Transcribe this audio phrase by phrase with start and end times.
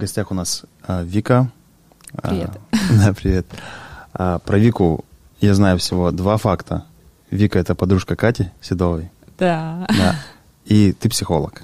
[0.00, 1.50] Гостях у нас а, Вика.
[2.22, 2.50] Привет.
[2.72, 2.76] А,
[3.06, 3.46] да, привет.
[4.14, 5.04] А, про Вику
[5.40, 6.84] я знаю всего два факта.
[7.30, 9.10] Вика— это подружка Кати Седовой.
[9.38, 9.86] Да.
[9.88, 10.16] Да.
[10.64, 11.62] И ты психолог.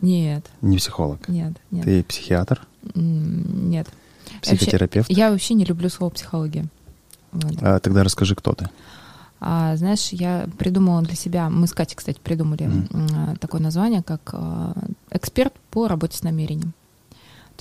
[0.00, 1.28] Нет, Не психолог.
[1.28, 1.84] нет, нет.
[1.84, 3.86] Ты психиатр, Нет.
[4.40, 5.10] психотерапевт.
[5.10, 6.66] Я вообще не люблю слово психология.
[7.30, 7.54] Вот.
[7.60, 8.68] А, тогда расскажи, кто ты.
[9.40, 14.20] А, знаешь, я придумала для себя, мы с Катей, кстати, придумали м, такое название, как
[14.32, 14.72] а,
[15.10, 16.72] эксперт по работе с намерением.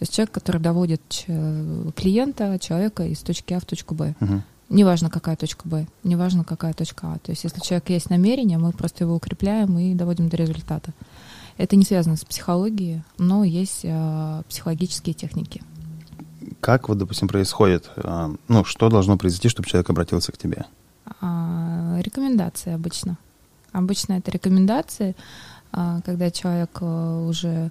[0.02, 1.26] То есть человек, который доводит ч-
[1.96, 4.16] клиента, человека из точки А в точку Б.
[4.20, 4.42] Мгм.
[4.70, 7.20] Неважно, какая точка Б, неважно, какая точка А.
[7.20, 10.92] То есть если у человека есть намерение, мы просто его укрепляем и доводим до результата.
[11.58, 15.62] Это не связано с психологией, но есть а, психологические техники.
[16.62, 20.66] Как вот, допустим, происходит, а, ну, что должно произойти, чтобы человек обратился к тебе?
[21.20, 23.20] А, Рекомендации обычно.
[23.72, 25.16] Обычно это рекомендации,
[25.72, 27.70] а, когда человек а, уже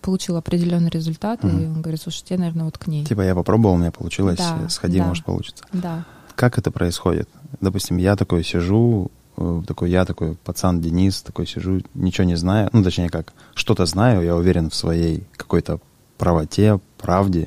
[0.00, 1.76] получил определенный результат, и Мгм.
[1.76, 3.04] он говорит, слушай, тебе, наверное, вот к ней.
[3.04, 5.06] Типа я попробовал, у меня получилось, Да, сходи, да.
[5.06, 5.64] может, получится.
[5.72, 6.04] Да.
[6.34, 7.28] Как это происходит?
[7.60, 12.70] Допустим, я такой сижу, э, такой я такой пацан Денис, такой сижу, ничего не знаю,
[12.72, 15.80] ну, точнее как, что-то знаю, я уверен в своей какой-то
[16.16, 17.46] правоте, правде,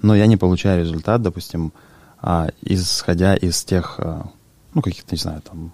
[0.00, 1.72] но я не получаю результат, допустим,
[2.20, 4.28] а, исходя из тех, а,
[4.74, 5.72] ну, каких-то, не знаю, там,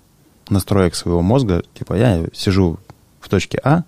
[0.48, 2.78] настроек своего мозга, типа я сижу
[3.20, 3.84] в точке А,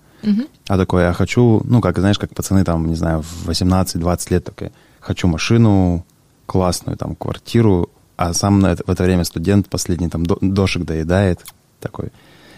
[0.67, 4.43] А такой, я хочу, ну, как, знаешь, как пацаны там, не знаю, в 18-20 лет
[4.43, 6.05] такой, хочу машину
[6.45, 10.83] классную, там, квартиру, а сам на это, в это время студент последний там до- дошик
[10.85, 11.45] доедает,
[11.79, 12.09] такой.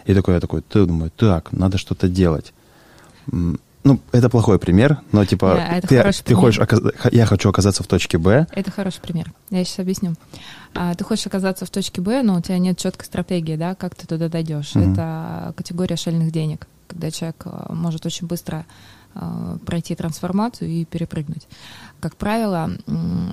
[0.05, 2.53] И такой, я такой, ты, думаю, так, надо что-то делать.
[3.83, 6.41] Ну, это плохой пример, но типа, Да, ты, ты пример.
[6.41, 6.61] хочешь,
[7.13, 9.31] я хочу оказаться в точке Б, Это хороший пример.
[9.49, 10.15] Я сейчас объясню.
[10.75, 13.95] А, ты хочешь оказаться в точке Б, но у тебя нет четкой стратегии, да, как
[13.95, 14.75] ты туда дойдешь.
[14.75, 14.93] Мгм.
[14.93, 18.65] Это категория шальных денег, когда человек а, может очень быстро
[19.15, 21.47] а, пройти трансформацию и перепрыгнуть.
[21.99, 22.69] Как правило,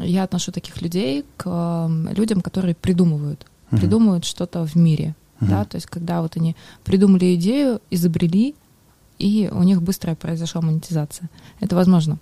[0.03, 3.81] я отношу таких людей к м, людям, которые придумывают, Мгм.
[3.81, 5.51] придумывают что-то в мире, Мгм.
[5.51, 8.55] да, то есть когда вот они придумали идею, изобрели,
[9.19, 11.29] и у них быстрая произошла монетизация.
[11.61, 12.19] Это возможно.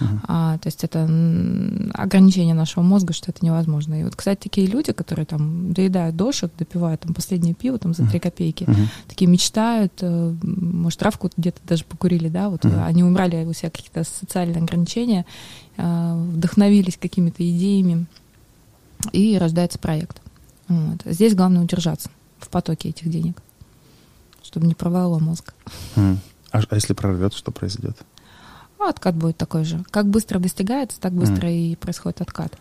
[0.00, 0.20] Мгм.
[0.28, 1.02] А, то есть это
[1.94, 4.00] ограничение нашего мозга, что это невозможно.
[4.00, 8.06] И вот, кстати, такие люди, которые там доедают дошек, допивают там последнее пиво там за
[8.06, 8.88] три копейки, Мгм.
[9.08, 12.82] такие мечтают, э, может, травку где-то даже покурили, да, вот Мгм.
[12.84, 15.26] они убрали у себя какие-то социальные ограничения,
[15.76, 18.06] э, вдохновились какими-то идеями,
[19.12, 20.20] и рождается проект.
[20.68, 21.02] Вот.
[21.04, 23.40] Здесь главное удержаться в потоке этих денег,
[24.42, 25.54] чтобы не провалило мозг.
[25.96, 26.18] Мгм.
[26.50, 27.96] А, а если прорвет, что произойдет?
[28.78, 29.84] А откат будет такой же.
[29.90, 32.52] Как быстро достигается, так быстро и происходит откат.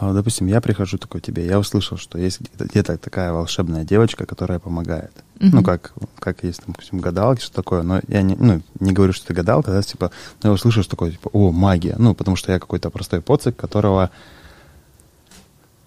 [0.00, 4.60] А, Допустим, я прихожу такой тебе, я услышал, что есть где-то, такая волшебная девочка, которая
[4.60, 5.12] помогает.
[5.40, 5.64] Ну, Мгм.
[5.64, 9.26] как, как есть, там, допустим, гадалки, что такое, но я не, ну, не говорю, что
[9.26, 10.10] ты гадалка, да, типа,
[10.42, 13.56] но я услышу, что такое, типа, о, магия, ну, потому что я какой-то простой поцик,
[13.56, 14.10] которого,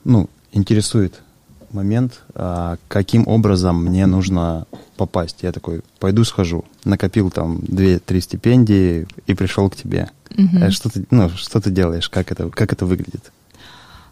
[0.03, 1.21] ну, интересует
[1.71, 4.67] момент, а, каким образом мне нужно
[5.05, 5.37] попасть.
[5.43, 10.09] Я такой, пойду схожу, накопил там 2-3 стипендии и пришел к тебе.
[10.37, 13.31] Э, Что ты, ну, что ты делаешь, как это, как это выглядит?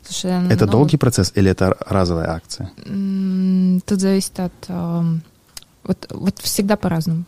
[0.04, 2.72] Слушай, Это ну, долгий процесс или это разовая акция?
[3.86, 4.54] Тут зависит от...
[5.84, 7.24] Вот, вот всегда по-разному.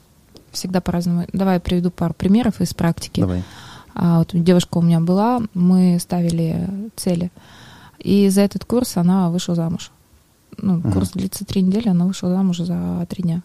[0.51, 1.25] Всегда по-разному.
[1.33, 3.21] Давай я приведу пару примеров из практики.
[3.21, 3.43] Давай.
[3.93, 7.31] А, вот девушка у меня была, мы ставили цели.
[7.99, 9.91] И за этот курс она вышла замуж.
[10.57, 10.91] Ну, Мгм.
[10.91, 13.41] курс длится три недели, она вышла замуж за три дня.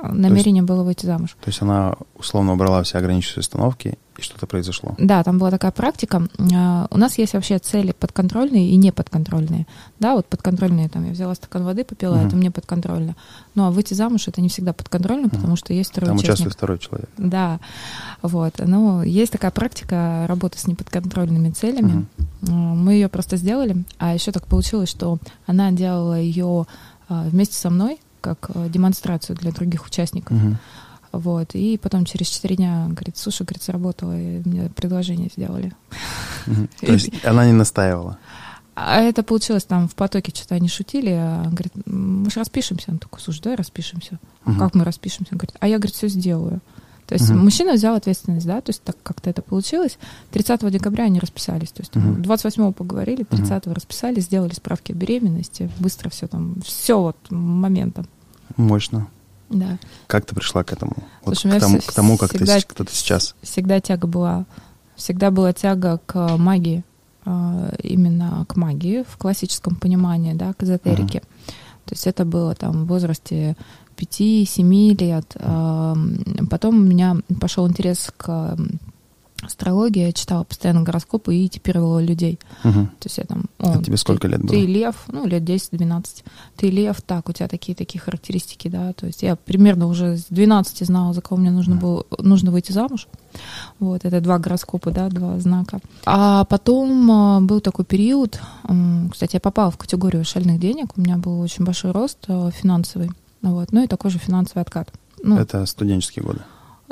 [0.00, 1.36] Намерение было выйти замуж.
[1.40, 4.94] То есть она условно убрала все ограничивающие установки, и что-то произошло.
[4.98, 6.26] Да, там была такая практика.
[6.54, 9.66] А, У нас есть вообще цели подконтрольные и неподконтрольные.
[10.00, 12.26] Да, вот подконтрольные, там, я взяла стакан воды, попила, Мгм.
[12.26, 13.14] это мне подконтрольно.
[13.54, 16.32] Ну, а выйти замуж это не всегда подконтрно, потому что есть второй Там участник.
[16.34, 17.10] участвует второй человек.
[17.16, 17.60] Да,
[18.22, 18.54] вот.
[18.58, 22.06] Ну, есть такая практика работы с неподконтрольными целями.
[22.48, 26.66] А, Мы ее просто сделали, а еще так получилось, что она делала ее
[27.08, 30.36] вместе со мной как а, демонстрацию для других участников.
[30.36, 30.58] Мгм.
[31.12, 31.54] Вот.
[31.54, 35.72] И потом через четыре дня говорит, слушай, говорит, сработало, и мне предложение сделали.
[36.80, 38.18] То есть она не настаивала.
[38.74, 41.10] А это получилось там в потоке, что-то они шутили.
[41.10, 42.92] А он говорит, «М, мы же распишемся.
[42.92, 44.20] Он такой, слушай, давай распишемся.
[44.44, 44.54] «А.
[44.56, 45.32] Как мы распишемся?
[45.32, 46.60] Он говорит, а я, говорит, все сделаю.
[47.08, 47.44] То есть Мгм.
[47.44, 49.98] мужчина взял ответственность, да, то есть так как-то это получилось.
[50.30, 52.22] 30 декабря они расписались, то есть Мгм.
[52.22, 58.06] 28 поговорили, 30 расписались, сделали справки о беременности, быстро все там, все вот моментом,
[58.58, 59.08] Мощно.
[59.48, 59.78] да.
[60.06, 60.92] Как ты пришла к этому?
[61.24, 63.34] Слушай, к, тому, к тому, как ты, всегда- с- кто ты сейчас.
[63.42, 64.44] всегда тяга была,
[64.94, 66.84] всегда была тяга к магии,
[67.24, 71.20] а, именно к магии в классическом понимании, да, к эзотерике.
[71.86, 73.56] То есть это было там в возрасте
[73.98, 75.36] 5-7 лет.
[75.40, 75.96] А,
[76.50, 78.56] Потом у меня пошел интерес к
[79.42, 82.38] астрология, я читала постоянно гороскопы и типировала людей.
[82.64, 82.72] Угу.
[82.72, 83.44] То есть я там...
[83.58, 84.50] О, А тебе сколько ты, лет было?
[84.50, 86.24] Ты лев, ну, лет 10-12.
[86.56, 88.92] Ты лев, так, у тебя такие-такие характеристики, да.
[88.94, 92.72] То есть я примерно уже с 12 знала, за кого мне нужно было, нужно выйти
[92.72, 93.06] замуж.
[93.78, 95.78] Вот, это два гороскопа, да, два знака.
[96.04, 98.40] А потом а, был такой период,
[99.12, 103.10] кстати, я попала в категорию шальных денег, у меня был очень большой рост а, финансовый,
[103.42, 104.92] вот, ну и такой же финансовый откат.
[105.22, 106.40] Ну, Это студенческие годы.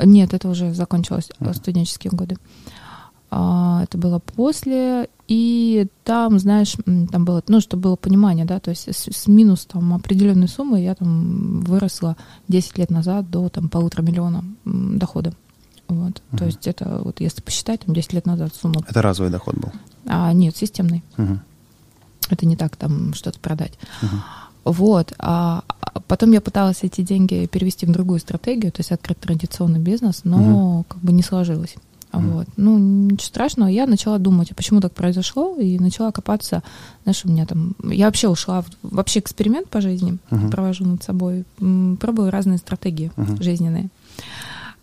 [0.04, 1.54] нет, это уже закончилось Мгм.
[1.54, 2.37] студенческие годы.
[3.31, 6.76] А, Это было после, и там, знаешь,
[7.10, 10.81] там было, ну, чтобы было понимание, да, то есть с, с минус там определенной суммы
[10.82, 12.16] я там выросла
[12.49, 15.32] 10 лет назад до там полутора миллиона дохода.
[15.88, 16.22] Вот.
[16.31, 16.38] Мгм.
[16.38, 18.82] То есть это вот если посчитать, там 10 лет назад сумма.
[18.88, 19.72] Это разовый доход был.
[20.06, 21.02] А нет, системный.
[21.16, 21.40] Мгм.
[22.31, 23.72] Это не так там что-то продать.
[24.02, 24.22] Мгм.
[24.66, 25.12] Вот.
[25.18, 29.78] А а потом я пыталась эти деньги перевести в другую стратегию, то есть открыть традиционный
[29.78, 31.74] бизнес, но как бы не сложилось.
[32.12, 32.46] Вот.
[32.56, 33.68] Ну, ничего страшного.
[33.68, 36.62] Я начала думать, а почему так произошло, и начала копаться.
[37.04, 37.74] Знаешь, у меня там...
[37.82, 40.50] Я вообще ушла в вообще эксперимент по жизни, Мгм.
[40.50, 41.44] провожу над собой.
[42.00, 43.42] Пробую разные стратегии Мгм.
[43.42, 43.88] жизненные.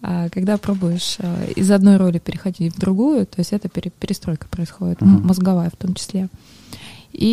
[0.01, 4.47] А Когда пробуешь а, из одной роли переходить в другую, то есть это пере- перестройка
[4.49, 5.27] происходит, Мгм.
[5.27, 6.27] мозговая в том числе.
[7.13, 7.25] И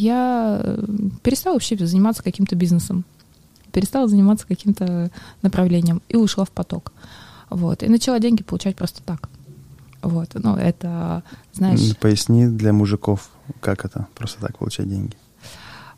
[0.00, 0.84] я э,
[1.22, 3.04] перестала вообще заниматься каким-то бизнесом,
[3.70, 5.10] перестала заниматься каким-то
[5.42, 6.92] направлением и ушла в поток.
[7.50, 7.82] Вот.
[7.82, 9.28] И начала деньги получать просто так.
[10.02, 10.30] Вот.
[10.34, 11.22] Ну, это,
[11.52, 11.96] знаешь...
[11.98, 13.28] Поясни для мужиков,
[13.60, 15.14] как это, просто так получать деньги.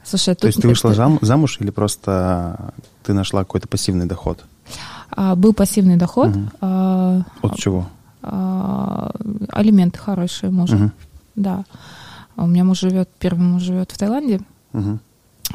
[0.05, 2.73] Слушай, То есть ты вышла это- зам- замуж или просто
[3.05, 4.45] ты нашла какой-то пассивный доход?
[5.11, 6.51] а, был пассивный доход, Мгм.
[6.61, 7.89] а, От чего?
[8.23, 9.11] а,
[9.51, 10.93] алименты хорошие мужа, Мгм.
[11.37, 11.65] да.
[12.39, 14.41] А У меня муж живет, первый муж живет в Таиланде,
[14.73, 15.01] Мгм.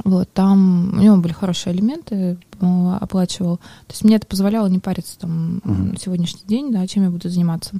[0.04, 3.58] Вот, там у него были хорошие алименты, э, оплачивал.
[3.58, 5.90] То есть мне это позволяло не париться там Мгм.
[5.92, 7.76] на сегодняшний день, да, чем я буду заниматься.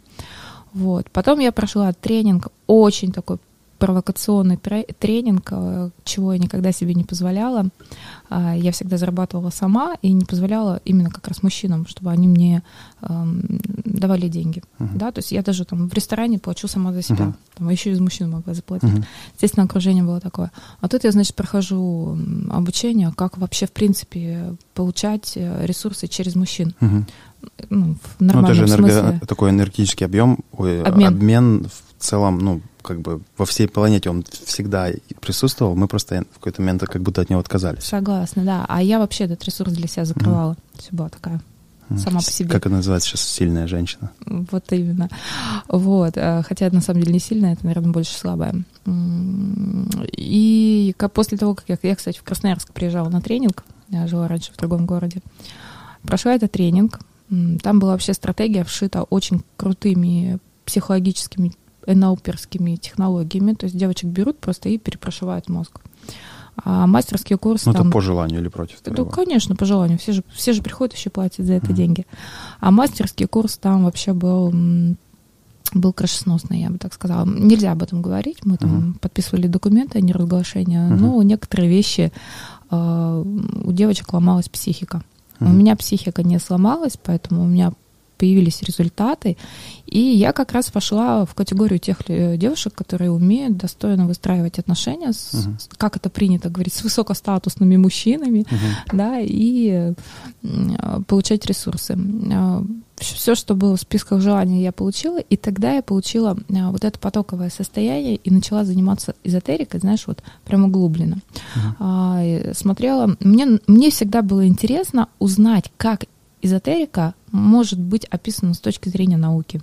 [0.74, 1.10] Вот.
[1.12, 3.40] Потом я прошла тренинг, очень такой
[3.88, 7.66] провокационный тре- тренинг, э, чего я никогда себе не позволяла.
[8.30, 12.64] А, Я всегда зарабатывала сама и не позволяла именно как раз мужчинам, чтобы они мне
[13.02, 14.64] эм, давали деньги.
[14.80, 14.98] Мгм.
[14.98, 17.36] Да, то есть я даже там в ресторане плачу сама за себя, Мгм.
[17.56, 18.90] там еще из мужчин могла заплатить.
[18.90, 19.04] Мгм.
[19.36, 20.52] Естественно, окружение было такое.
[20.80, 22.18] А тут я, значит, прохожу
[22.50, 26.74] обучение, как вообще, в принципе, получать э, ресурсы через мужчин.
[26.80, 27.06] Мгм.
[27.70, 29.20] Ну, в Ну, это нормальном же энерго- смысле.
[29.28, 31.08] такой энергетический объем, ой, Обмен.
[31.14, 34.90] обмен в целом, ну, как бы во всей планете он всегда
[35.22, 37.84] присутствовал, мы просто в какой-то момент как будто от него отказались.
[37.84, 38.66] Согласна, да.
[38.68, 40.56] А я вообще этот ресурс для себя закрывала.
[40.78, 41.42] Все была такая
[41.98, 42.50] сама по себе.
[42.50, 43.22] Как это называется сейчас?
[43.22, 44.12] Сильная женщина.
[44.26, 45.10] Вот именно.
[45.68, 46.14] Вот.
[46.18, 48.64] э, Хотя на самом деле не сильная, это, наверное, больше слабая.
[50.18, 54.52] И после того, как я, я, кстати, в Красноярск приезжала на тренинг, я жила раньше
[54.52, 55.22] в другом городе,
[56.04, 57.00] прошла этот тренинг.
[57.62, 61.54] Там была вообще стратегия вшита очень крутыми психологическими
[61.88, 63.54] НЛПерскими технологиями.
[63.54, 65.80] То есть девочек берут просто и перепрошивают мозг.
[66.64, 67.82] А мастерский курс Ну, там...
[67.88, 69.10] это по желанию или против Да, твоего?
[69.10, 69.98] конечно, по желанию.
[69.98, 71.76] Все же, все же приходят еще платят за это Мгм.
[71.76, 72.06] деньги.
[72.60, 74.54] А мастерский курс там вообще был,
[75.74, 77.26] был крышесносный, я бы так сказала.
[77.26, 78.46] Нельзя об этом говорить.
[78.46, 78.94] Мы там Мгм.
[79.02, 80.78] подписывали документы о неразглашении.
[80.78, 80.98] Мгм.
[81.02, 82.12] Но некоторые вещи
[82.70, 83.24] э,
[83.66, 85.02] у девочек ломалась психика.
[85.40, 85.58] У Мгм.
[85.58, 87.74] меня психика не сломалась, поэтому у меня
[88.18, 89.38] появились результаты.
[89.86, 95.14] И я как раз пошла в категорию тех э, девушек, которые умеют достойно выстраивать отношения,
[95.14, 98.98] с, с- как это принято говорить, с высокостатусными мужчинами, Мгм.
[98.98, 99.94] да, и
[100.44, 101.98] м, получать ресурсы.
[102.98, 107.50] Все, что было в списках желаний, я получила, и тогда я получила вот это потоковое
[107.50, 111.18] состояние и начала заниматься эзотерикой, знаешь, вот прям углубленно.
[112.22, 116.06] И смотрела, мне, мне всегда было интересно узнать, как
[116.44, 119.62] эзотерика может быть описана с точки зрения науки.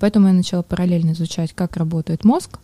[0.00, 2.58] Поэтому я начала параллельно изучать, как работает мозг,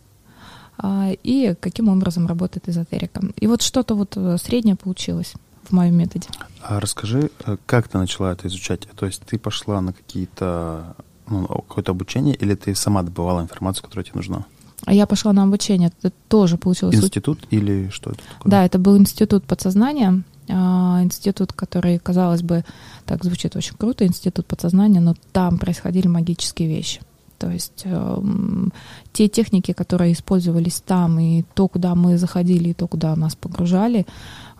[0.77, 3.21] а, и каким образом работает эзотерика.
[3.37, 5.33] И вот что-то вот э, среднее получилось
[5.69, 6.27] в моем методе.
[6.61, 8.87] А расскажи, э, как ты начала это изучать?
[8.95, 10.95] То есть ты пошла на какие-то
[11.27, 14.45] ну, какое-то обучение, или ты сама добывала информацию, которая тебе нужна?
[14.85, 16.95] А Я пошла на обучение, это тоже получилось.
[16.95, 18.49] Институт или что это такое?
[18.51, 22.63] Да, это был институт подсознания, институт, который, казалось бы,
[23.05, 27.01] так звучит очень круто, институт подсознания, но там происходили магические вещи.
[27.37, 28.71] То есть эм,
[29.13, 34.05] те техники, которые использовались там, и то, куда мы заходили, и то, куда нас погружали,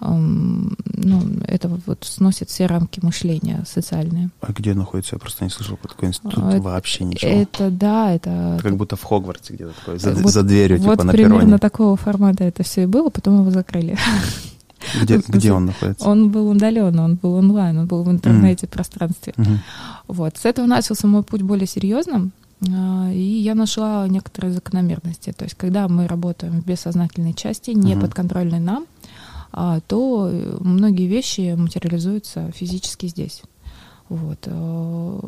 [0.01, 4.31] эм, ну, это вот сносит все рамки мышления социальные.
[4.41, 5.15] А где находится?
[5.15, 7.29] Я просто не слышал про такой институт А, это- вообще ничего.
[7.31, 10.91] Это да, это Это как будто в Хогвартсе где-то такое, за, Вот- за дверью, вот
[10.93, 11.57] типа на примерно перроне.
[11.59, 13.95] такого формата это все и было, потом его закрыли.
[15.01, 16.07] Где, смысле, где он находится?
[16.09, 19.33] Он был удаленно, он был онлайн, он был в интернете, в пространстве.
[19.37, 19.59] Мгм.
[20.07, 20.37] Вот.
[20.37, 22.31] С этого начался мой путь более серьезным.
[22.69, 25.33] А, и я нашла некоторые закономерности.
[25.35, 28.01] То есть, когда мы работаем в бессознательной части, не Мгм.
[28.01, 28.85] подконтрольной нам,
[29.53, 33.41] а, то э, многие вещи материализуются физически здесь.
[34.11, 34.39] Вот.
[34.45, 35.19] э,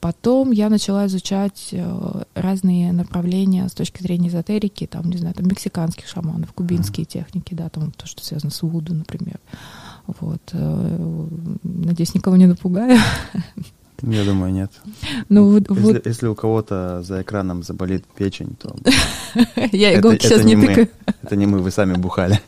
[0.00, 5.48] Потом я начала изучать э, разные направления с точки зрения эзотерики, там, не знаю, там,
[5.48, 9.40] мексиканских шаманов, кубинские техники, да, там, то, что связано с Вуду, например.
[10.20, 10.42] Вот.
[10.52, 11.26] э,
[11.62, 12.98] Надеюсь, никого не напугаю.
[14.02, 14.72] Я думаю, нет.
[15.30, 18.76] Ну, вот, Если, вот если у кого-то за экраном заболит печень, то
[19.72, 20.90] я иголки сейчас не тыкаю.
[21.22, 22.38] Это не мы, вы сами бухали.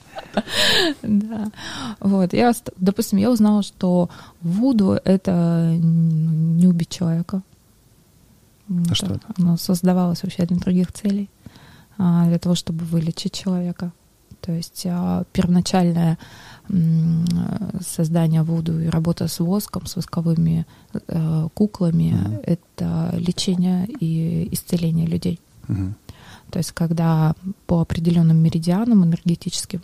[1.03, 1.51] Да.
[2.01, 2.33] Вот.
[2.33, 4.09] Я, допустим, я узнала, что
[4.41, 7.43] Вуду— это м, не убить человека.
[8.91, 9.27] А что это?
[9.39, 11.29] Оно создавалось вообще для других целей,
[11.99, 13.93] а, для того, чтобы вылечить человека.
[14.41, 16.19] То есть а, первоначальное
[17.81, 25.41] создание Вуду и работа с воском, с восковыми э, куклами это лечение и исцеление людей.
[26.51, 27.35] То есть, когда
[27.67, 29.81] по определенным меридианам энергетическим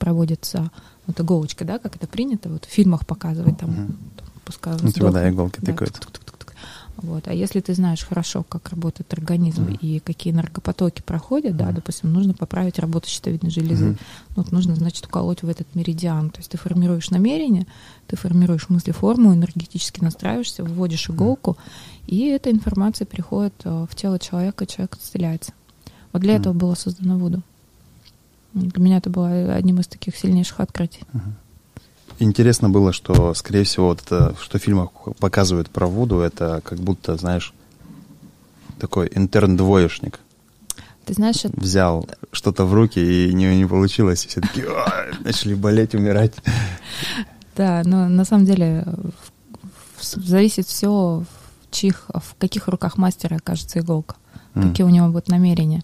[0.00, 0.70] проводится
[1.06, 3.70] вот иголочка, да, как это принято, вот в фильмах показывать, там,
[4.16, 5.94] там, пускай Ну, типа, да, иголки Да, тыкают.
[5.94, 6.54] тук-тук-тук-тук.
[6.96, 7.28] Вот.
[7.28, 9.78] А если ты знаешь хорошо, как работает организм Мгм.
[9.80, 11.74] и какие энергопотоки проходят, да, Мгм.
[11.76, 13.96] допустим, нужно поправить работу щитовидной железы, ну,
[14.36, 16.30] вот нужно, значит, уколоть в этот меридиан.
[16.30, 17.66] То есть ты формируешь намерение,
[18.06, 21.56] ты формируешь мысли-форму, энергетически настраиваешься, вводишь иголку,
[22.06, 25.52] и эта информация приходит э, в тело человека, и человек исцеляется.
[26.12, 26.40] Вот для Мгм.
[26.42, 27.42] этого было создано Вуду.
[28.54, 31.02] Для меня это было одним из таких сильнейших открытий.
[32.18, 36.78] Интересно было, что, скорее всего, вот это, что в фильмах показывают про Вуду, это как
[36.78, 37.54] будто, знаешь,
[38.78, 40.18] такой интерн-двоечник.
[41.06, 45.06] Ты знаешь, это- Взял что-то в руки, и не, не получилось, и все такие «А!»
[45.20, 46.34] начали болеть, умирать.
[47.56, 48.84] да, но на самом деле
[50.00, 51.26] зависит все, в
[51.74, 54.16] чьих, в каких руках мастера окажется иголка.
[54.54, 55.82] Какие у него будут намерения.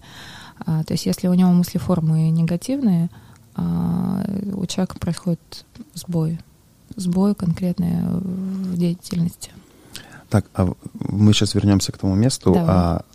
[0.65, 3.09] А, то есть если у него мысли формы негативные,
[3.55, 4.23] а,
[4.53, 6.39] у человека происходит сбой.
[6.95, 9.51] Сбой конкретный в деятельности.
[10.29, 12.53] Так, а мы сейчас вернемся к тому месту.
[12.53, 12.75] Давай.
[12.75, 13.05] А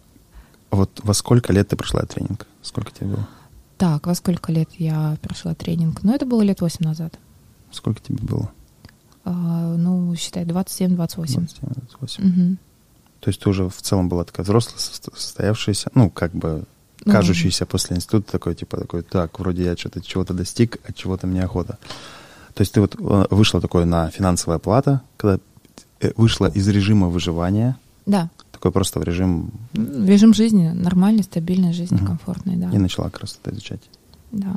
[0.71, 2.47] вот во сколько лет ты прошла тренинг?
[2.63, 3.29] Сколько тебе было?
[3.77, 6.03] Так, во сколько лет я прошла тренинг?
[6.03, 7.19] Ну, это было лет 8 назад.
[7.71, 8.51] Сколько тебе было?
[9.25, 10.97] А, ну, считай, 27-28.
[10.97, 12.25] 27, 28.
[12.25, 12.59] Мгм.
[13.21, 16.65] То есть ты уже в целом была такая взрослая, состо- состоявшаяся, ну, как бы
[17.04, 21.42] кажущийся после института такой, типа, такой, так, вроде я что-то чего-то достиг, а чего-то мне
[21.44, 21.78] охота.
[22.54, 25.38] То есть ты вот э, вышла такое на финансовая плата, когда
[26.00, 28.28] э, вышла из режима выживания, Да.
[28.52, 32.06] такой просто в режим, М, Режим жизни нормальный, стабильная жизнь, Мгм.
[32.06, 32.71] комфортный, да.
[32.71, 33.80] и начала это изучать.
[34.32, 34.54] Да.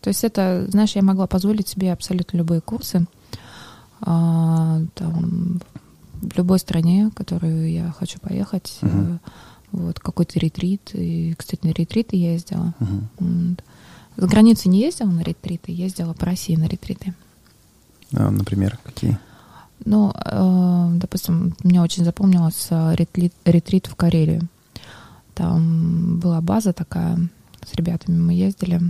[0.00, 3.06] То есть это, знаешь, я могла позволить себе абсолютно любые курсы.
[4.00, 5.60] А, там,
[6.20, 8.78] в любой стране, в которую я хочу поехать.
[8.82, 9.20] Мгм.
[9.74, 10.90] Э, Вот, какой-то ретрит.
[10.94, 12.74] И, кстати, на ретриты я ездила.
[13.20, 13.56] М,
[14.16, 17.14] За границу не ездила на ретриты, ездила по России на ретриты.
[18.12, 19.18] А, например, какие?
[19.84, 24.48] Ну, э, допустим, мне очень запомнилось э, ретрит, ретрит в Карелию.
[25.34, 27.18] Там была база такая,
[27.66, 28.80] с ребятами мы ездили.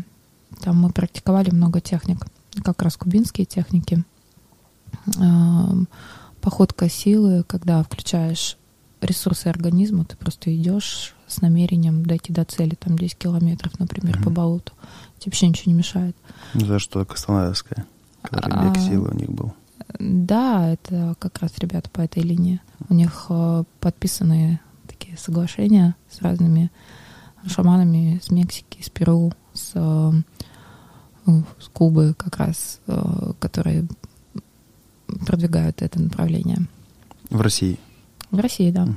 [0.61, 2.27] Там мы практиковали много техник,
[2.63, 4.05] как раз кубинские техники.
[5.17, 5.89] Эм,
[6.41, 8.59] Походка силы, когда включаешь
[9.05, 14.25] ресурсы организма, ты просто идешь с намерением дойти до цели, там 10 километров, например, по
[14.31, 14.35] Мгм.
[14.35, 14.73] болоту.
[15.19, 16.17] Тебе вообще ничего не мешает.
[16.55, 17.87] Ну, за что Краснодарская,
[18.23, 19.53] который А, бег силы у них был.
[19.99, 22.61] Да, это как раз ребята по этой линии.
[22.89, 26.71] У них э, подписаны такие соглашения с разными
[27.47, 30.13] шаманами из Мексики, из Перу, с, э,
[31.27, 33.87] ну, с Кубы как раз, э, которые
[35.27, 36.67] продвигают это направление.
[37.31, 37.79] В России.
[38.35, 38.89] В России, да.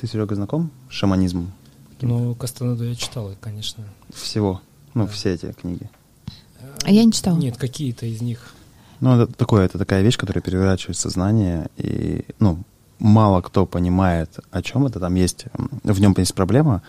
[0.00, 1.52] Ты, Серега, знаком с шаманизмом?
[2.02, 3.84] Ну, Кастанеду я читал, конечно.
[4.14, 4.60] Всего.
[4.94, 5.10] Ну, Да.
[5.10, 5.90] все эти книги.
[6.84, 7.36] А я не читала.
[7.38, 8.54] Нет, какие-то из них.
[9.00, 12.58] Ну, это такое, это такая вещь, которая переворачивает сознание, и, ну,
[12.98, 15.00] мало кто понимает, о чем это.
[15.00, 15.46] Там есть,
[15.84, 16.82] в нем есть проблема,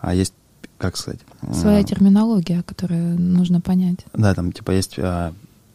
[0.00, 0.34] а есть,
[0.78, 1.20] как сказать...
[1.52, 3.98] Своя терминология, которую нужно понять.
[4.12, 5.32] Да, там, типа, есть а,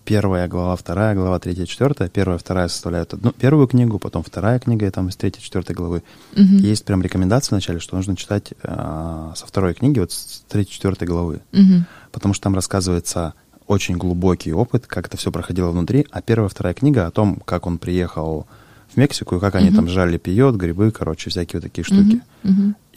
[0.08, 2.08] первая глава, вторая глава, третья, четвертая.
[2.08, 6.02] Первая, вторая составляют одну, первую книгу, потом вторая книга, и там из третьей, четвертой главы.
[6.34, 6.60] Мгм.
[6.60, 11.10] Есть прям рекомендации вначале, что нужно читать а, со второй книги, вот с третьей, четвертой
[11.10, 11.42] главы.
[11.52, 11.86] Мгм.
[12.14, 13.34] потому что там рассказывается
[13.68, 17.68] очень глубокий опыт, как это все проходило внутри, а первая, вторая книга о том, как
[17.68, 18.48] он приехал
[18.94, 22.22] в Мексику, и как они там жали пьет, грибы, короче, всякие вот такие штуки.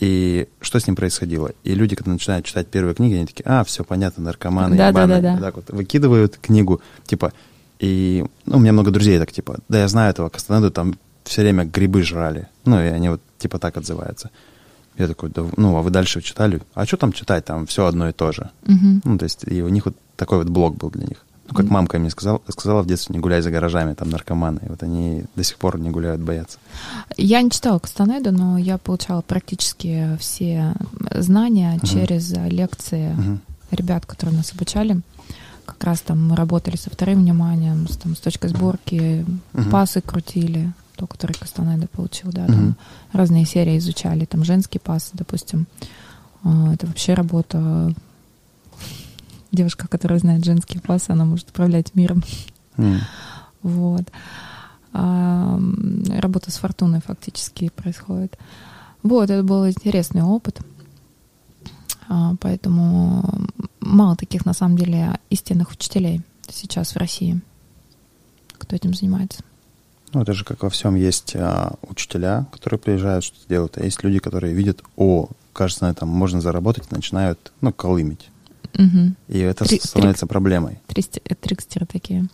[0.00, 1.52] И что с ним происходило?
[1.62, 5.02] И люди, когда начинают читать первые книги, они такие, а, все понятно, наркоманы, Да, да,
[5.02, 5.20] ебаные».
[5.20, 5.40] да, да.
[5.42, 7.34] Так вот выкидывают книгу, типа,
[7.80, 10.94] и, ну, у меня много друзей так, типа, да, я знаю этого Кастанеду, там
[11.24, 12.48] все время грибы жрали.
[12.64, 14.30] Ну, и они вот, типа, так отзываются.
[14.96, 16.60] Я такой, да, ну, а вы дальше читали?
[16.74, 17.44] А что там читать?
[17.44, 18.50] Там все одно и то же.
[18.66, 19.02] Мгм.
[19.04, 21.24] Ну, то есть, и у них вот такой вот блок был для них.
[21.50, 24.60] Ну, как мамка мне сказала, сказала в детстве, не гуляй за гаражами, там наркоманы.
[24.64, 26.58] И вот они до сих пор не гуляют, боятся.
[27.16, 30.74] Я не читала Кастанеду, но я получала практически все
[31.14, 31.86] знания Мгм.
[31.86, 33.40] через э, лекции Мгм.
[33.72, 35.00] ребят, которые нас обучали.
[35.66, 39.70] Как раз там мы работали со вторым вниманием, с, там, с точкой сборки, Мгм.
[39.70, 42.76] пасы крутили, то, который Кастанеда получил, да, там Мгм.
[43.12, 45.66] разные серии изучали, там женский пас, допустим.
[46.44, 47.92] А, Это вообще работа.
[49.52, 52.22] Девушка, которая знает женский пас, она может управлять миром.
[52.76, 53.00] М.
[53.62, 54.04] Вот.
[54.92, 55.60] А,
[56.08, 58.38] Работа с фортуной фактически происходит.
[59.02, 60.60] Вот, это был интересный опыт.
[62.08, 63.46] А, Поэтому
[63.80, 67.40] мало таких, на самом деле, истинных учителей сейчас в России,
[68.58, 69.42] кто этим занимается.
[70.12, 74.02] Ну, это же как во всем есть а, учителя, которые приезжают, что-то делают, а есть
[74.02, 78.28] люди, которые видят, о, кажется, на этом можно заработать, и начинают, ну, колымить.
[79.28, 80.78] И это Три- становится проблемой.
[80.88, 82.28] Тристи- э, Трикстеры такие.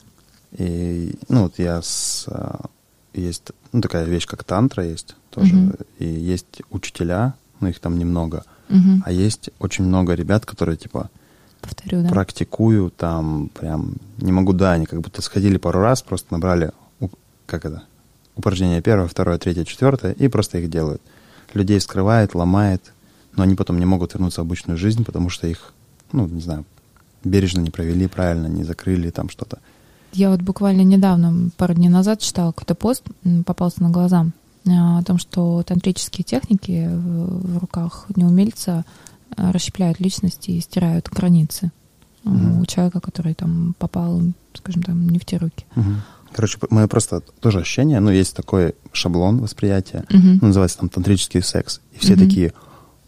[0.52, 2.24] И, ну, вот я с...
[2.28, 2.66] а,
[3.14, 5.54] Есть, ну, такая вещь, как тантра есть тоже.
[5.54, 5.74] Мгм.
[5.98, 8.44] И есть учителя, ну, их там немного.
[8.68, 9.02] Мгм.
[9.06, 11.10] А есть очень много ребят, которые, типа,
[11.62, 12.08] Повторю, да.
[12.10, 13.94] практикую там прям...
[14.18, 16.70] Не могу, да, они как будто сходили пару раз, просто набрали,
[17.46, 17.82] как это,
[18.36, 21.00] упражнение первое, второе, третье, четвертое, и просто их делают.
[21.54, 22.92] Людей вскрывает, ломает,
[23.36, 25.72] но они потом не могут вернуться в обычную жизнь, потому что их,
[26.12, 26.64] ну, не знаю,
[27.24, 29.58] бережно не провели правильно, не закрыли там что-то.
[30.12, 33.02] Я вот буквально недавно, пару дней назад, читала какой-то пост,
[33.44, 34.26] попался на глаза,
[34.68, 38.84] а, о том, что тантрические техники в руках неумельца
[39.36, 41.70] а, расщепляют личности и стирают границы
[42.24, 42.60] Мгм.
[42.60, 44.20] у человека, который там попал,
[44.54, 45.64] скажем, там, не в те руки.
[45.76, 46.02] Мгм.
[46.32, 51.80] Короче, мое просто тоже ощущение, ну, есть такой шаблон восприятия, ну, называется там тантрический секс.
[51.94, 52.20] И все Мгм.
[52.26, 52.52] такие,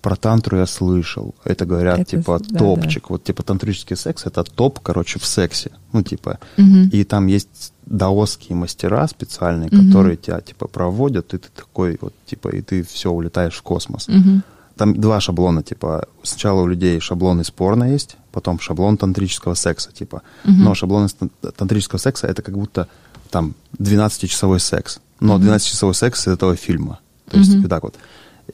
[0.02, 1.34] про тантру я слышал.
[1.44, 3.11] Это говорят, Это типа, да, топчик.
[3.11, 5.70] Вот, типа, тантрический секс— это топ, короче, в сексе.
[5.92, 6.88] Ну, типа, Мгм.
[6.92, 9.88] и там есть даосские мастера специальные, Мгм.
[9.88, 14.08] которые тебя, типа, проводят, и ты такой, вот, типа, и ты все, улетаешь в космос.
[14.08, 14.42] Мгм.
[14.76, 19.90] Там два шаблона, типа, сначала у людей шаблон из порно есть, потом шаблон тантрического секса,
[19.92, 20.22] типа.
[20.44, 20.64] Мгм.
[20.64, 22.87] Но шаблон из тан- тантрического секса— это как будто
[23.30, 25.00] там 12-часовой секс.
[25.20, 25.42] Но Мгм.
[25.48, 27.00] 12-часовой секс из этого фильма.
[27.30, 27.62] То есть Мгм.
[27.62, 27.94] вот так вот.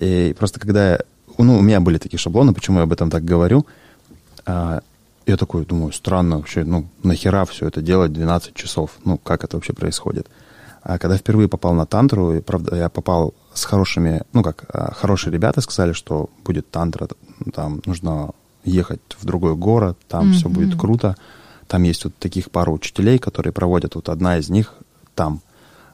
[0.01, 1.01] И просто когда я...
[1.39, 3.67] Ну, у меня были такие шаблоны, почему я об этом так говорю.
[4.47, 4.81] а,
[5.27, 8.91] я такой думаю, странно вообще, ну, нахера все это делать 12 часов?
[9.05, 10.27] Ну, как это вообще происходит?
[10.83, 14.93] А когда впервые попал на тантру, и, правда, я попал с хорошими, ну, как, а,
[14.93, 17.09] хорошие ребята сказали, что будет тантра,
[17.55, 18.31] там нужно
[18.65, 20.55] ехать в другой город, там все Мгм.
[20.55, 21.17] будет круто.
[21.69, 24.75] Там есть вот таких пару учителей, которые проводят, вот одна из них
[25.15, 25.41] там,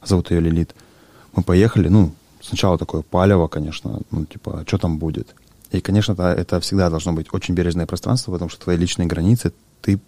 [0.05, 0.75] зовут ее Лилит.
[1.37, 5.35] Мы поехали, ну, сначала такое палево, конечно, ну, типа, что там будет?
[5.71, 9.53] И, конечно, это, это всегда должно быть очень бережное пространство, потому что твои личные границы,
[9.83, 10.01] ты...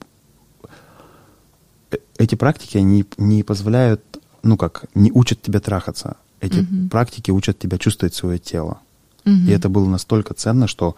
[1.90, 4.00] э- Эти практики, они не позволяют,
[4.42, 6.16] ну как, не учат тебя трахаться.
[6.40, 6.88] Эти Мгм.
[6.88, 8.80] практики учат тебя чувствовать свое тело.
[9.24, 9.48] Мгм.
[9.48, 10.96] И это было настолько ценно, что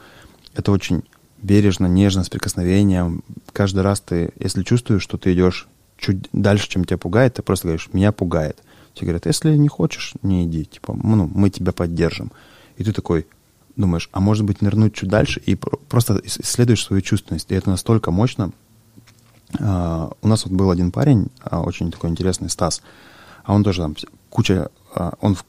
[0.55, 1.03] это очень
[1.43, 3.23] бережно, нежно, с прикосновением.
[3.53, 5.69] Каждый раз ты, если чувствуешь, что ты идешь
[5.99, 8.59] чуть дальше, чем тебя пугает, ты просто говоришь, меня пугает.
[8.95, 12.31] Тебе говорят, если не хочешь, не иди, типа, ну, мы тебя поддержим.
[12.77, 13.27] И ты такой
[13.77, 17.51] думаешь, а может быть нырнуть чуть дальше и про- просто ис- исследуешь свою чувственность.
[17.51, 18.53] И это настолько мощно.
[19.61, 22.83] А, у нас вот был один парень, а, очень такой интересный, Стас,
[23.45, 23.95] а он тоже там
[24.31, 25.45] куча, а, он в,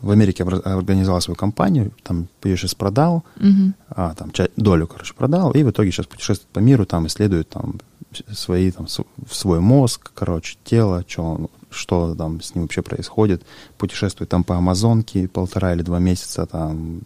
[0.00, 3.74] в Америке организовал свою компанию, там ее сейчас продал, Мгм.
[3.88, 7.80] а, там долю, короче, продал, и в итоге сейчас путешествует по миру, там исследует там
[8.32, 13.42] свои, там, св- свой мозг, короче, тело, чё он- что там с ним вообще происходит,
[13.78, 17.02] путешествует там по Амазонке полтора или два месяца, там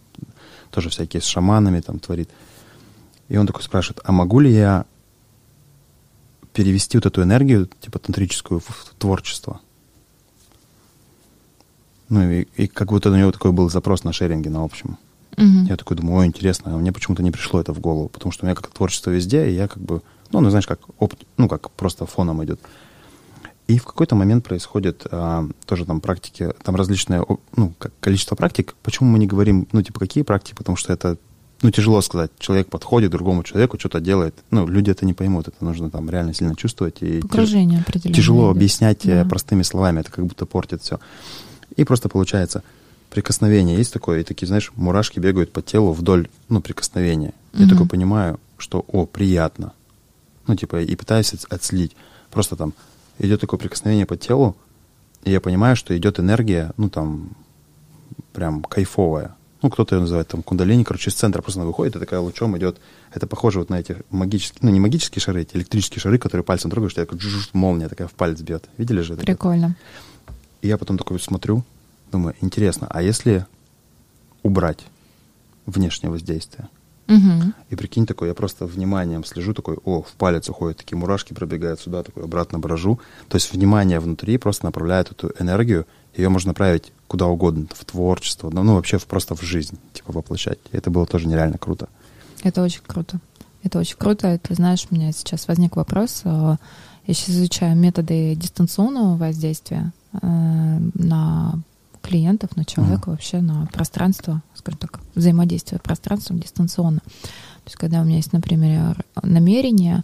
[0.71, 2.29] тоже всякие с шаманами там творит.
[3.27, 4.85] И он такой спрашивает, а могу ли я
[6.53, 9.61] перевести вот эту энергию, типа тантрическую, в, творчество?
[12.09, 14.97] Ну и, и как будто у него такой был запрос на шеринге, на общем.
[15.37, 15.65] Мгм.
[15.65, 18.43] Я такой думаю, ой, интересно, а мне почему-то не пришло это в голову, потому что
[18.43, 20.01] у меня как творчество везде, и я как бы,
[20.31, 22.59] ну, ну знаешь, как, опт, ну, как просто фоном идет.
[23.69, 27.23] И в какой-то момент происходит а, тоже там практики, там различное,
[27.55, 28.73] ну, количество практик.
[28.81, 30.55] Почему мы не говорим, ну, типа, какие практики?
[30.55, 31.17] Потому что это,
[31.61, 32.31] ну, тяжело сказать.
[32.39, 34.33] Человек подходит другому человеку, что-то делает.
[34.49, 36.97] Ну, люди это не поймут, это нужно там реально сильно чувствовать.
[37.01, 38.15] И тяж- Погружение определенное.
[38.15, 38.57] тяжело идет.
[38.57, 39.29] объяснять э, Да.
[39.29, 40.99] простыми словами, это как будто портит все.
[41.75, 42.63] И просто получается,
[43.11, 47.33] прикосновение есть такое, и такие, знаешь, мурашки бегают по телу вдоль, ну, прикосновения.
[47.53, 47.69] Я Мгм.
[47.69, 49.73] такой понимаю, что, о, приятно.
[50.47, 51.95] Ну, типа, и пытаюсь отс- отследить.
[52.31, 52.73] Просто там
[53.19, 54.55] идет такое прикосновение по телу,
[55.23, 57.31] и я понимаю, что идет энергия, ну, там,
[58.33, 59.35] прям кайфовая.
[59.61, 62.57] ну, кто-то ее называет там кундалини, короче, из центра просто она выходит, и такая лучом
[62.57, 62.77] идет.
[63.13, 66.71] Это похоже вот на эти магические, ну, не магические шары, эти электрические шары, которые пальцем
[66.71, 67.07] трогаешь, у тебя
[67.53, 68.69] молния такая в палец бьет.
[68.77, 69.25] Видели же это?
[69.25, 69.75] Прикольно.
[70.61, 71.63] И я потом такой смотрю,
[72.11, 73.45] думаю, интересно, а если
[74.43, 74.79] убрать
[75.65, 76.69] внешнее воздействие?
[77.09, 77.53] Угу.
[77.71, 81.81] И прикинь, такой, я просто вниманием слежу, такой, о, в палец уходят такие мурашки, пробегают
[81.81, 82.99] сюда, такой, обратно брожу.
[83.27, 88.51] То есть внимание внутри просто направляет эту энергию, ее можно направить куда угодно, в творчество,
[88.51, 90.59] ну, ну вообще в, просто в жизнь, типа, воплощать.
[90.71, 91.89] И это было тоже нереально круто.
[92.43, 93.19] Это очень круто.
[93.63, 94.37] Это очень круто.
[94.37, 96.21] Ты знаешь, у меня сейчас возник вопрос.
[96.23, 96.57] Э,
[97.07, 101.59] я сейчас изучаю методы дистанционного воздействия э, на
[102.01, 106.99] клиентов, на человека, mm вообще на пространство, скажем так, взаимодействие пространством дистанционно.
[106.99, 110.03] То есть когда у меня есть, например, намерение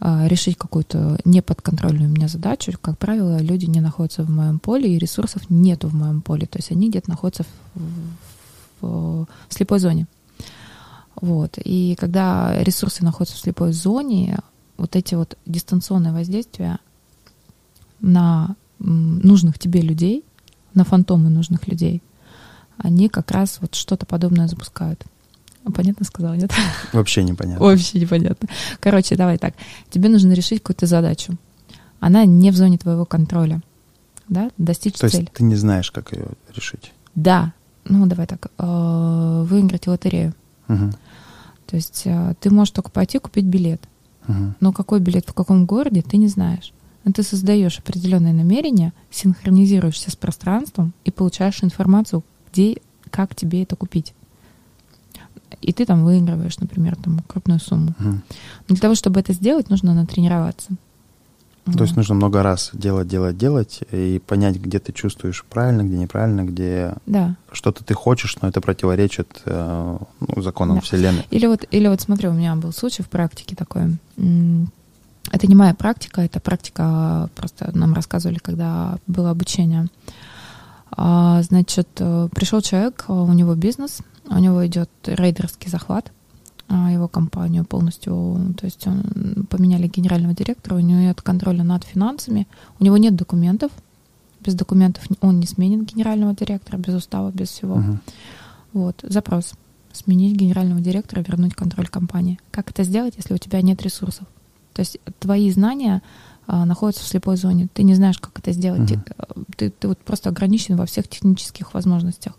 [0.00, 4.98] э, решить какую-то неподконтрольную мне задачу, как правило, люди не находятся в моем поле, и
[4.98, 6.46] ресурсов нету в моем поле.
[6.46, 7.44] То есть они где-то находятся
[7.74, 7.80] в,
[8.80, 10.06] в, в слепой зоне.
[11.20, 11.58] Вот.
[11.62, 14.38] И когда ресурсы находятся в слепой зоне,
[14.76, 16.78] вот эти вот дистанционные воздействия
[18.00, 20.24] на нужных тебе людей,
[20.74, 22.02] на фантомы нужных людей,
[22.78, 25.04] они как раз вот что-то подобное запускают.
[25.74, 26.50] Понятно сказала, нет?
[26.92, 27.64] Вообще непонятно.
[27.64, 28.48] Вообще непонятно.
[28.80, 29.54] Короче, давай так.
[29.90, 31.36] Тебе нужно решить какую-то задачу.
[32.00, 33.60] Она не в зоне твоего контроля.
[34.28, 34.50] Да?
[34.56, 35.22] Достичь То цель.
[35.22, 36.92] есть ты не знаешь, как ее решить?
[37.14, 37.52] Да.
[37.84, 38.50] Ну, давай так.
[38.58, 40.34] Э, выиграть лотерею.
[40.68, 40.90] Угу.
[41.66, 43.82] То есть э, ты можешь только пойти купить билет.
[44.26, 44.54] Угу.
[44.60, 46.72] Но какой билет в каком городе, ты не знаешь.
[47.04, 52.22] Но ты создаешь определенное намерение, синхронизируешься с пространством и получаешь информацию,
[52.58, 52.76] где,
[53.10, 54.14] как тебе это купить.
[55.60, 57.94] И ты там выигрываешь, например, там крупную сумму.
[57.98, 58.20] Угу.
[58.68, 60.70] Для того, чтобы это сделать, нужно натренироваться.
[61.76, 65.98] То есть нужно много раз делать, делать, делать и понять, где ты чувствуешь правильно, где
[65.98, 67.36] неправильно, где да.
[67.52, 70.80] что-то ты хочешь, но это противоречит э, ну, законам да.
[70.80, 71.26] Вселенной.
[71.30, 73.98] Или вот, или вот смотри, у меня был случай в практике такой.
[74.16, 79.88] Это не моя практика, это практика, просто нам рассказывали, когда было обучение.
[80.90, 86.12] А, значит, э, пришел человек, у него бизнес, у него идет рейдерский захват,
[86.68, 91.84] а, его компанию полностью, то есть он, поменяли генерального директора, у него нет контроля над
[91.84, 92.46] финансами,
[92.78, 93.72] у него нет документов,
[94.40, 97.76] без документов он не сменит генерального директора, без устава, без всего.
[97.76, 97.98] Угу.
[98.74, 99.54] Вот, запрос.
[99.92, 102.38] Сменить генерального директора, вернуть контроль компании.
[102.50, 104.26] Как это сделать, если у тебя нет ресурсов?
[104.74, 106.02] То есть твои знания
[106.50, 107.68] а, находятся в слепой зоне.
[107.74, 108.90] Ты не знаешь, как это сделать.
[108.90, 109.02] Угу.
[109.58, 112.32] Ты, ты, вот просто ограничен во всех технических возможностях.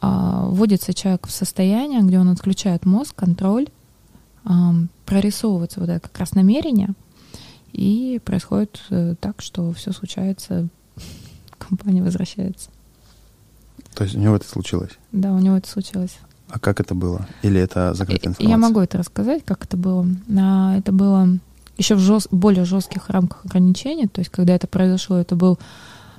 [0.00, 3.68] А, вводится человек в состояние, где он отключает мозг, контроль,
[5.04, 6.90] прорисовывается вот это как раз намерение,
[7.72, 10.68] и происходит э, так, что все случается,
[11.58, 12.70] компания возвращается.
[13.94, 14.92] То есть у него это случилось?
[15.10, 16.16] Да, у него это случилось.
[16.48, 17.26] А как это было?
[17.42, 18.48] Или это закрытая информация?
[18.48, 20.06] Я могу это рассказать, как это было.
[20.28, 21.40] Это было
[21.76, 24.06] еще в жест, более жестких рамках ограничений.
[24.06, 25.58] То есть, когда это произошло, это был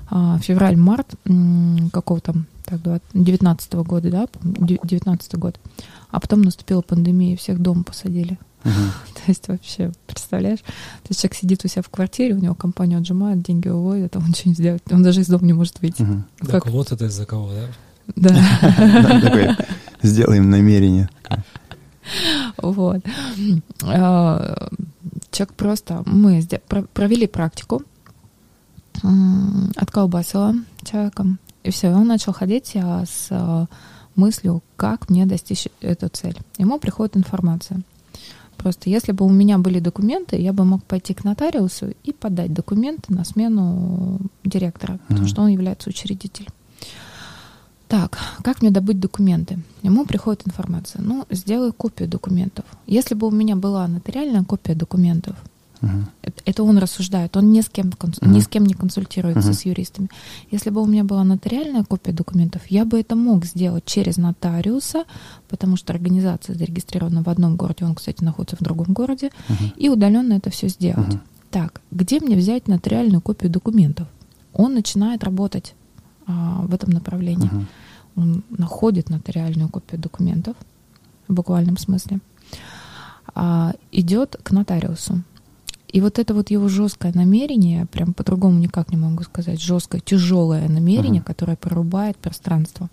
[0.09, 1.15] а, февраль-март
[1.91, 2.33] какого-то
[2.65, 5.59] так, 19 -го года, да, 19 год.
[6.09, 8.37] А потом наступила пандемия, и всех дома посадили.
[8.63, 8.73] Угу.
[9.13, 10.59] То есть вообще, представляешь?
[10.59, 14.19] То есть человек сидит у себя в квартире, у него компанию отжимают, деньги уводят, а
[14.19, 14.83] он ничего не сделает.
[14.91, 16.01] Он даже из дома не может выйти.
[16.01, 16.23] Угу.
[16.41, 16.67] Так как...
[16.67, 17.67] вот это из-за кого, да?
[18.15, 19.57] Да.
[20.01, 21.09] Сделаем намерение.
[22.61, 23.01] Вот.
[25.37, 26.01] Человек просто...
[26.07, 26.41] Мы
[26.93, 27.83] провели практику,
[29.75, 33.67] отколбасила человеком, и все, он начал ходить с а,
[34.15, 36.35] мыслью, как мне достичь эту цель.
[36.57, 37.81] Ему приходит информация.
[38.57, 42.51] Просто если бы у меня были документы, я бы мог пойти к нотариусу и подать
[42.51, 45.29] документы на смену директора, потому mm-hmm.
[45.29, 46.49] что он является учредителем.
[47.87, 49.59] Так, как мне добыть документы?
[49.81, 51.01] Ему приходит информация.
[51.01, 52.65] Ну, сделай копию документов.
[52.85, 55.35] Если бы у меня была нотариальная копия документов,
[55.79, 56.05] Uh-huh.
[56.45, 58.27] Это он рассуждает, он ни с кем, uh-huh.
[58.27, 59.53] ни с кем не консультируется uh-huh.
[59.53, 60.09] с юристами.
[60.49, 65.03] Если бы у меня была нотариальная копия документов, я бы это мог сделать через нотариуса,
[65.47, 69.77] потому что организация зарегистрирована в одном городе, он, кстати, находится в другом городе, uh-huh.
[69.77, 71.13] и удаленно это все сделать.
[71.13, 71.21] Uh-huh.
[71.51, 74.07] Так, где мне взять нотариальную копию документов?
[74.53, 75.75] Он начинает работать
[76.27, 77.49] а, в этом направлении.
[77.49, 77.65] Uh-huh.
[78.17, 80.55] Он находит нотариальную копию документов
[81.27, 82.19] в буквальном смысле,
[83.33, 85.23] а, идет к нотариусу.
[85.87, 90.67] И вот это вот его жесткое намерение, прям по-другому никак не могу сказать, жесткое, тяжелое
[90.67, 91.25] намерение, uh-huh.
[91.25, 92.89] которое прорубает пространство.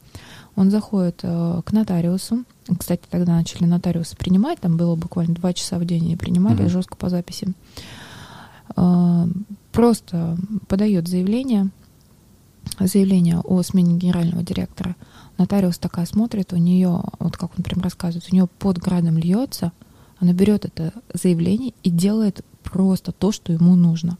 [0.55, 2.45] Он заходит э, к нотариусу.
[2.79, 6.69] Кстати, тогда начали нотариусы принимать, там было буквально два часа в день, они принимали uh-huh.
[6.69, 7.53] жестко по записи.
[8.77, 9.27] Э,
[9.73, 10.37] просто
[10.69, 11.71] подает заявление,
[12.79, 14.97] заявление о смене генерального директора.
[15.39, 19.73] Нотариус такая смотрит, у нее, вот как он прям рассказывает, у нее под градом льется,
[20.19, 24.19] она берет это заявление и делает просто то, что ему нужно.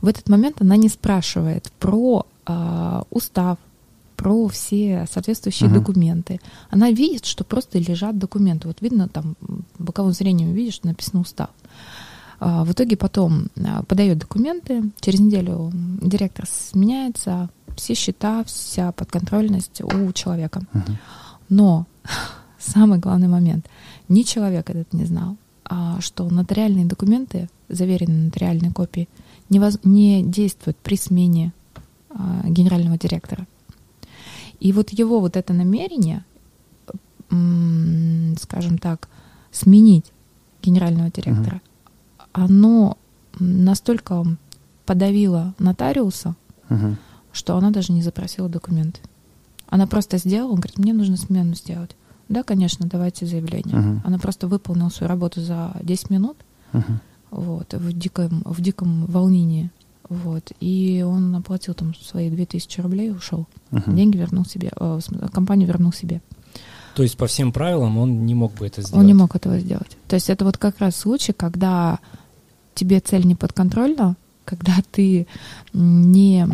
[0.00, 3.58] В этот момент она не спрашивает про э, устав,
[4.16, 5.74] про все соответствующие uh-huh.
[5.74, 6.40] документы.
[6.68, 8.68] Она видит, что просто лежат документы.
[8.68, 9.34] Вот видно там
[9.78, 11.48] боковым зрением видишь, что написано устав.
[12.38, 15.70] А, в итоге потом а, подает документы, через неделю
[16.02, 20.62] директор сменяется, все счета, вся подконтрольность у человека.
[20.72, 20.96] Uh-huh.
[21.48, 21.86] Но
[22.58, 23.66] самый главный момент,
[24.08, 29.08] ни человек этот не знал, а что нотариальные документы, заверенные нотариальной копии,
[29.48, 31.52] не, воз, не действуют при смене
[32.10, 33.46] а, генерального директора.
[34.58, 36.24] И вот его вот это намерение,
[37.28, 39.08] скажем так,
[39.52, 40.12] сменить
[40.62, 41.60] генерального директора,
[42.18, 42.28] uh-huh.
[42.32, 42.98] оно
[43.38, 44.24] настолько
[44.84, 46.34] подавило нотариуса,
[46.68, 46.96] uh-huh.
[47.32, 49.00] Что она даже не запросила документы.
[49.68, 51.90] Она просто сделала, он говорит, мне нужно смену сделать.
[52.28, 53.76] Да, конечно, давайте заявление.
[53.76, 54.00] Uh-huh.
[54.04, 56.36] Она просто выполнила свою работу за 10 минут,
[56.72, 56.98] uh-huh.
[57.30, 59.70] вот, в диком, в диком волнении.
[60.10, 60.50] Вот.
[60.58, 63.46] И он оплатил там свои 2000 рублей и ушел.
[63.70, 63.92] Угу.
[63.92, 64.98] Деньги вернул себе, э,
[65.32, 66.20] компанию вернул себе.
[66.96, 69.00] То есть по всем правилам он не мог бы это сделать?
[69.00, 69.96] Он не мог этого сделать.
[70.08, 72.00] То есть это вот как раз случай, когда
[72.74, 75.26] тебе цель не подконтрольна, когда ты
[75.72, 76.48] не,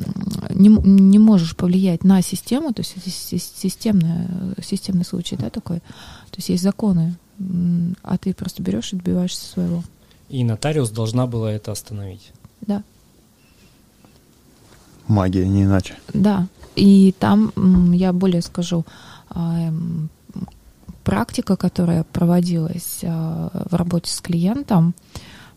[0.51, 4.29] не, не можешь повлиять на систему, то есть это системный,
[4.63, 5.79] системный случай, да, такой.
[5.79, 7.17] То есть есть законы,
[8.03, 9.83] а ты просто берешь и добиваешься своего.
[10.29, 12.33] И нотариус должна была это остановить.
[12.61, 12.83] Да.
[15.07, 15.95] Магия, не иначе.
[16.13, 16.49] Да.
[16.75, 18.85] И там, я более скажу,
[19.31, 19.73] а,
[21.05, 24.95] практика, которая проводилась а, в работе с клиентом,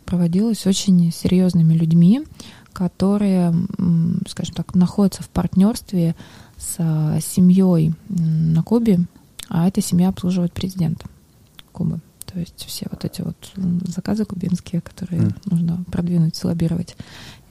[0.10, 2.24] проводилась очень серьезными людьми,
[2.74, 3.54] которые,
[4.28, 6.16] скажем так, находятся в партнерстве
[6.58, 9.02] с а, семьей на Кубе,
[9.50, 11.06] а эта семья обслуживает президента
[11.72, 12.00] Кубы.
[12.26, 13.36] То есть все вот эти вот
[13.88, 15.36] заказы кубинские, которые mm.
[15.46, 16.96] нужно продвинуть, слоббировать.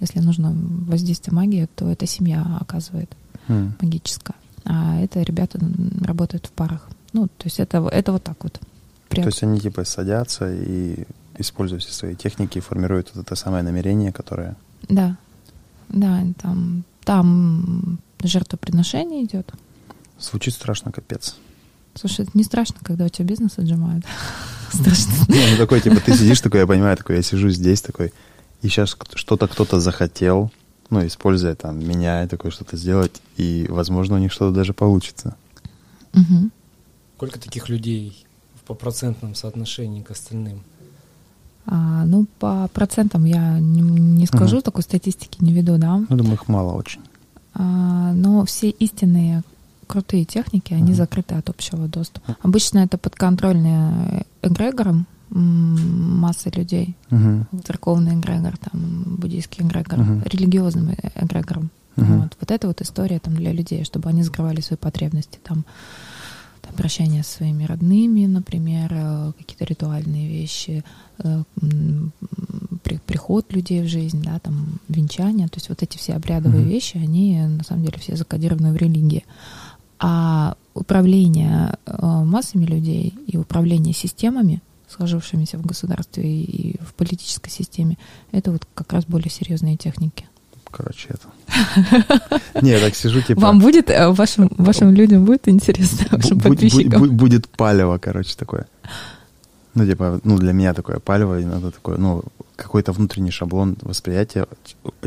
[0.00, 3.10] Если нужно воздействие магии, то это семья оказывает
[3.46, 3.70] mm.
[3.80, 4.36] магическая.
[4.64, 5.60] А это ребята
[6.00, 6.88] работают в парах.
[7.12, 8.60] Ну, то есть это, это вот так вот.
[9.08, 9.22] Прям.
[9.22, 11.04] То есть они типа садятся и
[11.38, 14.56] используя все свои техники, формируют вот это самое намерение, которое...
[14.88, 15.16] Да,
[15.88, 19.50] да, там, там жертвоприношение идет.
[20.18, 21.36] Звучит страшно, капец.
[21.94, 24.04] Слушай, это не страшно, когда у тебя бизнес отжимают.
[24.72, 25.12] Страшно.
[25.28, 28.12] Ну, такой, типа, ты сидишь такой, я понимаю, такой, я сижу здесь такой,
[28.60, 30.52] и сейчас что-то кто-то захотел,
[30.90, 35.36] ну, используя там меня, такое что-то сделать, и, возможно, у них что-то даже получится.
[36.14, 36.50] Угу.
[37.16, 38.26] Сколько таких людей
[38.66, 40.62] по процентном соотношении к остальным?
[41.70, 44.62] А, ну, по процентам я не, не скажу, угу.
[44.62, 46.02] такой статистики не веду, да.
[46.08, 47.00] Ну, думаю, их мало очень.
[47.52, 49.42] А, но все истинные
[49.86, 50.94] крутые техники, они угу.
[50.94, 52.36] закрыты от общего доступа.
[52.42, 56.96] Обычно это подконтрольные эгрегором, массы людей.
[57.10, 57.44] Uh-huh.
[57.66, 60.28] Церковный эгрегор, там, буддийский эгрегор, uh-huh.
[60.28, 61.70] религиозным эгрегором.
[61.96, 62.22] Uh-huh.
[62.22, 62.36] Вот.
[62.40, 65.38] вот это вот история там для людей, чтобы они закрывали свои потребности.
[65.44, 65.64] Там,
[66.68, 70.84] там прощание с своими родными, например, э, какие-то ритуальные вещи,
[71.18, 71.42] э,
[73.06, 75.48] приход людей в жизнь, да, там, венчание.
[75.48, 76.68] То есть вот эти все обрядовые uh-huh.
[76.68, 79.24] вещи, они на самом деле все закодированы в религии.
[79.98, 87.98] А управление э, массами людей и управление системами сложившимися в государстве и в политической системе,
[88.32, 90.26] это вот как раз более серьезные техники.
[90.78, 91.28] Короче, это...
[92.62, 93.40] Не, я так сижу, типа...
[93.40, 97.16] Вам будет, э, вашим, вашим людям будет интересно, вашим подписчикам?
[97.16, 98.66] Будет палево, короче, такое.
[99.74, 102.22] Ну, типа, ну, для меня такое палево, иногда такое, ну,
[102.54, 104.46] какой-то внутренний шаблон восприятия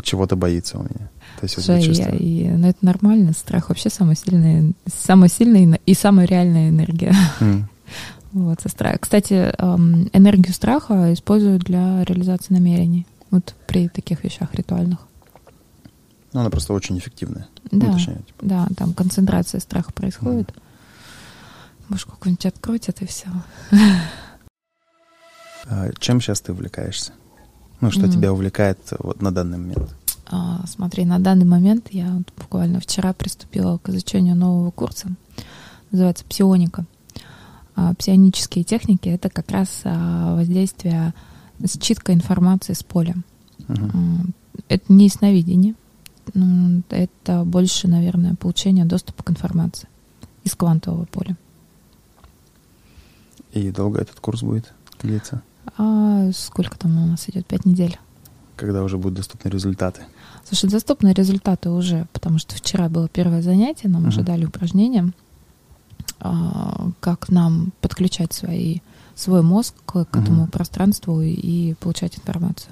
[0.03, 1.09] чего-то боится у меня.
[1.39, 4.73] То есть Слушай, я, и, ну, это нормально, страх вообще самая сильная,
[5.05, 7.15] самая сильная и самая реальная энергия.
[7.39, 7.63] Mm.
[8.33, 9.01] Вот, со страх.
[9.01, 9.33] Кстати,
[10.13, 13.05] энергию страха используют для реализации намерений.
[13.29, 14.99] Вот при таких вещах ритуальных.
[16.33, 17.47] Ну, она просто очень эффективная.
[17.71, 18.39] Да, ну, точнее, типа.
[18.41, 20.49] да там концентрация страха происходит.
[20.49, 20.61] Mm.
[21.89, 23.27] Может, какой-нибудь открыть это все.
[25.65, 27.11] А чем сейчас ты увлекаешься?
[27.81, 28.11] Ну, что mm.
[28.11, 29.95] тебя увлекает вот на данный момент?
[30.27, 35.09] А, смотри, на данный момент я вот буквально вчера приступила к изучению нового курса.
[35.91, 36.85] Называется «Псионика».
[37.75, 41.13] А, псионические техники— это как раз а, воздействие,
[41.81, 43.15] считка информации с поля.
[43.59, 44.33] Uh-huh.
[44.67, 45.75] Это не сновидение,
[46.89, 49.87] это больше, наверное, получение доступа к информации
[50.43, 51.37] из квантового поля.
[53.51, 55.41] И долго этот курс будет длиться?
[55.77, 57.45] А сколько там у нас идет?
[57.45, 57.99] Пять недель.
[58.55, 60.03] Когда уже будут доступны результаты?
[60.45, 64.09] Слушай, доступны результаты уже, потому что вчера было первое занятие, нам uh-huh.
[64.09, 65.11] уже дали упражнения,
[66.19, 68.79] а, как нам подключать свои,
[69.15, 70.51] свой мозг к, к этому uh-huh.
[70.51, 72.71] пространству и, и получать информацию.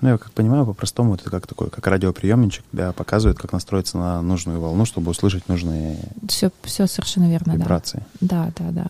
[0.00, 4.20] Ну, я как понимаю, по-простому это как такой, как радиоприемничек, да, показывает, как настроиться на
[4.20, 8.04] нужную волну, чтобы услышать нужные все, все совершенно верно, вибрации.
[8.20, 8.82] Да, да, да.
[8.82, 8.86] да.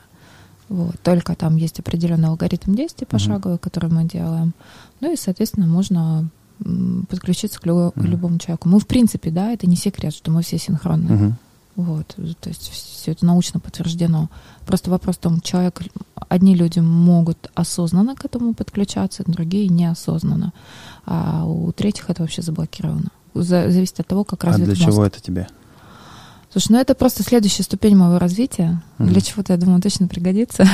[0.69, 0.97] Вот.
[1.03, 3.61] Только там есть определенный алгоритм действий пошаговый, uh-huh.
[3.61, 4.53] который мы делаем.
[5.01, 6.29] Ну и, соответственно, можно
[7.09, 8.01] подключиться к, лю- uh-huh.
[8.01, 8.69] к любому человеку.
[8.69, 11.11] Мы, в принципе, да, это не секрет, что мы все синхронны.
[11.11, 11.33] Uh-huh.
[11.77, 14.31] Вот, то есть все это научно подтверждено.
[14.65, 15.83] Просто вопрос в том, человек,
[16.29, 20.55] одни люди могут осознанно к этому подключаться, другие неосознанно,
[21.05, 23.11] а у третьих это вообще заблокировано.
[23.35, 24.95] Зависит от того, как развит А для мозг.
[24.95, 25.47] чего это тебе?
[26.51, 28.83] Слушай, ну это просто следующая ступень моего развития.
[28.99, 29.07] Mm-hmm.
[29.09, 30.67] Для чего-то, я думаю, точно пригодится.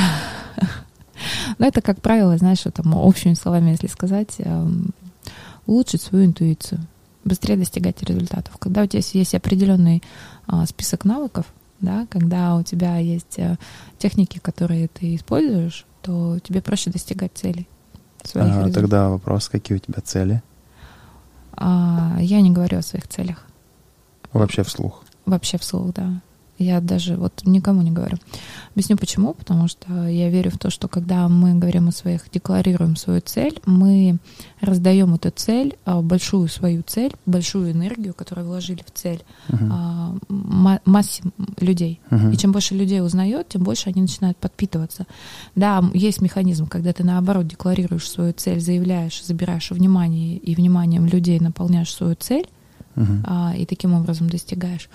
[1.59, 4.91] Но это, как правило, знаешь, там общими словами, если сказать, эм,
[5.67, 6.81] улучшить свою интуицию,
[7.25, 8.57] быстрее достигать результатов.
[8.59, 10.03] Когда у тебя есть определенный
[10.47, 11.47] а, список навыков,
[11.81, 13.59] да, когда у тебя есть а,
[13.99, 17.69] техники, которые ты используешь, то тебе проще достигать целей.
[18.25, 20.43] Своих а, тогда вопрос, какие у тебя цели?
[21.53, 23.47] А, я не говорю о своих целях.
[24.33, 25.05] Вообще вслух?
[25.27, 26.21] Вообще вслух, да.
[26.62, 28.18] Я даже вот никому не говорю.
[28.72, 29.35] Объясню почему.
[29.35, 33.61] Потому что я верю в то, что когда мы говорим о своих, декларируем свою цель,
[33.66, 34.18] мы
[34.61, 40.81] раздаем эту цель, а, большую свою цель, большую энергию, которую вложили в цель, uh-huh.
[40.85, 41.22] массе
[41.61, 42.01] людей.
[42.11, 42.33] Uh-huh.
[42.33, 45.07] И чем больше людей узнает, тем больше они начинают подпитываться.
[45.55, 51.40] Да, есть механизм, когда ты наоборот декларируешь свою цель, заявляешь, забираешь внимание и вниманием людей
[51.40, 52.46] наполняешь свою цель,
[52.97, 53.25] uh-huh.
[53.25, 54.89] а, и таким образом достигаешь.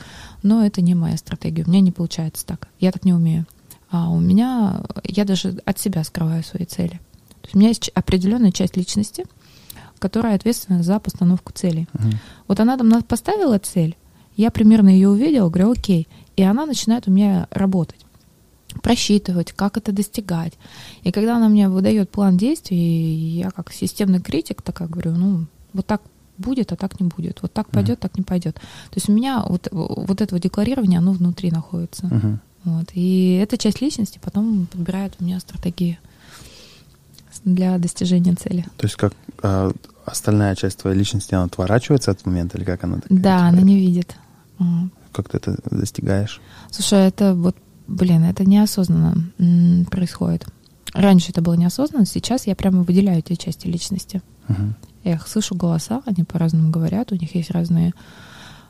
[0.44, 1.64] Но это не моя стратегия.
[1.64, 2.68] У меня не получается так.
[2.80, 3.46] Я так не умею.
[3.90, 7.00] А у меня я даже от себя скрываю свои цели.
[7.42, 9.26] То есть у меня есть определенная часть личности,
[10.00, 11.88] которая ответственна за постановку целей.
[11.94, 12.16] Uh-huh.
[12.48, 13.96] Вот она там поставила цель,
[14.36, 18.06] я примерно ее увидела, говорю, окей, и она начинает у меня работать
[18.82, 20.54] просчитывать, как это достигать.
[21.04, 25.86] И когда она мне выдает план действий, я как системный критик такая говорю, ну, вот
[25.86, 26.02] так
[26.38, 27.42] будет, а так не будет.
[27.42, 28.02] Вот так пойдет, uh-huh.
[28.02, 28.56] так не пойдет.
[28.56, 32.08] То есть у меня вот, вот этого декларирования, оно внутри находится.
[32.08, 32.38] Uh-huh.
[32.64, 32.90] Вот.
[32.94, 36.00] И эта часть личности потом подбирает у меня стратегии
[37.46, 38.66] для достижения цели.
[38.78, 39.72] То есть как а,
[40.06, 43.00] остальная часть твоей личности, она отворачивается от момента, или как она?
[43.00, 44.16] Такая, да, она не видит.
[45.12, 46.42] Как ты это достигаешь?
[46.72, 47.56] Слушай, это вот,
[47.88, 49.32] блин, это неосознанно
[49.90, 50.46] происходит.
[50.94, 54.22] Раньше это было неосознанно, сейчас я прямо выделяю эти части личности.
[54.48, 54.74] Uh-huh.
[55.08, 57.94] Я их слышу голоса, они по-разному говорят, у них есть разные,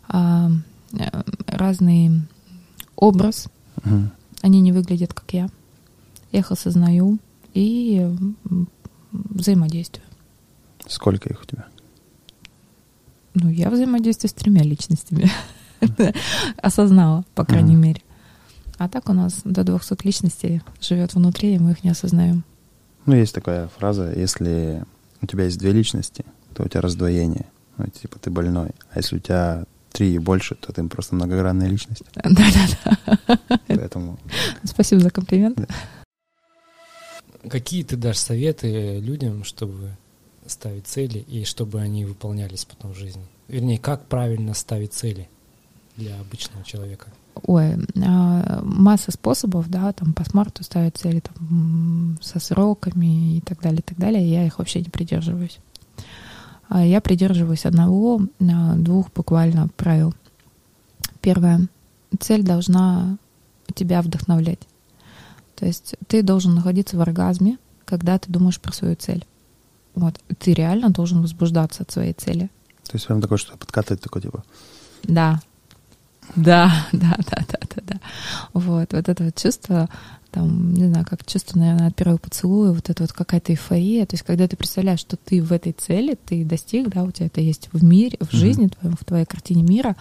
[0.07, 0.51] а,
[0.93, 2.21] э, разный
[2.95, 3.47] образ.
[3.77, 4.11] Угу.
[4.43, 5.49] Они не выглядят, как я.
[6.31, 7.17] Я их осознаю
[7.55, 8.07] и
[9.11, 10.05] взаимодействую.
[10.85, 11.65] Сколько их у тебя?
[13.33, 15.31] Ну, я взаимодействую с тремя личностями.
[16.61, 18.03] Осознала, по крайней мере.
[18.77, 22.43] А так у нас до 200 личностей живет внутри, и мы их не осознаем.
[23.07, 24.83] Ну, есть такая фраза, если
[25.21, 27.45] у тебя есть две личности, то у тебя раздвоение.
[27.77, 28.69] Ну, типа ты больной.
[28.91, 32.03] А если у тебя три и больше, то ты просто многогранная личность.
[32.15, 33.39] Да-да-да.
[33.67, 34.19] Поэтому...
[34.63, 35.57] Спасибо за комплимент.
[35.57, 35.67] Да.
[37.49, 39.95] Какие ты дашь советы людям, чтобы
[40.45, 43.25] ставить цели и чтобы они выполнялись потом в жизни?
[43.47, 45.29] Вернее, как правильно ставить цели
[45.95, 47.07] для обычного человека?
[47.43, 53.61] Ой, а, масса способов, да, там по смарту ставить цели там, со сроками и так
[53.61, 54.29] далее, и так далее.
[54.29, 55.59] Я их вообще не придерживаюсь.
[56.69, 60.13] А я придерживаюсь одного, а, двух буквально правил.
[61.21, 61.67] Первое.
[62.19, 63.17] Цель должна
[63.73, 64.61] тебя вдохновлять.
[65.55, 69.25] То есть ты должен находиться в оргазме, когда ты думаешь про свою цель.
[69.95, 70.19] Вот.
[70.39, 72.49] Ты реально должен возбуждаться от своей цели.
[72.83, 74.43] То есть прям такое, что подкатывает такое типа...
[75.03, 75.41] Да,
[76.35, 77.99] да, да, да, да, да, да.
[78.53, 79.89] Вот, вот это вот чувство,
[80.31, 84.05] там, не знаю, как чувство, наверное, от первого поцелуя, вот это вот какая-то эйфория.
[84.05, 87.27] То есть, когда ты представляешь, что ты в этой цели, ты достиг, да, у тебя
[87.27, 88.79] это есть в мире, в жизни mm-hmm.
[88.79, 89.95] твоем, в твоей картине мира,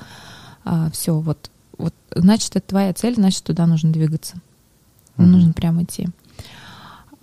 [0.64, 4.36] а, все, вот, вот, значит, это твоя цель, значит, туда нужно двигаться.
[5.16, 5.24] Mm-hmm.
[5.26, 6.08] Нужно прямо идти.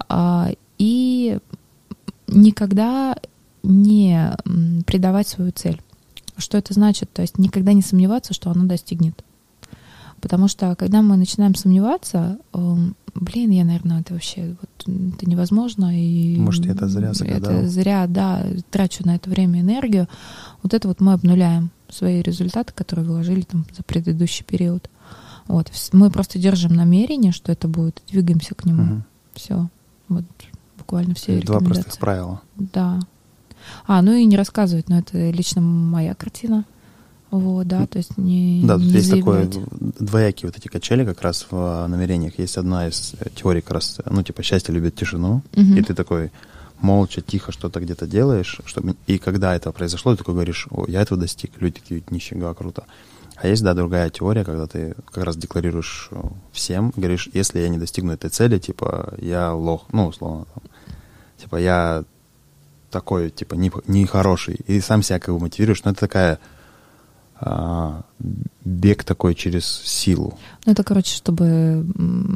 [0.10, 1.38] А, и
[2.28, 3.16] никогда
[3.64, 4.36] не
[4.86, 5.82] предавать свою цель.
[6.38, 7.12] Что это значит?
[7.12, 9.24] То есть никогда не сомневаться, что оно достигнет.
[10.22, 12.76] Потому что когда мы начинаем сомневаться, э,
[13.14, 16.00] блин, я, наверное, это вообще вот, это невозможно.
[16.00, 17.52] И Может, это зря загадал.
[17.52, 20.08] Это зря, да, трачу на это время энергию.
[20.62, 24.90] Вот это вот мы обнуляем свои результаты, которые вложили там за предыдущий период.
[25.48, 25.72] Вот.
[25.92, 28.84] Мы просто держим намерение, что это будет, двигаемся к нему.
[28.84, 29.04] Угу.
[29.36, 29.70] Все.
[30.08, 30.24] Вот
[30.78, 32.42] буквально все Два простых правила.
[32.56, 33.00] Да.
[33.88, 36.66] А, ну и не рассказывать, но это лично моя картина.
[37.32, 39.96] Вот, да, то есть не Да, тут не есть такое заявлять.
[40.00, 42.38] двоякие вот эти качели как раз в а, намерениях.
[42.38, 45.78] Есть одна из э, теорий как раз, ну, типа, счастье любит тишину, Мгм.
[45.78, 46.32] и ты такой
[46.80, 48.96] молча, тихо что-то где-то делаешь, чтобы...
[49.08, 52.84] и когда это произошло, ты такой говоришь, о, я этого достиг, люди такие, нифига, круто.
[53.36, 57.70] А есть, да, другая теория, когда ты как раз декларируешь э, всем, говоришь, если я
[57.70, 60.64] не достигну этой цели, типа, я лох, ну, условно, там,
[61.42, 62.04] типа, я
[62.94, 66.40] такой, типа, не- нехороший, и сам себя как бы мотивируешь, но это такая
[67.46, 68.04] а,
[68.64, 71.86] бег такой через силу, Ну, это, короче, чтобы...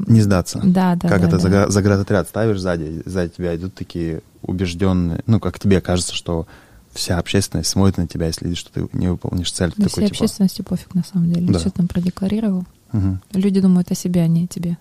[0.08, 0.60] не сдаться.
[0.64, 1.48] Да, да, как да, это да.
[1.48, 6.46] загра- заградотряд ставишь сзади, сзади тебя идут такие убежденные, ну, как тебе кажется, что
[6.92, 9.70] вся общественность смотрит на тебя и следит, что ты не выполнишь цель.
[9.78, 11.54] Да такой, всей типа, общественности пофиг, на самом деле.
[11.54, 11.60] Да.
[11.60, 12.66] Что там продекларировал.
[12.92, 14.78] «Мгм, Люди думают о себе, а не о тебе.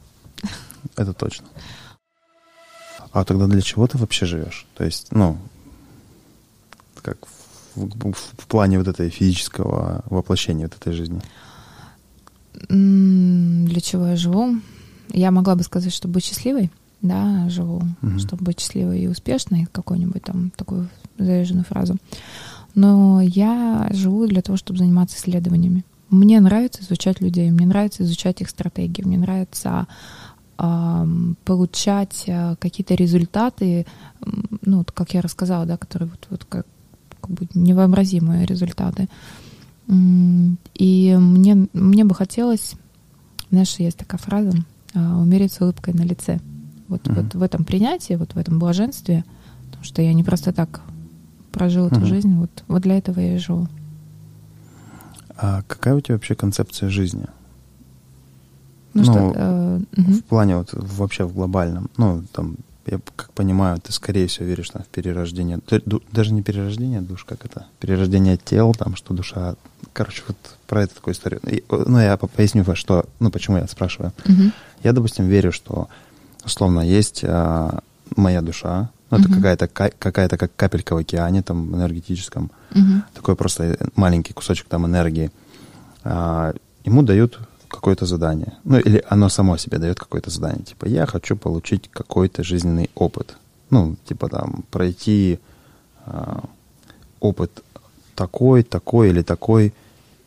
[0.96, 1.46] это точно.
[3.12, 4.66] А тогда для чего ты вообще живешь?
[4.76, 5.38] То есть, ну,
[7.06, 7.18] как
[7.74, 11.20] в, в- в плане вот этой физического воплощения вот этой жизни.
[12.68, 14.56] Для чего я живу?
[15.12, 16.70] Я могла бы сказать, чтобы быть счастливой.
[17.02, 18.18] Да, живу, Мгм.
[18.18, 20.88] чтобы быть счастливой и успешной, какую-нибудь там такую
[21.18, 21.96] заряженную фразу.
[22.74, 25.84] Но я живу для того, чтобы заниматься исследованиями.
[26.10, 29.86] Мне нравится изучать людей, мне нравится изучать их стратегии, мне нравится
[31.44, 33.84] получать а, какие-то результаты,
[34.62, 36.66] ну, вот как я рассказала, да, которые вот, вот как,
[37.26, 39.08] как бы невообразимые результаты.
[39.88, 42.74] И мне, мне бы хотелось,
[43.50, 44.52] знаешь, есть такая фраза,
[44.94, 46.40] а, умереть с улыбкой на лице.
[46.88, 47.22] Вот, Мгм.
[47.22, 49.24] вот в этом принятии, вот в этом блаженстве,
[49.66, 50.80] потому что я не просто так
[51.52, 52.06] прожил эту Мгм.
[52.06, 53.68] жизнь, вот, вот для этого я и живу.
[55.36, 57.26] А какая у тебя вообще концепция жизни?
[58.94, 60.12] Ну, Ну, что, э, мгм.
[60.14, 61.90] В плане вот вообще в глобальном.
[61.96, 62.56] Ну, там,
[62.86, 65.58] я как понимаю, ты скорее всего веришь там, в перерождение.
[65.86, 67.66] Ду- Даже не перерождение душ, как это?
[67.80, 69.56] Перерождение тел, там, что душа...
[69.92, 71.40] Короче, вот про эту такую историю.
[71.48, 74.12] И, э, Ну, я по- поясню, что, ну, почему я спрашиваю.
[74.26, 74.52] Мгм.
[74.82, 75.88] Я, допустим, верю, что,
[76.44, 77.80] условно, есть а,
[78.14, 79.36] моя душа, ну, это Мгм.
[79.36, 83.02] какая-то, ка- какая-то как капелька в океане, там, энергетическом, Мгм.
[83.14, 85.30] такой просто маленький кусочек там энергии.
[86.04, 88.52] А, ему дают какое-то задание.
[88.64, 90.64] Ну, или оно само себе дает какое-то задание.
[90.64, 93.36] Типа, я хочу получить какой-то жизненный опыт.
[93.70, 95.38] Ну, типа там, пройти
[96.06, 96.44] а,
[97.20, 97.62] опыт
[98.14, 99.72] такой, такой или такой.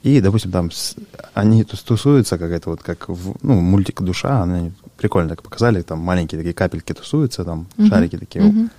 [0.04, 0.96] И, допустим, там с-
[1.34, 6.00] они тус- тусуются, какая-то вот как в, ну, мультик «Душа», они прикольно так показали, там
[6.00, 7.90] маленькие такие капельки тусуются, там Мгм.
[7.90, 8.46] шарики такие.
[8.46, 8.70] Мгм.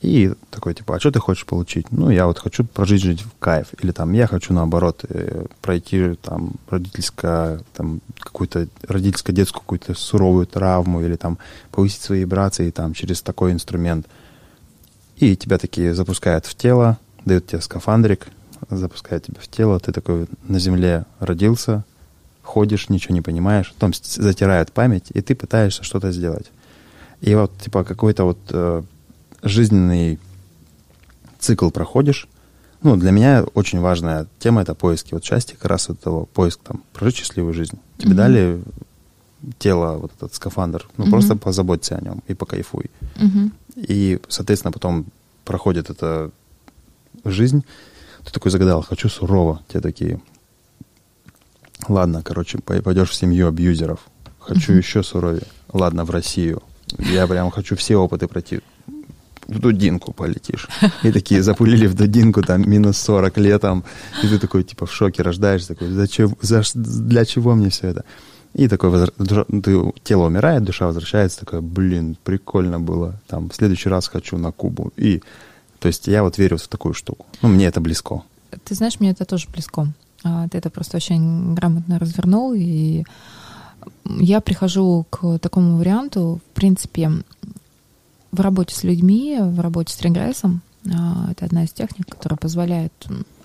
[0.00, 1.90] И такой, типа, а что ты хочешь получить?
[1.90, 3.68] Ну, я вот хочу прожить жизнь в кайф.
[3.80, 11.00] Или там, я хочу, наоборот, э, пройти там родительско, там, какую-то родительско-детскую какую-то суровую травму,
[11.02, 11.38] или там
[11.70, 14.06] повысить свои вибрации там через такой инструмент.
[15.16, 18.26] И тебя такие запускают в тело, дают тебе скафандрик,
[18.68, 21.84] запускают тебя в тело, ты такой на земле родился,
[22.42, 26.50] ходишь, ничего не понимаешь, потом затирают память, и ты пытаешься что-то сделать.
[27.20, 28.82] И вот, типа, какой-то вот э,
[29.44, 30.18] жизненный
[31.38, 32.28] цикл проходишь.
[32.82, 35.14] Ну, для меня очень важная тема— это поиски.
[35.14, 37.78] Вот счастье как раз этого поиск, там, прожить счастливую жизнь.
[37.98, 38.16] Тебе Мгм.
[38.16, 38.62] дали
[39.58, 41.10] тело, вот этот скафандр, ну, Мгм.
[41.12, 42.90] просто позаботься о нем и покайфуй.
[43.16, 43.52] Мгм.
[43.76, 45.06] И, соответственно, потом
[45.44, 46.30] проходит эта
[47.24, 47.64] жизнь.
[48.24, 49.60] Ты такой загадал, хочу сурово.
[49.68, 50.20] Те такие,
[51.88, 54.00] ладно, короче, пой- пойдешь в семью абьюзеров.
[54.38, 54.78] Хочу Мгм.
[54.80, 55.46] еще суровее.
[55.72, 56.62] Ладно, в Россию.
[56.98, 58.60] Я прям хочу все опыты пройти.
[59.48, 60.68] В Дудинку полетишь.
[61.02, 63.84] И такие запулили в Дудинку, там, минус 40 летом.
[64.22, 65.68] И ты такой, типа, в шоке рождаешься.
[65.68, 68.04] Такой, зачем, за, для чего мне все это?
[68.54, 73.14] И такой, возра- ты- тело умирает, душа возвращается, такая, блин, прикольно было.
[73.26, 74.92] Там, в следующий раз хочу на Кубу.
[74.96, 75.22] И,
[75.80, 77.26] то есть, я вот верю в такую штуку.
[77.42, 78.22] Ну, мне это близко.
[78.64, 79.88] Ты знаешь, мне это тоже близко.
[80.22, 83.02] А, Ты это просто очень грамотно развернул, и
[84.20, 87.10] я прихожу к такому варианту, в принципе,
[88.34, 90.60] в работе с людьми, в работе с регрессом.
[90.92, 92.92] а, Это одна из техник, которая позволяет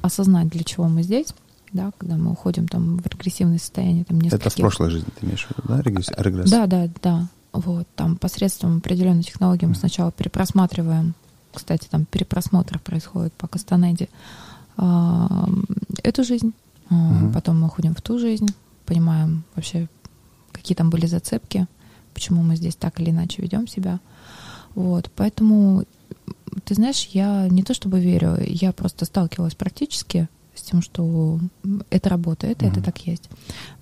[0.01, 1.33] осознать, для чего мы здесь,
[1.73, 4.03] да, когда мы уходим там в регрессивное состояние.
[4.05, 6.09] Там, Это в нескольких- прошлой жизни ты имеешь в виду, да, регресс?
[6.17, 6.49] регресс?
[6.49, 7.27] Да, да, да.
[7.53, 11.13] Вот, там посредством определенной технологии мы сначала перепросматриваем,
[11.53, 14.07] кстати, там перепросмотр происходит по Кастанеде,
[14.77, 15.49] а,
[16.03, 16.53] эту жизнь,
[16.89, 17.33] Мгм.
[17.33, 18.47] потом мы уходим в ту жизнь,
[18.85, 19.87] понимаем вообще,
[20.51, 21.67] какие там были зацепки,
[22.13, 23.99] почему мы здесь так или иначе ведем себя.
[24.79, 25.83] Вот, поэтому,
[26.63, 31.39] ты знаешь, я не то чтобы верю, я просто сталкивалась практически с тем, что
[31.89, 32.83] это работает, это Мгм.
[32.83, 33.29] так есть.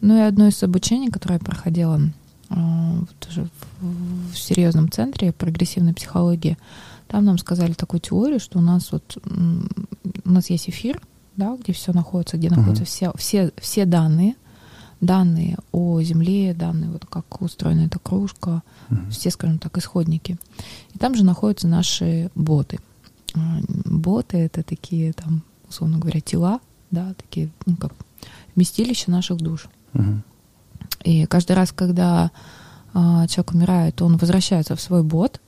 [0.02, 2.02] Ну и одно из обучений, которое я проходила
[2.50, 3.48] а, тоже
[3.80, 6.58] в, в серьезном центре прогрессивной психологии,
[7.08, 9.18] Там нам сказали такую теорию, что у нас вот
[10.26, 11.00] у нас есть эфир,
[11.36, 14.34] да, где все находится, где находятся все, все, все данные,
[15.02, 20.38] данные о Земле, данные, вот как устроена эта кружка, uh все, скажем так, исходники.
[20.94, 22.80] И там же находятся наши боты.
[23.36, 26.60] А, боты— это такие, там, условно говоря, тела,
[26.92, 27.94] да, такие, ну, как
[28.56, 29.68] вместилище наших душ.
[29.94, 30.18] uh
[31.04, 32.32] И каждый раз, когда
[32.94, 35.40] а, человек умирает, он возвращается в свой бот.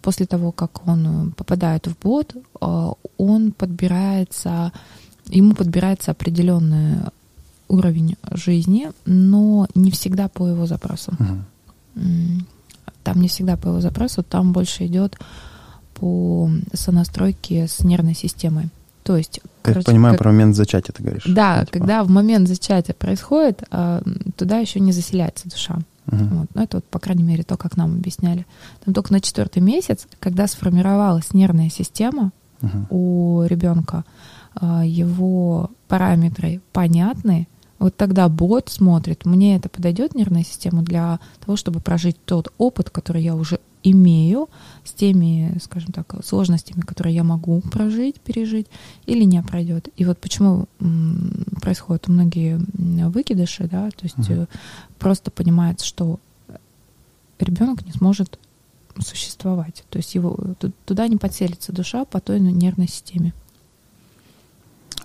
[0.00, 4.72] После того, как он попадает в бот, а, он подбирается,
[5.26, 7.10] ему подбирается определенный
[7.72, 11.12] уровень жизни, но не всегда по его запросу.
[11.12, 12.44] Uh-huh.
[13.02, 15.18] Там не всегда по его запросу, там больше идет
[15.94, 18.68] по сонастройке с нервной системой.
[19.02, 20.20] То есть, я короче, понимаю, как...
[20.20, 21.24] про момент зачатия ты говоришь.
[21.26, 21.78] Да, ну, типа...
[21.78, 24.02] когда в момент зачатия происходит, а,
[24.36, 25.78] туда еще не заселяется душа.
[26.06, 26.38] Uh-huh.
[26.38, 26.48] Вот.
[26.54, 28.46] Ну, это вот, по крайней мере, то, как нам объясняли.
[28.84, 32.86] Там только на четвертый месяц, когда сформировалась нервная система uh-huh.
[32.90, 34.04] у ребенка,
[34.54, 37.48] а, его параметры понятны,
[37.82, 42.90] вот тогда бот смотрит, мне это подойдет нервная система для того, чтобы прожить тот опыт,
[42.90, 44.48] который я уже имею,
[44.84, 48.68] с теми, скажем так, сложностями, которые я могу прожить, пережить,
[49.06, 49.88] или не пройдет.
[49.96, 50.68] И вот почему
[51.60, 52.60] происходят многие
[53.08, 54.46] выкидыши, да, то есть угу.
[55.00, 56.20] просто понимается, что
[57.40, 58.38] ребенок не сможет
[59.00, 59.82] существовать.
[59.90, 60.38] То есть его
[60.84, 63.32] туда не подселится душа по той нервной системе.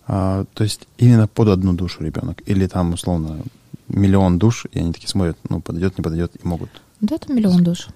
[0.08, 2.41] А, то есть именно под одну душу ребенок?
[2.45, 3.41] Или там, условно,
[3.89, 6.70] миллион душ, и они такие смотрят, ну, подойдет, не подойдет, и могут...
[7.01, 7.88] Да, это миллион душ.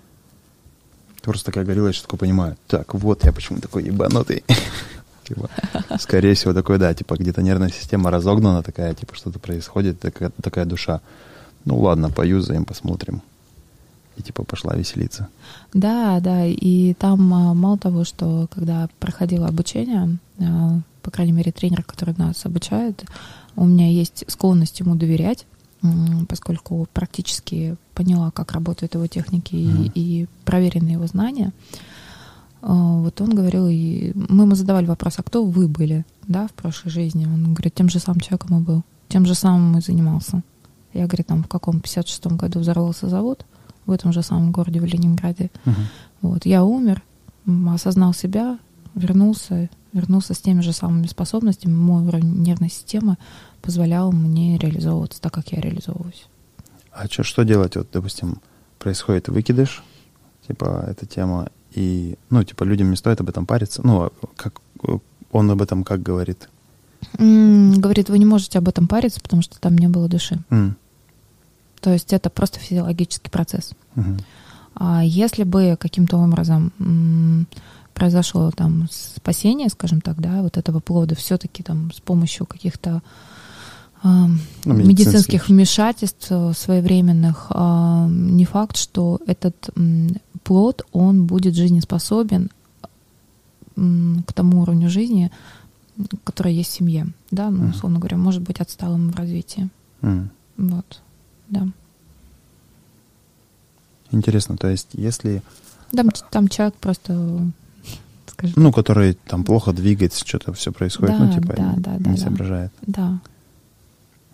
[1.16, 2.58] Ты просто такая говорила, я сейчас такое понимаю.
[2.68, 4.44] Так, вот я почему такой ебанутый.
[5.24, 5.50] типа,
[6.00, 10.66] скорее всего, такой, да, типа, где-то нервная система разогнана, такая, типа, что-то происходит, такая, такая
[10.66, 11.02] душа.
[11.66, 13.22] Ну ладно, поюзаем, посмотрим.
[14.18, 15.30] И типа пошла веселиться.
[15.74, 21.52] Да, да, и там а, мало того, что когда проходила обучение, а, по крайней мере,
[21.52, 23.06] тренер, который нас обучает,
[23.56, 25.46] у меня есть склонность ему доверять,
[26.30, 29.92] поскольку практически поняла, как работают его техники mm-hmm.
[29.96, 31.52] и, и проверены его знания.
[32.62, 36.54] А, вот он говорил, и мы ему задавали вопрос, а кто вы были, да, в
[36.54, 37.26] прошлой жизни?
[37.26, 40.44] Он говорит, тем же самым человеком и был, тем же самым и занимался.
[40.94, 43.46] Я, говорю, там в каком 56-м году взорвался завод
[43.86, 45.50] в этом же самом городе, в Ленинграде.
[45.66, 45.74] Uh-huh.
[46.22, 47.02] Вот, я умер,
[47.70, 48.60] осознал себя,
[48.94, 51.74] вернулся, вернулся с теми же самыми способностями.
[51.74, 53.18] Мой уровень нервной системы
[53.62, 56.28] позволял мне реализовываться так, как я реализовываюсь.
[56.92, 57.76] А что, что делать?
[57.76, 58.42] Вот, допустим,
[58.80, 59.84] происходит выкидыш,
[60.48, 63.82] типа, эта тема, и, ну, типа, людям не стоит об этом париться.
[63.86, 64.62] Ну, а как
[65.32, 66.50] он об этом как говорит?
[67.14, 70.40] Mm, говорит, вы не можете об этом париться, потому что там не было души.
[70.50, 70.74] Mm.
[71.80, 73.72] То есть это просто физиологический процесс.
[73.96, 74.22] Mm-hmm.
[74.76, 77.48] А если бы каким-то образом
[78.02, 83.04] произошло там спасение, скажем так, да, вот этого плода все-таки там с помощью каких-то
[84.04, 84.08] э,
[84.66, 90.08] ну, медицинских вмешательств э, своевременных, э, не факт, что этот э,
[90.44, 92.50] плод, он будет жизнеспособен
[92.82, 92.88] э,
[94.26, 95.30] к тому уровню жизни,
[96.24, 99.70] который есть в семье, да, ну, условно говоря, может быть отсталым в развитии.
[100.02, 100.28] Mm.
[100.58, 101.02] Вот,
[101.50, 101.68] да.
[104.10, 105.44] Интересно, то есть если...
[105.92, 107.52] Там, там человек просто
[108.50, 108.64] скажем.
[108.64, 112.16] Ну, который там плохо двигается, что-то все происходит, да, ну, типа, да, не, да, не
[112.16, 112.72] да, соображает.
[112.82, 113.20] Да.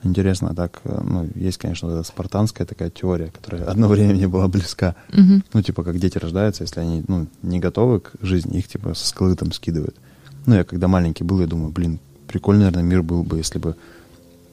[0.03, 4.47] Интересно, так, э, ну, есть, конечно, эта спартанская такая теория, которая одно время мне была
[4.47, 4.95] близка.
[5.11, 5.41] Угу.
[5.53, 9.07] Ну, типа, как дети рождаются, если они, ну, не готовы к жизни, их, типа, со
[9.07, 9.95] скалы там скидывают.
[10.45, 13.75] Ну, я когда маленький был, я думаю, блин, прикольный, наверное, мир был бы, если бы,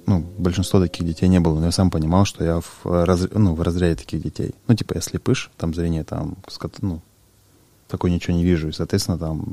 [0.06, 1.58] ну, большинство таких детей не было.
[1.60, 4.54] Но я сам понимал, что я в, раз, ну, в разряде таких детей.
[4.66, 6.36] Ну, типа, я слепыш, там зрение, там,
[6.80, 7.00] ну,
[7.88, 8.68] такой ничего не вижу.
[8.68, 9.44] И, соответственно, там,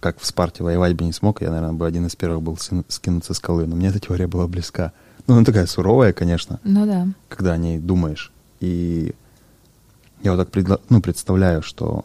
[0.00, 3.34] как в Спарте воевать бы не смог, я, наверное, бы один из первых был скинуться
[3.34, 3.66] с скалы.
[3.66, 4.92] Но мне эта теория была близка.
[5.26, 6.60] Ну, она такая суровая, конечно.
[6.64, 7.08] Ну да.
[7.28, 8.32] Когда о ней думаешь.
[8.60, 9.14] И
[10.22, 12.04] я вот так предла- ну, представляю, что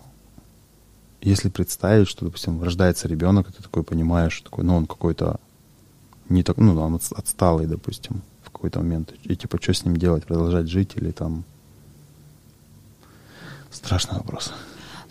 [1.21, 5.39] если представить, что, допустим, рождается ребенок, и ты такой понимаешь, такой, ну, он какой-то
[6.29, 9.13] не так, ну, он отсталый, допустим, в какой-то момент.
[9.23, 10.25] И типа, что с ним делать?
[10.25, 11.43] Продолжать жить или там...
[13.69, 14.51] Страшный вопрос.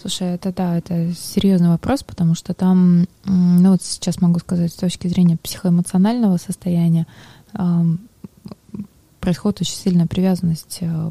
[0.00, 4.76] Слушай, это да, это серьезный вопрос, потому что там, ну вот сейчас могу сказать, с
[4.76, 7.06] точки зрения психоэмоционального состояния,
[7.52, 7.84] э,
[9.20, 11.10] происходит очень сильная привязанность э,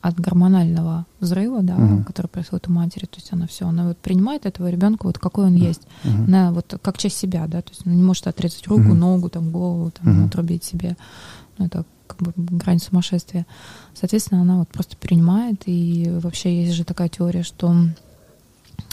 [0.00, 2.04] от гормонального взрыва, да, uh-huh.
[2.04, 5.46] который происходит у матери, то есть она все, она вот принимает этого ребенка вот какой
[5.46, 6.26] он есть, uh-huh.
[6.26, 8.94] она вот как часть себя, да, то есть она не может отрезать руку, uh-huh.
[8.94, 10.26] ногу, там голову, там uh-huh.
[10.26, 10.96] отрубить себе,
[11.58, 11.84] ну это
[12.14, 13.46] как бы грань сумасшествия.
[13.94, 15.62] Соответственно, она вот просто принимает.
[15.66, 17.74] И вообще есть же такая теория, что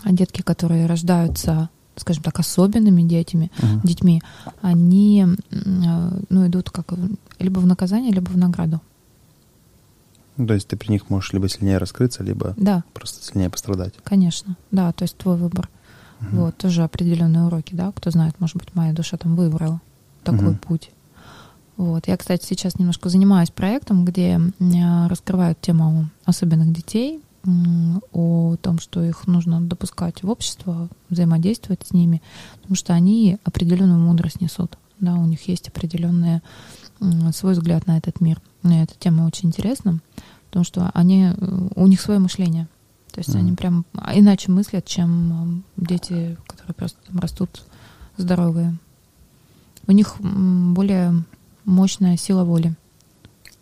[0.05, 3.81] детки, которые рождаются скажем так, особенными детьми, uh-huh.
[3.83, 4.21] детьми,
[4.61, 6.93] они ну, идут как
[7.37, 8.81] либо в наказание, либо в награду.
[10.37, 12.83] Ну, то есть ты при них можешь либо сильнее раскрыться, либо да.
[12.93, 13.93] просто сильнее пострадать.
[14.03, 15.69] Конечно, да, то есть твой выбор.
[16.21, 16.29] Угу.
[16.37, 19.81] Вот, тоже определенные уроки, да, кто знает, может быть, моя душа там выбрала
[20.23, 20.57] такой угу.
[20.57, 20.91] путь.
[21.81, 22.07] Вот.
[22.07, 24.39] Я, кстати, сейчас немножко занимаюсь проектом, где
[25.09, 27.23] раскрывают тему особенных детей,
[28.13, 32.21] о том, что их нужно допускать в общество, взаимодействовать с ними,
[32.57, 34.77] потому что они определенную мудрость несут.
[34.99, 36.41] Да, у них есть определенный
[37.33, 38.39] свой взгляд на этот мир.
[38.61, 40.01] Мне эта тема очень интересна,
[40.49, 41.31] потому что они,
[41.75, 42.67] у них свое мышление.
[43.11, 43.39] То есть mm-hmm.
[43.39, 47.63] они прям иначе мыслят, чем дети, которые просто там растут
[48.17, 48.77] здоровые.
[49.87, 51.23] У них более
[51.71, 52.75] мощная сила воли.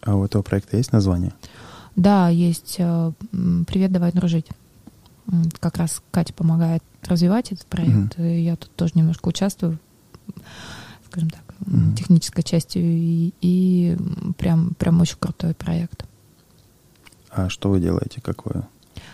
[0.01, 1.33] А у этого проекта есть название?
[1.95, 3.11] Да, есть э,
[3.67, 4.47] «Привет, давай дружить».
[5.59, 8.17] Как раз Катя помогает развивать этот проект.
[8.17, 8.41] Mm-hmm.
[8.41, 9.77] Я тут тоже немножко участвую,
[11.05, 11.95] скажем так, mm-hmm.
[11.95, 12.81] технической частью.
[12.83, 13.97] И, и
[14.37, 16.05] прям, прям очень крутой проект.
[17.29, 18.21] А что вы делаете?
[18.21, 18.67] Какое?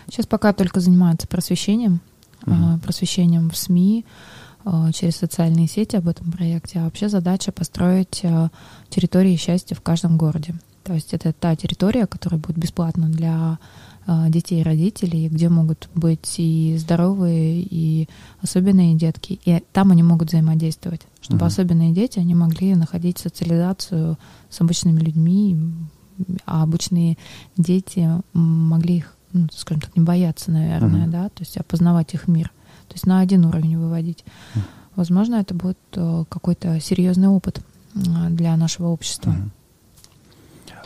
[0.06, 2.00] Сейчас пока только занимаются просвещением,
[2.42, 2.80] mm-hmm.
[2.80, 4.06] просвещением в СМИ,
[4.92, 6.80] через социальные сети об этом проекте.
[6.80, 8.48] А вообще задача построить э,
[8.88, 10.54] территории счастья в каждом городе.
[10.82, 13.58] То есть это та территория, которая будет бесплатна для
[14.06, 18.08] э, детей и родителей, где могут быть и здоровые, и
[18.40, 19.40] особенные детки.
[19.44, 21.48] И там они могут взаимодействовать, чтобы uh-huh.
[21.48, 25.56] особенные дети, они могли находить социализацию с обычными людьми,
[26.44, 27.18] а обычные
[27.56, 31.10] дети могли их, ну, скажем так, не бояться, наверное, uh-huh.
[31.10, 32.52] да, то есть опознавать их мир,
[32.88, 34.24] то есть на один уровень выводить.
[34.94, 37.60] Возможно, это будет э, какой-то серьезный опыт
[37.94, 37.98] э,
[38.30, 39.34] для нашего общества.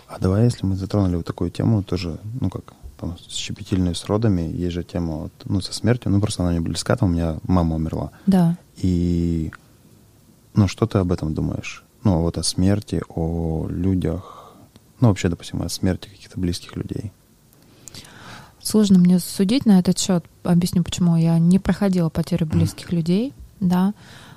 [0.08, 4.42] А давай, если мы затронули вот такую тему, тоже, ну как, там, щепетильную с родами,
[4.42, 7.76] есть же тема, ну, со смертью, ну, просто она мне близка, там у меня мама
[7.76, 8.10] умерла.
[8.26, 8.56] Да.
[8.76, 9.52] И,
[10.54, 11.84] ну, что ты об этом думаешь?
[12.02, 14.52] Ну, вот о смерти, о людях,
[15.00, 17.12] ну, вообще, допустим, о смерти каких-то близких людей.
[18.62, 20.24] Сложно мне судить на этот счет.
[20.42, 21.16] Объясню, почему.
[21.16, 23.94] Я не проходила потерю близких людей, да,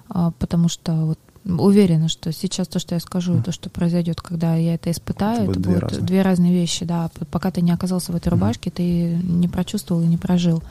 [0.09, 3.43] а, потому что вот уверена, что сейчас то, что я скажу, mm.
[3.43, 6.01] то, что произойдет, когда я это испытаю, это, это будут разные.
[6.01, 7.09] две разные вещи, да.
[7.31, 8.73] Пока ты не оказался в этой рубашке, mm.
[8.73, 8.83] ты
[9.23, 10.63] не прочувствовал и не прожил.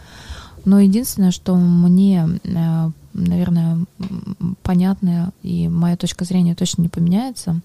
[0.64, 3.84] Но единственное, что мне, э, наверное,
[4.62, 7.60] понятно, и моя точка зрения точно не поменяется,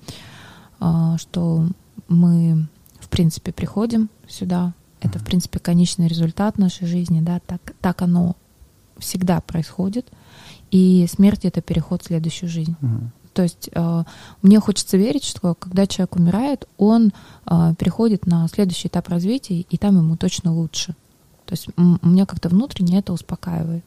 [0.80, 1.68] э, что
[2.08, 2.68] мы,
[3.00, 4.74] в принципе, приходим сюда.
[5.10, 8.36] Это, в принципе, конечный результат нашей жизни, да, так, так оно
[8.98, 10.08] всегда происходит.
[10.72, 12.76] И смерть это переход в следующую жизнь.
[12.82, 13.12] Угу.
[13.34, 14.04] То есть э,
[14.42, 17.14] мне хочется верить, что когда человек умирает, он
[17.46, 20.96] э, переходит на следующий этап развития, и там ему точно лучше.
[21.46, 23.86] То есть меня как-то внутренне это успокаивает.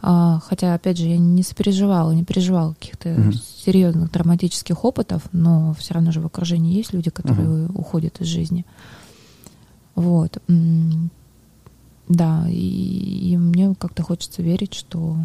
[0.00, 3.34] А, хотя, опять же, я не сопереживала, не переживала каких-то mm
[3.66, 8.28] серьезных драматических опытов, но все равно же в окружении есть люди, которые mm уходят из
[8.28, 8.64] жизни.
[9.98, 10.38] Вот.
[12.08, 15.16] Да, и, и мне как-то хочется верить, что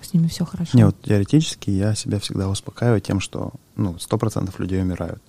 [0.00, 0.76] с ними все хорошо.
[0.76, 5.22] Не, вот теоретически я себя всегда успокаиваю тем, что ну, сто процентов людей умирают.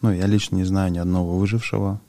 [0.00, 2.00] Ну, я лично не знаю ни одного выжившего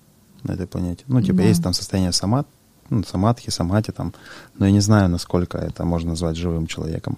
[0.43, 1.03] на этой планете.
[1.07, 1.43] Ну, типа, да.
[1.43, 2.47] есть там состояние самат,
[2.89, 4.13] ну, самадхи, самати там,
[4.57, 7.17] но я не знаю, насколько это можно назвать живым человеком.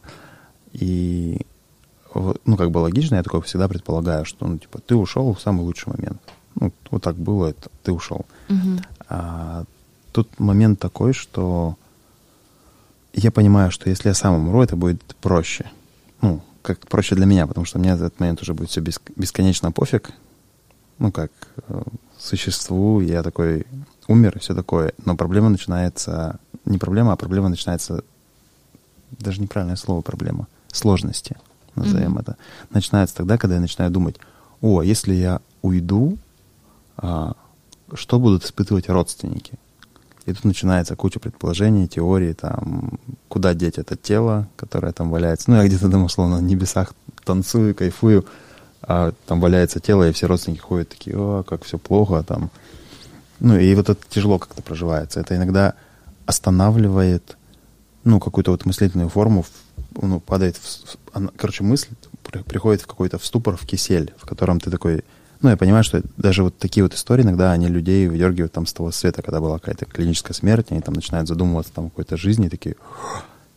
[0.72, 1.46] И,
[2.14, 5.62] ну, как бы логично, я такое всегда предполагаю, что, ну, типа, ты ушел в самый
[5.62, 6.22] лучший момент.
[6.56, 8.26] Ну, вот так было, это ты ушел.
[8.50, 8.80] Угу.
[9.14, 9.66] А,
[10.12, 11.78] тут момент такой, что
[13.14, 15.70] я понимаю, что если я сам умру, это будет проще.
[16.22, 20.10] Ну, как проще для меня, потому что мне этот момент уже будет все бесконечно пофиг.
[20.98, 21.32] Ну, как
[21.68, 21.84] э,
[22.18, 23.68] существу, я такой
[24.08, 24.94] умер все такое.
[25.06, 26.40] Но проблема начинается...
[26.66, 28.04] Не проблема, а проблема начинается...
[29.12, 30.48] Даже неправильное слово проблема.
[30.72, 31.38] Сложности,
[31.76, 32.22] назовем mm-hmm.
[32.22, 32.38] это.
[32.72, 34.16] Начинается тогда, когда я начинаю думать,
[34.60, 36.18] о, если я уйду,
[36.98, 37.36] а,
[37.96, 39.54] что будут испытывать родственники?
[40.26, 45.52] И тут начинается куча предположений, теорий, там, куда деть это тело, которое там валяется.
[45.52, 46.94] Ну, я где-то там, условно, на небесах
[47.26, 48.26] танцую, кайфую,
[48.82, 52.52] а там валяется тело, и все родственники ходят такие, о, как все плохо, там.
[53.40, 55.20] Ну, и вот это тяжело как-то проживается.
[55.20, 55.74] Это иногда
[56.26, 57.38] останавливает,
[58.06, 59.46] ну, какую-то вот мыслительную форму,
[60.02, 61.90] ну, падает, в, короче, мысль
[62.46, 65.04] приходит в какой-то в ступор, в кисель, в котором ты такой,
[65.44, 68.74] ну, я понимаю, что даже вот такие вот истории иногда они людей выдергивают там с
[68.74, 72.48] того света, когда была какая-то клиническая смерть, они там начинают задумываться там о какой-то жизни,
[72.48, 72.76] такие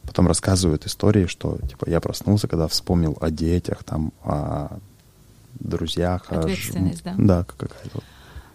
[0.03, 4.79] потом рассказывают истории, что типа я проснулся, когда вспомнил о детях, там, о
[5.61, 6.27] друзьях.
[6.31, 7.15] о Ответственность, да?
[7.17, 8.03] Да, какая-то.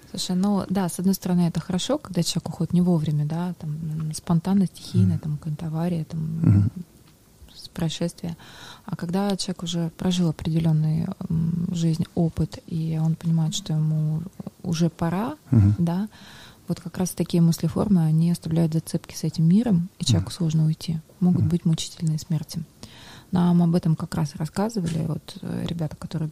[0.09, 4.11] Слушай, ну да, с одной стороны, это хорошо, когда человек уходит не вовремя, да, там
[4.13, 6.71] спонтанно, стихийно, там какая-то авария, там Мгм.
[7.71, 8.37] Происшествие.
[8.85, 11.07] А когда человек уже прожил определенный
[11.71, 14.21] жизнь, опыт, и он понимает, что ему
[14.63, 15.75] уже пора, Мгм.
[15.77, 16.09] да,
[16.67, 20.99] вот как раз такие мысли-формы, они оставляют зацепки с этим миром, и человеку сложно уйти.
[21.19, 21.49] Могут Мгм.
[21.49, 22.63] быть мучительные смерти.
[23.31, 26.29] Нам об этом как раз рассказывали вот э, ребята, которые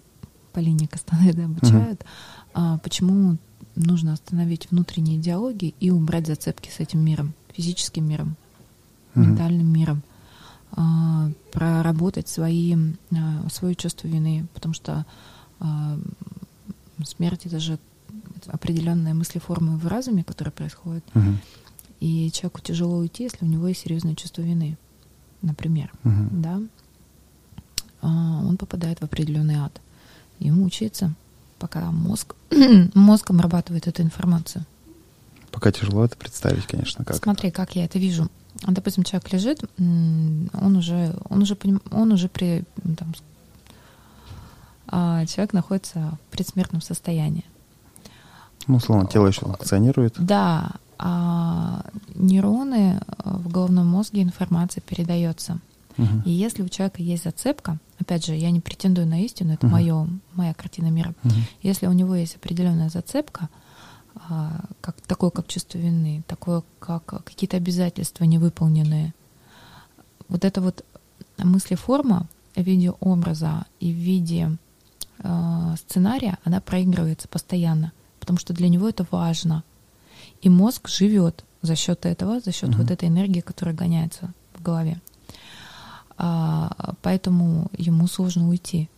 [0.54, 2.04] по линии Кастанеды обучают,
[2.54, 3.38] а, почему
[3.76, 8.36] нужно остановить внутренние диалоги и убрать зацепки с этим миром, физическим миром,
[9.16, 9.30] Мгм.
[9.30, 10.04] ментальным миром,
[11.52, 12.76] проработать свои,
[13.12, 15.06] а, свое чувство вины, потому что
[15.60, 16.00] а,
[17.04, 17.80] смерть это же
[18.48, 21.40] определенные мыслеформы в разуме, которые происходят, Мгм.
[22.00, 24.78] и человеку тяжело уйти, если у него есть серьезное чувство вины,
[25.42, 26.42] например, Мгм.
[26.42, 26.62] да,
[28.02, 28.08] А,
[28.46, 29.82] он попадает в определенный ад
[30.40, 31.14] и мучается,
[31.58, 32.34] пока мозг
[32.94, 34.66] мозг обрабатывает эту информацию.
[35.52, 37.18] Пока тяжело это представить, конечно, как.
[37.18, 38.30] Смотри, как я это вижу.
[38.68, 41.57] Допустим, человек лежит, он уже, он уже,
[41.91, 42.64] он уже при,
[42.97, 43.14] там,
[44.88, 47.45] а, человек находится в предсмертном состоянии.
[48.68, 50.16] Ну, условно, тело еще функционирует.
[50.18, 51.86] Да, а
[52.16, 55.60] нейроны а, в головном мозге информация передается.
[55.97, 56.24] Мгм.
[56.26, 59.76] И если у человека есть зацепка, опять же, я не претендую на истину, это Мгм.
[59.76, 61.14] моё, моя картина мира.
[61.24, 61.36] Мгм.
[61.62, 63.59] Если у него есть определенная зацепка, а,
[64.82, 69.14] как, такое как чувство вины, такое как какие-то обязательства невыполненные,
[70.28, 70.86] вот эта вот
[71.38, 74.58] мыслеформа в виде образа и в виде
[75.20, 79.64] э, сценария, она проигрывается постоянно, потому что для него это важно.
[80.42, 82.82] И мозг живет за счет этого, за счет Мгм.
[82.82, 85.02] вот этой энергии, которая гоняется в голове.
[86.18, 88.90] А, поэтому ему сложно уйти,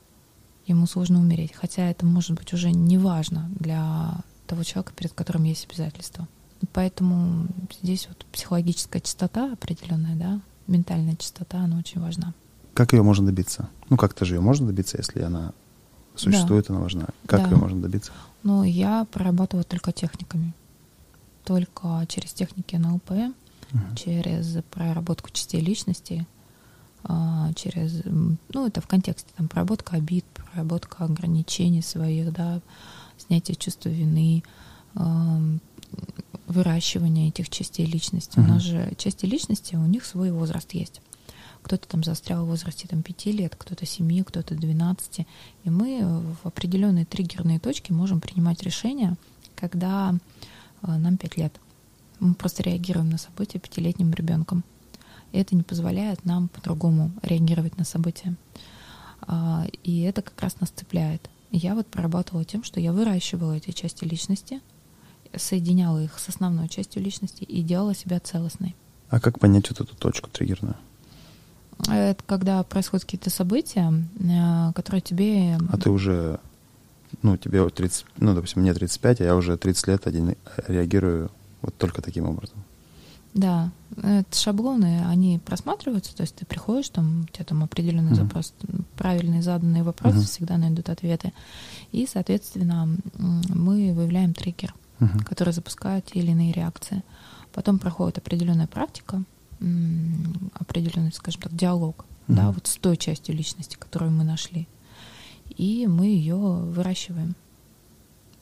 [0.66, 1.54] ему сложно умереть.
[1.54, 4.16] Хотя это может быть уже не важно для
[4.52, 6.28] того человека, перед которым есть обязательства.
[6.74, 7.48] Поэтому
[7.82, 12.34] здесь вот психологическая чистота определенная, да, ментальная чистота, она очень важна.
[12.74, 13.70] Как ее можно добиться?
[13.90, 15.54] Ну, как-то же ее можно добиться, если она
[16.16, 17.08] существует, она важна.
[17.26, 17.50] Как Да.
[17.50, 18.12] ее можно добиться?
[18.44, 20.54] Но я прорабатываю только техниками.
[21.46, 23.12] Только через техники НЛП,
[23.72, 23.96] Мгм.
[23.96, 26.28] через проработку частей личности,
[27.04, 28.04] а, через,
[28.54, 32.60] ну, это в контексте, там, проработка обид, проработка ограничений своих, да,
[33.22, 34.44] снятие чувства вины,
[36.48, 38.38] выращивание этих частей личности.
[38.40, 38.50] У Мгм.
[38.52, 41.02] нас же части личности, у них свой возраст есть.
[41.62, 45.28] Кто-то там застрял в возрасте там, 5 лет, кто-то 7, кто-то 12.
[45.64, 49.16] И мы в определенные триггерные точки можем принимать решения,
[49.56, 50.16] когда
[50.82, 51.54] э, нам 5 лет.
[52.20, 54.64] Мы просто реагируем на события пятилетним ребенком.
[55.32, 58.36] И это не позволяет нам по-другому реагировать на события.
[59.22, 61.30] А, И это как раз нас цепляет.
[61.52, 64.62] Я вот прорабатывала тем, что я выращивала эти части личности,
[65.36, 68.76] соединяла их с основной частью личности и делала себя целостной.
[69.10, 70.76] А как понять вот эту точку триггерную?
[71.90, 75.58] Это когда происходят какие-то события, э, которые тебе...
[75.72, 76.40] А ты уже,
[77.22, 80.36] ну, тебе вот 30, ну, допустим, мне 35, а я уже 30 лет один
[80.68, 81.32] реагирую
[81.62, 82.64] вот только таким образом.
[83.34, 88.16] Да, это шаблоны, они просматриваются, то есть ты приходишь, там, у тебя там определенный Мгм.
[88.16, 88.54] запрос,
[88.98, 90.26] правильные заданные вопросы Мгм.
[90.26, 91.32] всегда найдут ответы.
[91.94, 95.20] И, соответственно, мы выявляем триггер, Мгм.
[95.20, 97.04] который запускает те или иные реакции.
[97.54, 99.24] Потом проходит определенная практика,
[100.60, 102.52] определенный, скажем так, диалог, да, Мгм.
[102.54, 104.68] вот с той частью личности, которую мы нашли.
[105.58, 107.36] И мы ее выращиваем.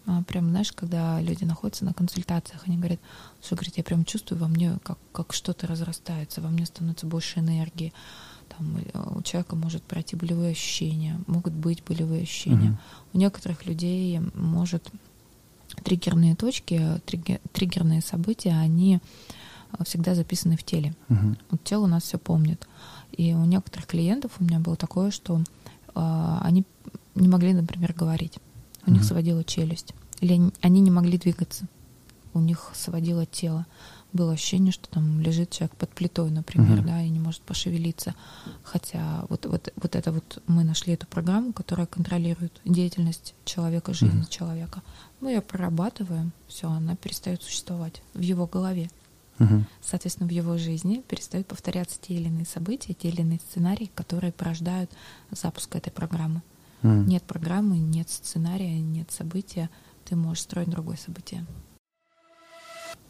[0.10, 3.00] А, Прям, знаешь, когда люди находятся на консультациях, они говорят,
[3.44, 7.40] что, говорит, я прям чувствую во мне, как, как что-то разрастается, во мне становится больше
[7.40, 7.94] энергии.
[8.48, 12.70] Там, э, у человека может пройти болевые ощущения, могут быть болевые ощущения.
[12.72, 12.80] Мгм.
[13.14, 14.90] У некоторых людей может
[15.84, 19.00] триггерные точки, триггер- триггерные события, они
[19.78, 20.96] э, всегда записаны в теле.
[21.10, 21.38] Мгм.
[21.52, 22.68] Вот тело у нас все помнит.
[23.12, 25.44] И у некоторых клиентов у меня было такое, что
[25.94, 26.66] э, они
[27.14, 28.40] не могли, например, говорить.
[28.86, 29.94] У них сводила челюсть.
[30.22, 31.66] Или они- они не могли двигаться.
[32.34, 33.66] У них сводило тело.
[34.12, 36.86] Было ощущение, что там лежит человек под плитой, например, Мгм.
[36.88, 38.16] да, и не может пошевелиться.
[38.64, 44.18] Хотя вот, вот, вот это вот мы нашли эту программу, которая контролирует деятельность человека, жизнь
[44.18, 44.28] Мгм.
[44.28, 44.82] человека.
[45.22, 48.90] Мы ее прорабатываем, все, она перестает существовать в его голове.
[49.38, 49.66] Мгм.
[49.82, 54.34] Соответственно, в его жизни перестают повторяться те или иные события, те или иные сценарии, которые
[54.34, 54.92] порождают
[55.32, 56.42] запуск этой программы.
[56.82, 57.08] Мгм.
[57.08, 59.70] Нет программы, нет сценария, нет события,
[60.06, 61.46] ты можешь строить другое событие.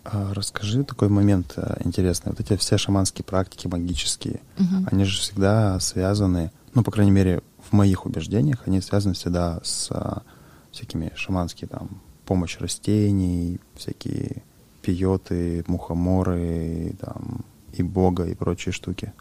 [0.04, 2.32] А расскажи такой момент э, интересный.
[2.32, 4.88] Вот эти все шаманские практики магические, Мгм.
[4.92, 9.92] они же всегда связаны, ну, по крайней мере, в моих убеждениях, они связаны всегда с
[9.92, 10.24] а,
[10.72, 14.44] всякими шаманскими, там, помощь растений, всякие
[14.82, 19.14] пиоты, мухоморы, там, и бога, и прочие штуки.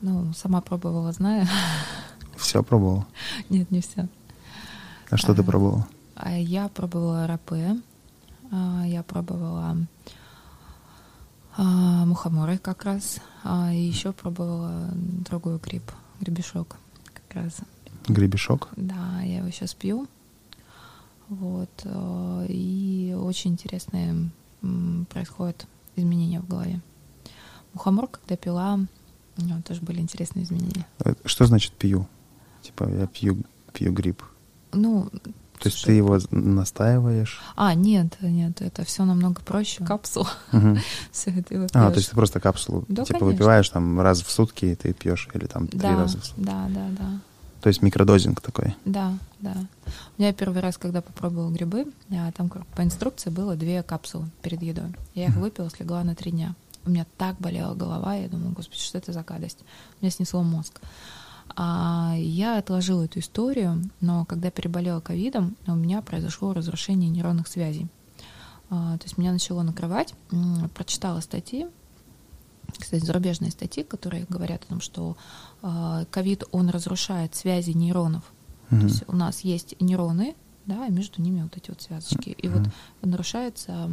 [0.00, 1.46] Ну, сама пробовала, знаю.
[2.36, 3.06] Все пробовала?
[3.48, 4.08] Нет, не все.
[5.10, 5.86] А что а, ты пробовала?
[6.14, 7.76] А я пробовала рапе,
[8.50, 9.76] а, я пробовала
[11.56, 16.76] а, мухоморы как раз, а еще пробовала другой гриб, гребешок
[17.12, 17.56] как раз.
[18.08, 18.68] Гребешок?
[18.76, 20.06] Да, я его сейчас пью.
[21.28, 21.70] Вот.
[21.84, 24.30] Э, и очень интересные
[25.10, 25.66] происходят
[25.96, 26.80] изменения в голове.
[27.72, 28.78] Мухомор, когда пила,
[29.38, 30.86] у него тоже были интересные изменения.
[31.04, 32.06] Э, что значит пью?
[32.66, 34.22] Типа я пью, пью гриб.
[34.72, 35.08] Ну,
[35.58, 37.40] то есть ты его настаиваешь?
[37.54, 39.84] А, нет, нет, это все намного проще.
[39.84, 40.28] Капсула.
[41.12, 43.26] все это его А, то есть ты просто капсулу да, типа конечно.
[43.26, 46.40] выпиваешь там раз в сутки, и ты пьешь, или там три раза в сутки.
[46.40, 47.20] Да, да, да.
[47.62, 48.76] То есть микродозинг такой?
[48.84, 49.54] Да, да.
[50.18, 51.86] У меня первый раз, когда попробовала грибы,
[52.36, 54.94] там по инструкции было две капсулы перед едой.
[55.14, 56.54] Я их выпила, слегла на три дня.
[56.84, 59.58] У меня так болела голова, я думала, господи, что это за гадость?
[60.00, 60.80] У меня снесло мозг.
[61.54, 67.88] А я отложила эту историю, но когда переболела ковидом, у меня произошло разрушение нейронных связей.
[68.68, 70.14] А, то есть меня начало накрывать,
[70.74, 71.66] прочитала статьи,
[72.78, 75.16] кстати, зарубежные статьи, которые говорят о том, что
[75.62, 78.24] а, ковид, он разрушает связи нейронов.
[78.70, 78.80] Mm-hmm.
[78.80, 80.34] То есть у нас есть нейроны,
[80.66, 82.30] да, и между ними вот эти вот связочки.
[82.30, 82.58] И mm-hmm.
[82.58, 83.90] вот нарушается...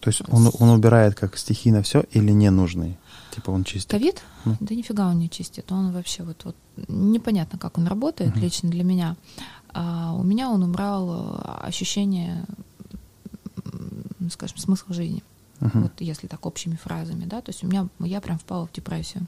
[0.00, 2.96] То есть он, он убирает как стихийно все или ненужный?
[3.34, 3.90] Типа он чистит?
[3.90, 4.22] Ковид?
[4.44, 4.56] Ну.
[4.60, 5.72] Да нифига он не чистит.
[5.72, 6.56] Он вообще вот, вот
[6.88, 8.40] непонятно, как он работает mm-hmm.
[8.40, 9.16] лично для меня.
[9.72, 12.44] А у меня он убрал э, ощущение,
[14.30, 15.24] скажем, смысла жизни.
[15.58, 15.82] Uh-huh.
[15.82, 19.26] Вот если так общими фразами, да, то есть у меня я прям впала в депрессию.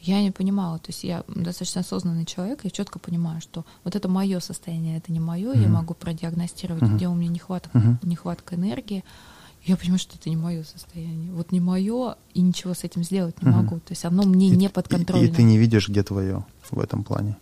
[0.00, 4.08] Я не понимала, то есть я достаточно осознанный человек, я четко понимаю, что вот это
[4.08, 5.62] мое состояние, это не мое, uh-huh.
[5.62, 6.94] я могу продиагностировать, uh-huh.
[6.94, 7.96] где у меня нехватка, uh-huh.
[8.02, 9.02] нехватка энергии.
[9.64, 11.32] Я понимаю, что это не мое состояние.
[11.32, 13.76] Вот не мое, и ничего с этим сделать не могу.
[13.76, 15.24] То есть оно мне и, не подконтрольно.
[15.24, 17.36] И, и ты не видишь, где твое в этом плане.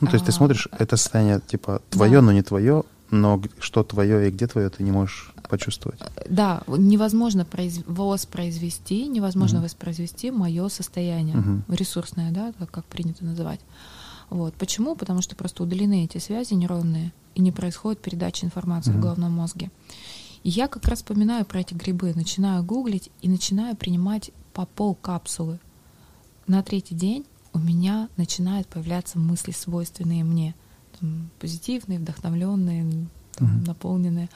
[0.00, 2.22] Ну, то есть а, ты смотришь, это состояние типа твое, да.
[2.22, 6.00] но не твое, но что твое и где твое, ты не можешь почувствовать.
[6.28, 7.80] Да, невозможно произ...
[7.86, 9.62] воспроизвести, невозможно uh-huh.
[9.62, 11.62] воспроизвести мое состояние uh-huh.
[11.68, 13.60] ресурсное, да, как, как принято называть.
[14.30, 14.54] Вот.
[14.54, 14.94] Почему?
[14.94, 18.98] Потому что просто удалены эти связи нейронные, и не происходит передача информации uh-huh.
[18.98, 19.70] в головном мозге.
[20.42, 24.94] И я как раз вспоминаю про эти грибы, начинаю гуглить и начинаю принимать по пол
[24.94, 25.58] капсулы.
[26.46, 30.54] На третий день у меня начинают появляться мысли, свойственные мне—
[31.00, 33.66] там, позитивные, вдохновленные, там, uh-huh.
[33.66, 34.28] наполненные.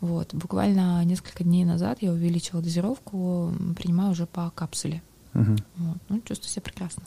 [0.00, 0.34] Вот.
[0.34, 5.02] Буквально несколько дней назад я увеличила дозировку, принимаю уже по капсуле.
[5.32, 5.62] Uh-huh.
[5.76, 5.98] Вот.
[6.08, 7.02] Ну, чувствую себя прекрасно.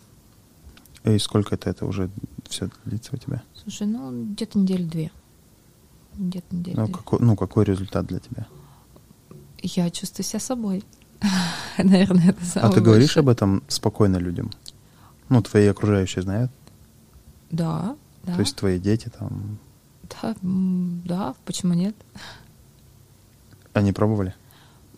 [1.03, 2.09] И сколько это, это уже
[2.47, 3.41] все длится у тебя?
[3.55, 5.11] Слушай, ну, где-то недели две.
[6.19, 6.87] Где-то недели ну.
[6.89, 8.45] Какой, ну, какой результат для тебя?
[9.61, 10.83] Я чувствую себя собой.
[11.77, 14.51] Наверное, это самое А ты говоришь об этом спокойно людям?
[15.29, 16.51] Ну, твои окружающие знают?
[17.51, 18.33] Да, да.
[18.33, 19.59] То есть твои дети там...
[20.21, 21.95] Да, да, почему нет?
[23.71, 24.35] Они пробовали?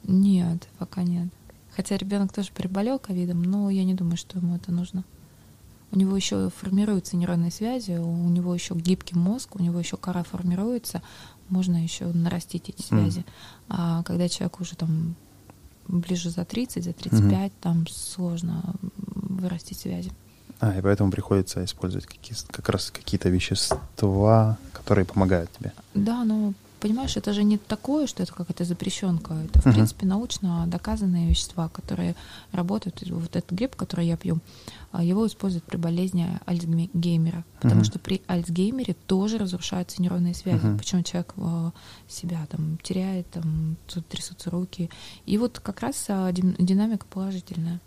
[0.04, 1.28] Нет, пока нет.
[1.76, 5.04] Хотя ребенок тоже переболел ковидом, но я не думаю, что ему это нужно.
[5.92, 10.24] У него еще формируются нейронные связи, у него еще гибкий мозг, у него еще кора
[10.24, 11.02] формируется,
[11.50, 13.20] можно еще нарастить эти связи.
[13.20, 13.26] Mm.
[13.70, 15.16] А когда человек уже там
[15.88, 17.54] ближе за 30, за 35, mm-hmm.
[17.60, 18.74] там сложно
[19.06, 20.12] вырастить связи.
[20.60, 25.74] А, и поэтому приходится использовать какие, как раз какие-то вещества, которые помогают тебе.
[25.94, 29.34] Да, но понимаешь, это же не такое, что это какая-то запрещенка.
[29.34, 29.74] Это, в uh-huh.
[29.74, 32.16] принципе, научно доказанные вещества, которые
[32.52, 33.02] работают.
[33.10, 34.40] Вот этот гриб, который я пью,
[34.92, 37.46] а, его используют при болезни Альцгеймера.
[37.62, 37.86] Потому uh-huh.
[37.86, 40.66] что при Альцгеймере тоже разрушаются нейронные связи.
[40.66, 40.78] Uh-huh.
[40.78, 41.72] Почему человек а,
[42.10, 43.78] себя там теряет, там
[44.10, 44.90] трясутся руки.
[45.26, 47.80] И вот как раз а, динамика положительная.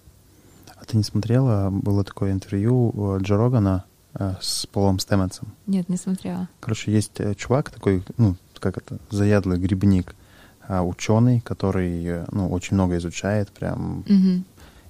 [0.76, 1.70] А ты не смотрела?
[1.70, 3.84] Было такое интервью Джо Рогана
[4.14, 5.52] э, с Полом Стэмонсом.
[5.66, 6.48] Нет, не смотрела.
[6.60, 10.14] Короче, есть э, чувак такой, ну, как это, заядлый грибник,
[10.68, 14.00] э, ученый, который, ну, очень много изучает, прям.
[14.00, 14.44] Угу.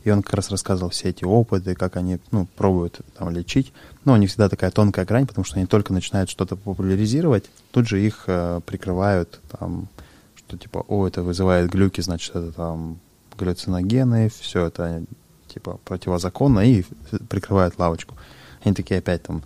[0.04, 3.72] И он как раз рассказывал все эти опыты, как они, ну, пробуют там лечить.
[4.04, 7.88] Но у них всегда такая тонкая грань, потому что они только начинают что-то популяризировать, тут
[7.88, 9.88] же их э, прикрывают там,
[10.36, 12.98] что типа, о, это вызывает глюки, значит, это там
[13.38, 15.02] галлюциногены, все это
[15.48, 16.84] типа противозаконно и
[17.28, 18.14] прикрывают лавочку.
[18.62, 19.42] Они такие опять там...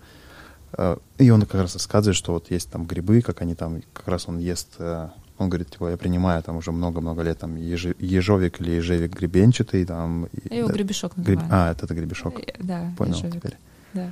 [0.79, 4.07] Э, и он как раз рассказывает, что вот есть там грибы, как они там, как
[4.07, 7.95] раз он ест, э, он говорит, типа, я принимаю там уже много-много лет там ежи,
[7.99, 10.25] ежовик или ежевик гребенчатый там.
[10.27, 11.41] И, его да, гребешок называют.
[11.41, 12.39] Гриб, а, это, это гребешок.
[12.59, 13.35] Да, Понял ежовик.
[13.35, 13.57] теперь.
[13.93, 14.11] Да.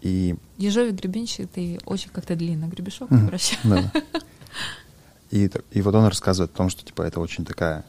[0.00, 3.60] И Ежовик гребенщик, ты очень как-то длинно гребешок вращаешь.
[3.64, 3.92] Да.
[5.30, 7.84] И, и вот он рассказывает о том, что типа это очень такая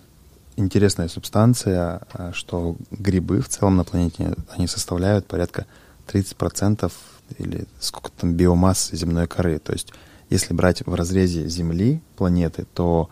[0.56, 2.02] интересная субстанция,
[2.32, 5.66] что грибы в целом на планете, они составляют порядка
[6.08, 6.92] 30%
[7.40, 9.60] или сколько там биомассы земной коры.
[9.60, 9.92] То есть
[10.30, 13.10] если брать в разрезе Земли планеты, то,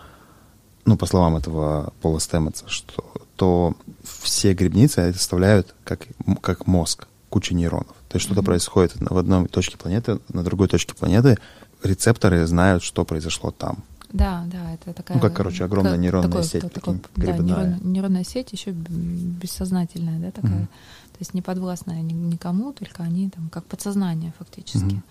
[0.86, 3.76] ну, по словам этого Пола Стэммонса, что, то
[4.24, 6.08] все грибницы составляют как,
[6.42, 7.96] как мозг, куча нейронов.
[8.10, 8.46] То есть что-то Мгм.
[8.48, 11.38] происходит в одной точке планеты, на другой точке планеты,
[11.84, 13.84] рецепторы знают, что произошло там.
[14.12, 15.16] Да, да, это такая...
[15.16, 17.80] Ну, как, короче, огромная как- нейронная такой- сеть, такой- прикинь, да, грибная.
[17.82, 20.52] нейронная, сеть еще бессознательная, да, такая.
[20.52, 20.68] Мгм.
[21.22, 24.86] То есть не подвластная ни- никому, только они там как подсознание фактически.
[24.86, 25.04] Мгм.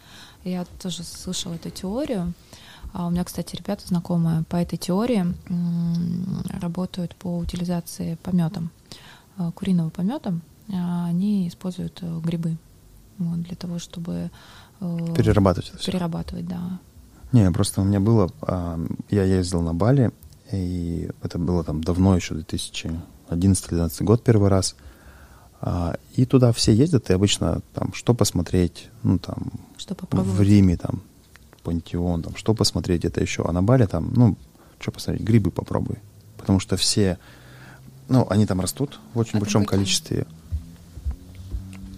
[0.42, 2.32] Я тоже слышала эту теорию.
[2.92, 5.24] А у меня, кстати, ребята знакомые по этой теории
[6.61, 8.72] работают по утилизации пометом,
[9.38, 10.34] э, куриного помета.
[10.72, 12.56] А Они используют э, грибы
[13.18, 14.32] вот, для того, чтобы
[14.80, 15.92] э, Перерабатывать это все.
[15.92, 16.80] перерабатывать, да.
[17.30, 18.80] Не, просто у меня было, а,
[19.11, 20.11] я ездил на Бали,
[20.50, 24.74] и это было там давно еще, 2011-2012 год первый раз.
[25.62, 30.40] А, И туда все ездят, и обычно там что посмотреть, ну там Что в.
[30.40, 31.02] Риме там
[31.62, 34.36] пантеон, там что посмотреть где-то еще, а на Бали там, ну,
[34.78, 35.96] что посмотреть, грибы попробуй.
[36.38, 37.18] Потому что все,
[38.08, 39.78] ну, они там растут в очень Это большом какие?
[39.78, 40.26] количестве.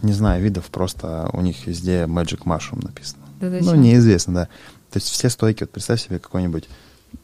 [0.03, 3.23] Не знаю, видов, просто у них везде Magic Mushroom написано.
[3.41, 4.45] Да ну, неизвестно, да.
[4.91, 6.69] То есть все стойки, вот представь себе какой-нибудь,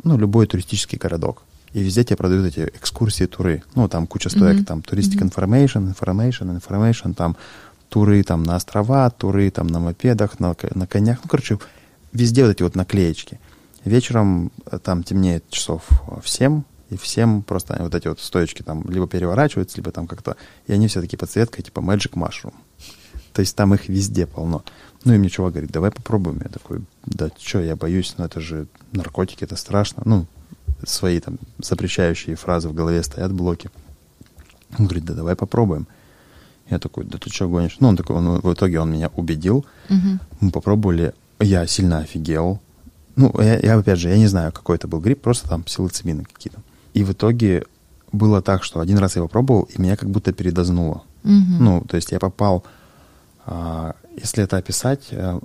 [0.04, 1.42] ну, любой туристический городок.
[1.72, 3.62] И везде тебе продают эти экскурсии, туры.
[3.74, 4.64] Ну, там куча стоек, Мгм.
[4.64, 5.28] там туристик Мгм.
[5.28, 7.36] information, information, information, там
[7.88, 11.18] туры там на острова, туры там на мопедах, на, на конях.
[11.22, 11.58] Ну, короче,
[12.12, 13.38] везде вот эти вот наклеечки.
[13.84, 15.82] Вечером э, там темнеет часов
[16.22, 20.36] в 7, и всем просто вот эти вот стоечки там либо переворачиваются, либо там как-то...
[20.66, 22.54] И они все такие подсветкой, типа Magic Mushroom.
[23.34, 24.64] То есть там их везде полно.
[25.04, 26.40] Ну и мне чувак говорит, давай попробуем.
[26.42, 30.02] Я такой, да что, я боюсь, но это же наркотики, это страшно.
[30.06, 30.26] Ну,
[30.84, 33.70] свои там запрещающие фразы в голове стоят, блоки.
[34.78, 35.86] Он говорит, да давай попробуем.
[36.70, 37.76] Я такой, да ты что гонишь?
[37.80, 39.64] Ну, он такой, он, в итоге он меня убедил.
[39.88, 40.20] Мгм.
[40.40, 42.60] Мы попробовали, я сильно офигел.
[43.16, 46.24] Ну, я, я, опять же, я не знаю, какой это был гриб, просто там псилоцибины
[46.24, 46.60] какие-то.
[46.92, 47.64] И в итоге
[48.12, 51.02] было так, что один раз я его пробовал, и меня как будто передознуло.
[51.22, 51.64] Мгм.
[51.64, 52.64] Ну, то есть я попал,
[53.46, 55.40] а, если это описать, а,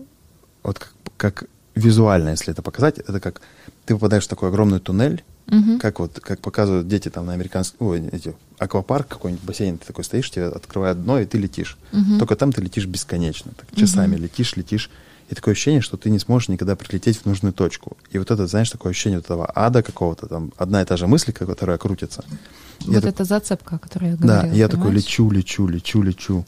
[0.62, 3.42] вот как, как визуально, если это показать, это как
[3.86, 5.78] ты попадаешь в такой огромный туннель, Мгм.
[5.80, 10.04] как вот, как показывают дети там на американском, ой, эти, аквапарк какой-нибудь, бассейн, ты такой
[10.06, 11.78] стоишь, тебе открывают дно, и ты летишь.
[11.92, 12.18] Мгм.
[12.20, 14.24] Только там ты летишь бесконечно, так часами Мгм.
[14.24, 14.90] летишь, летишь.
[15.30, 17.98] И такое ощущение, что ты не сможешь никогда прилететь в нужную точку.
[18.12, 21.08] И вот это, знаешь, такое ощущение вот этого ада какого-то, там, одна и та же
[21.08, 22.24] мысль, которая крутится.
[22.82, 24.54] Я Вот так- это зацепка, о которой я да, говорила.
[24.54, 25.04] и я такой понимаешь?
[25.06, 26.46] лечу, лечу, лечу, лечу.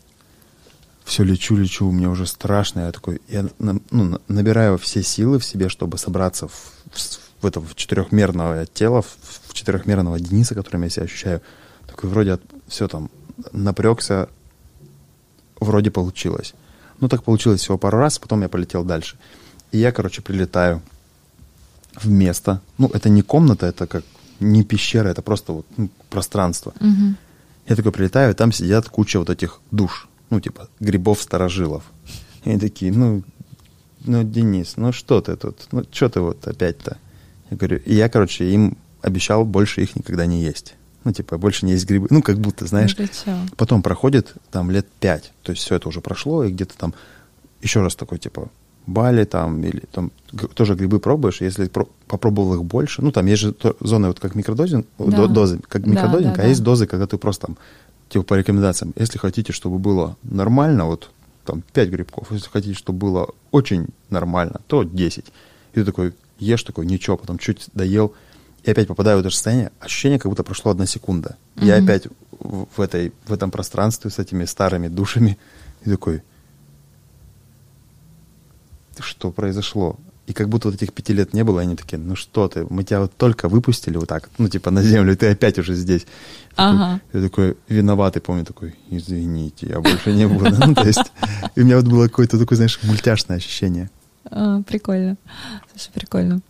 [1.04, 2.82] Все лечу, лечу, мне уже страшно.
[2.82, 6.54] Я такой, я ну, на- набираю все силы в себе, чтобы собраться в,
[6.92, 11.42] в, в это в четырехмерное тело, в, четырехмерного Дениса, которым я себя ощущаю.
[11.88, 13.10] Такой вроде все там
[13.54, 14.28] напрягся,
[15.60, 16.54] вроде получилось.
[17.00, 19.18] Ну, так получилось всего пару раз, потом я полетел дальше.
[19.72, 20.82] И я, короче, прилетаю
[21.96, 22.62] в место.
[22.78, 24.04] Ну, это не комната, это как
[24.40, 26.74] не пещера, это просто вот ну, пространство.
[26.80, 27.18] Мгм.
[27.68, 31.84] Я такой прилетаю, и там сидят куча вот этих душ, ну, типа, грибов-старожилов.
[32.44, 33.24] И они такие, ну,
[34.06, 35.68] ну, Денис, ну что ты тут?
[35.72, 36.98] Ну, что ты вот опять-то?
[37.50, 40.76] Я говорю, и я, короче, им обещал больше их никогда не есть.
[41.04, 42.08] Ну, типа, больше не есть грибы.
[42.10, 42.96] Ну, как будто, знаешь.
[42.98, 43.36] Ну?
[43.58, 46.94] Потом проходит там лет пять, то есть все это уже прошло, и где-то там
[47.62, 48.50] еще раз такой, типа,
[48.88, 50.12] Бали там, или там
[50.54, 54.20] тоже грибы пробуешь, если про- попробовал их больше, ну, там есть же то- зоны вот
[54.20, 55.06] как микродозинг, Да.
[55.06, 56.50] до- дозы, как Да, микродозинг, да, а да.
[56.50, 57.58] есть дозы, когда ты просто там,
[58.10, 61.10] типа, по рекомендациям, если хотите, чтобы было нормально, вот
[61.46, 65.26] там 5 грибков, если хотите, чтобы было очень нормально, то 10.
[65.74, 68.14] И ты такой, ешь такой, ничего, потом чуть доел,
[68.64, 71.38] и опять попадаю в это же состояние, ощущение, как будто прошло одна секунда.
[71.56, 71.84] Я Мгм.
[71.86, 72.08] опять
[72.40, 75.38] в, в этой, в этом пространстве с этими старыми душами,
[75.84, 76.24] и такой,
[79.00, 79.98] что произошло?
[80.26, 82.66] И как будто вот этих пяти лет не было, и они такие, ну что ты,
[82.72, 85.76] мы тебя вот только выпустили вот так, ну типа на землю, и ты опять уже
[85.76, 86.08] здесь.
[86.56, 87.00] Ага.
[87.14, 90.56] Я такой виноватый, помню, такой, извините, я больше не буду.
[90.66, 91.12] Ну, то есть,
[91.56, 93.92] и у меня вот было какое-то такое, знаешь, мультяшное ощущение.
[94.26, 95.18] А, прикольно.
[95.72, 96.42] Слушай, прикольно.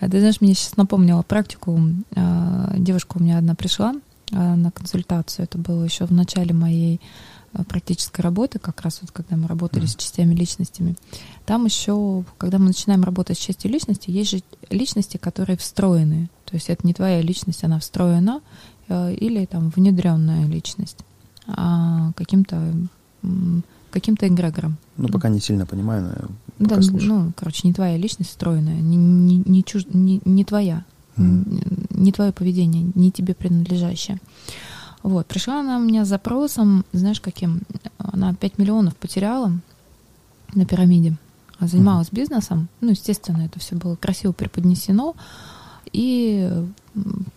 [0.00, 1.80] А ты знаешь, мне сейчас напомнила практику.
[2.16, 3.94] А, Девушка у меня одна пришла
[4.30, 5.44] на консультацию.
[5.44, 7.00] Это было еще в начале моей
[7.68, 10.96] практической работы, как раз вот когда мы работали с частями личностями.
[11.46, 16.28] Там еще, когда мы начинаем работать с частью личности, есть же личности, которые встроены.
[16.46, 18.40] То есть это не твоя личность, она встроена,
[18.88, 20.98] или там внедренная личность
[21.46, 22.72] а, каким-то
[23.92, 24.76] каким-то эгрегором.
[24.96, 27.12] Ну, пока не сильно понимаю, но да, слушаю.
[27.12, 29.86] ну, короче, не твоя личность встроенная, не, не, не, чуж...
[29.92, 30.84] не, не твоя,
[31.16, 31.88] mm.
[31.90, 34.20] не твое поведение, не тебе принадлежащее.
[35.02, 37.62] Вот, пришла она у меня с запросом, знаешь, каким?
[37.98, 39.52] Она 5 миллионов потеряла
[40.54, 41.16] на пирамиде,
[41.60, 42.14] занималась mm.
[42.14, 42.68] бизнесом.
[42.80, 45.14] Ну, естественно, это все было красиво преподнесено.
[45.92, 46.50] И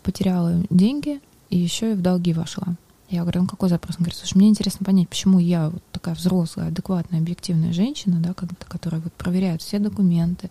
[0.03, 2.75] потеряла деньги, и еще и в долги вошла.
[3.09, 3.95] Я говорю, ну какой запрос?
[3.97, 8.33] Он говорит, слушай, мне интересно понять, почему я вот такая взрослая, адекватная, объективная женщина, да,
[8.33, 10.49] которая вот проверяет все документы,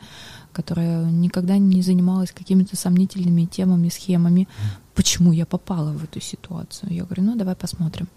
[0.52, 4.48] которая никогда не занималась какими-то сомнительными темами, схемами,
[4.94, 6.92] почему я попала в эту ситуацию?
[6.92, 8.08] Я говорю, ну давай посмотрим.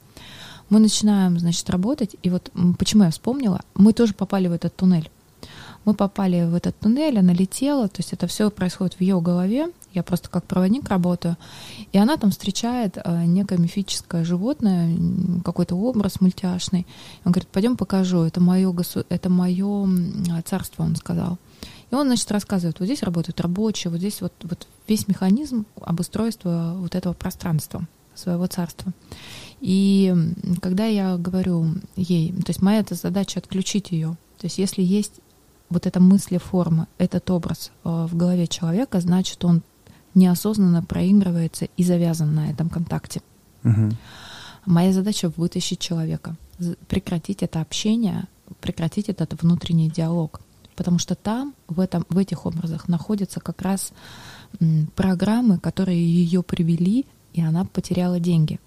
[0.70, 5.10] Мы начинаем, значит, работать, и вот почему я вспомнила, мы тоже попали в этот туннель.
[5.86, 9.68] Мы попали в этот туннель, она летела, то есть это все происходит в ее голове,
[9.94, 11.38] я просто как проводник работаю,
[11.92, 14.96] и она там встречает э, некое мифическое животное,
[15.44, 16.86] какой-то образ мультяшный.
[17.26, 19.06] Он говорит, пойдем покажу, это мое, госу...
[19.10, 19.88] это мое
[20.46, 21.38] царство, он сказал.
[21.92, 26.76] И он, значит, рассказывает, вот здесь работают рабочие, вот здесь вот, вот весь механизм обустройства
[26.78, 28.94] вот этого пространства, своего царства.
[29.60, 30.14] И
[30.62, 34.18] когда я говорю ей, то есть моя эта задача отключить ее.
[34.38, 35.20] То есть если есть
[35.70, 39.62] вот эта мыслеформа, этот образ э, в голове человека, значит, он
[40.16, 43.22] неосознанно проигрывается и завязан на этом контакте.
[43.64, 43.92] Угу.
[44.66, 46.36] Моя задача вытащить человека,
[46.88, 48.26] прекратить это общение,
[48.62, 50.42] прекратить этот внутренний диалог.
[50.76, 53.92] Потому что там, в, этом, в этих образах, находятся как раз
[54.96, 58.60] программы, которые ее привели, и она потеряла деньги.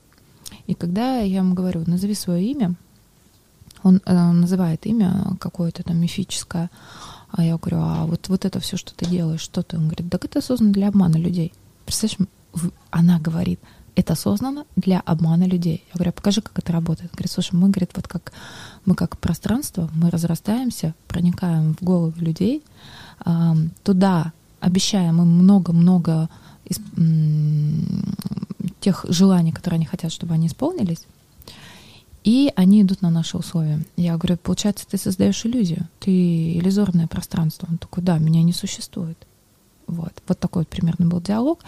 [0.66, 2.74] И когда я ему говорю, назови свое имя,
[3.82, 6.70] он э, называет имя какое-то там мифическое,
[7.32, 9.76] а я говорю, а вот, вот это все, что ты делаешь, что ты?
[9.76, 11.52] Он говорит, так это создано для обмана людей.
[11.86, 12.28] Представляешь,
[12.90, 13.58] она говорит,
[13.94, 15.82] это создано для обмана людей.
[15.88, 17.10] Я говорю, а покажи, как это работает.
[17.10, 18.32] Он говорит, слушай, мы, говорит, вот как
[18.84, 22.62] мы как пространство, мы разрастаемся, проникаем в головы людей,
[23.82, 26.28] туда обещаем им много-много
[28.80, 31.06] тех желаний, которые они хотят, чтобы они исполнились,
[32.24, 33.80] и они идут на наши условия.
[33.96, 37.66] Я говорю, получается, ты создаешь иллюзию, ты иллюзорное пространство.
[37.70, 39.18] Он такой, да, меня не существует.
[39.86, 41.60] Вот, вот такой вот примерно был диалог.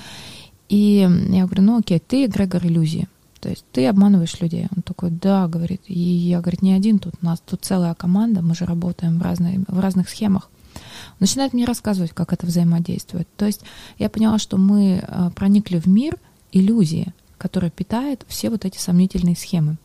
[0.68, 3.08] И я говорю, ну окей, ты эгрегор иллюзии.
[3.40, 4.68] То есть ты обманываешь людей.
[4.74, 5.82] Он такой, да, говорит.
[5.86, 9.22] И я, говорит, не один тут, у нас тут целая команда, мы же работаем в,
[9.22, 10.50] разные, в разных схемах.
[10.74, 13.28] Он начинает мне рассказывать, как это взаимодействует.
[13.36, 13.60] То есть
[13.98, 16.16] я поняла, что мы э, проникли в мир
[16.52, 19.76] иллюзии, которая питает все вот эти сомнительные схемы.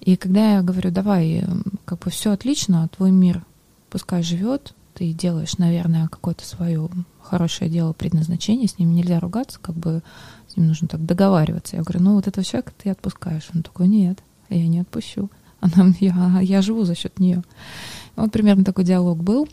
[0.00, 1.44] И когда я говорю, давай,
[1.84, 3.44] как бы все отлично, твой мир
[3.90, 6.88] пускай живет, ты делаешь, наверное, какое-то свое
[7.22, 10.02] хорошее дело, предназначение, с ним нельзя ругаться, как бы
[10.48, 11.76] с ним нужно так договариваться.
[11.76, 13.48] Я говорю, ну вот этого человека ты отпускаешь.
[13.54, 15.30] Он такой, нет, я не отпущу.
[15.60, 17.42] Она, я, я живу за счет нее.
[18.16, 19.48] Вот примерно такой диалог был.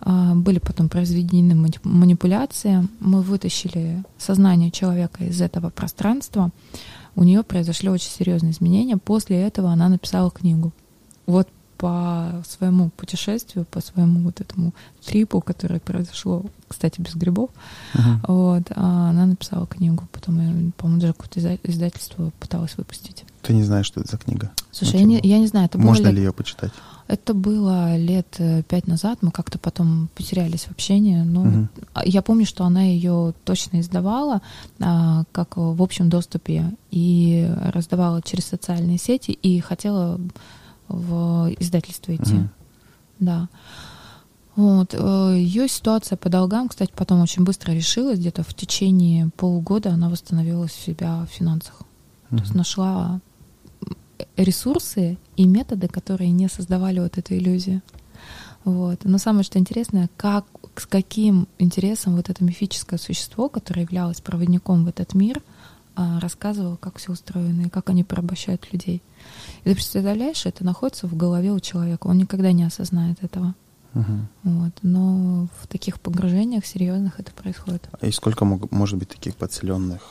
[0.00, 2.86] А, были потом произведены манипуляции.
[3.00, 6.50] Мы вытащили сознание человека из этого пространства
[7.16, 8.98] у нее произошли очень серьезные изменения.
[8.98, 10.72] После этого она написала книгу.
[11.26, 11.48] Вот
[11.78, 14.72] по своему путешествию, по своему вот этому
[15.04, 17.50] трипу, который произошло, кстати, без грибов,
[17.94, 18.26] uh-huh.
[18.28, 20.08] вот, а она написала книгу.
[20.12, 23.24] Потом, я, по-моему, даже какое-то издательство пыталась выпустить.
[23.42, 24.50] Ты не знаешь, что это за книга?
[24.72, 25.66] Слушай, я не, я не знаю.
[25.66, 26.14] Это Можно лет...
[26.14, 26.72] ли ее почитать?
[27.08, 31.18] Это было лет э, пять назад, мы как-то потом потерялись в общении.
[31.18, 31.68] Но угу.
[32.04, 34.42] я помню, что она ее точно издавала
[34.80, 40.18] а, как в общем доступе и раздавала через социальные сети и хотела
[40.88, 42.34] в издательство идти.
[42.34, 42.48] Угу.
[43.20, 43.48] Да.
[44.56, 44.94] Вот.
[44.94, 48.18] Э, ее ситуация по долгам, кстати, потом очень быстро решилась.
[48.18, 51.82] Где-то в течение полугода она восстановила себя в финансах.
[52.30, 52.38] Угу.
[52.38, 53.20] То есть нашла
[54.36, 57.82] ресурсы и методы, которые не создавали вот эту иллюзию.
[58.64, 59.04] Вот.
[59.04, 60.44] Но самое что интересное, как,
[60.74, 65.40] с каким интересом вот это мифическое существо, которое являлось проводником в этот мир,
[65.96, 69.02] а, рассказывало, как все устроено и как они порабощают людей.
[69.64, 73.54] И ты представляешь, это находится в голове у человека, он никогда не осознает этого.
[73.94, 74.12] Угу.
[74.44, 74.72] Вот.
[74.82, 77.88] Но в таких погружениях серьезных это происходит.
[77.98, 80.02] А и сколько мог, может быть таких подселенных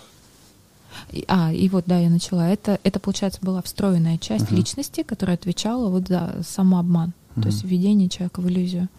[1.27, 2.47] а, и вот, да, я начала.
[2.47, 4.55] Это, это получается, была встроенная часть uh-huh.
[4.55, 7.41] личности, которая отвечала вот за самообман, uh-huh.
[7.41, 8.89] то есть введение человека в иллюзию.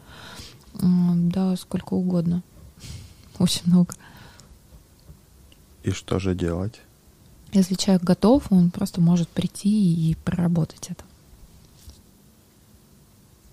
[0.74, 2.42] Да, сколько угодно.
[3.38, 3.94] Очень много.
[5.86, 6.80] И что же делать?
[7.52, 11.04] Если человек готов, он просто может прийти и проработать это.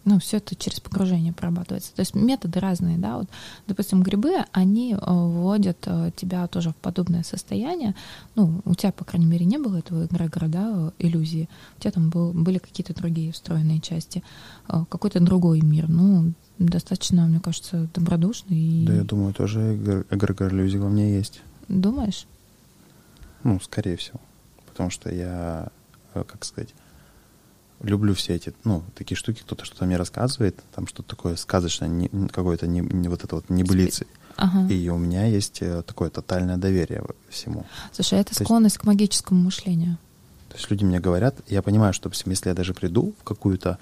[0.06, 1.94] ну, все это через погружение прорабатывается.
[1.96, 3.28] То есть методы разные, да, вот,
[3.68, 7.96] допустим, грибы, они э, вводят э, тебя тоже в подобное состояние,
[8.36, 11.48] ну, у тебя, по крайней мере, не было этого эгрегора, да, иллюзии,
[11.78, 14.24] у тебя там был, были какие-то другие встроенные части,
[14.68, 18.58] э, какой-то другой мир, ну, достаточно, мне кажется, добродушный.
[18.58, 18.86] И...
[18.86, 19.76] Да, я думаю, тоже
[20.10, 21.42] эгрегор иллюзий во мне есть.
[21.68, 22.26] Думаешь?
[23.44, 24.20] Ну, скорее всего.
[24.68, 25.70] Потому что я,
[26.14, 26.74] как сказать,
[27.82, 32.08] люблю все эти, ну, такие штуки, кто-то что-то мне рассказывает, там что-то такое сказочное, не,
[32.30, 34.08] какое-то не, не вот это вот небылицы.
[34.36, 34.74] Ага.
[34.74, 37.66] И у меня есть э, такое тотальное доверие всему.
[37.92, 39.98] Слушай, а это то склонность есть, к магическому мышлению.
[40.50, 43.78] То есть люди мне говорят, я понимаю, что если я даже приду в какую-то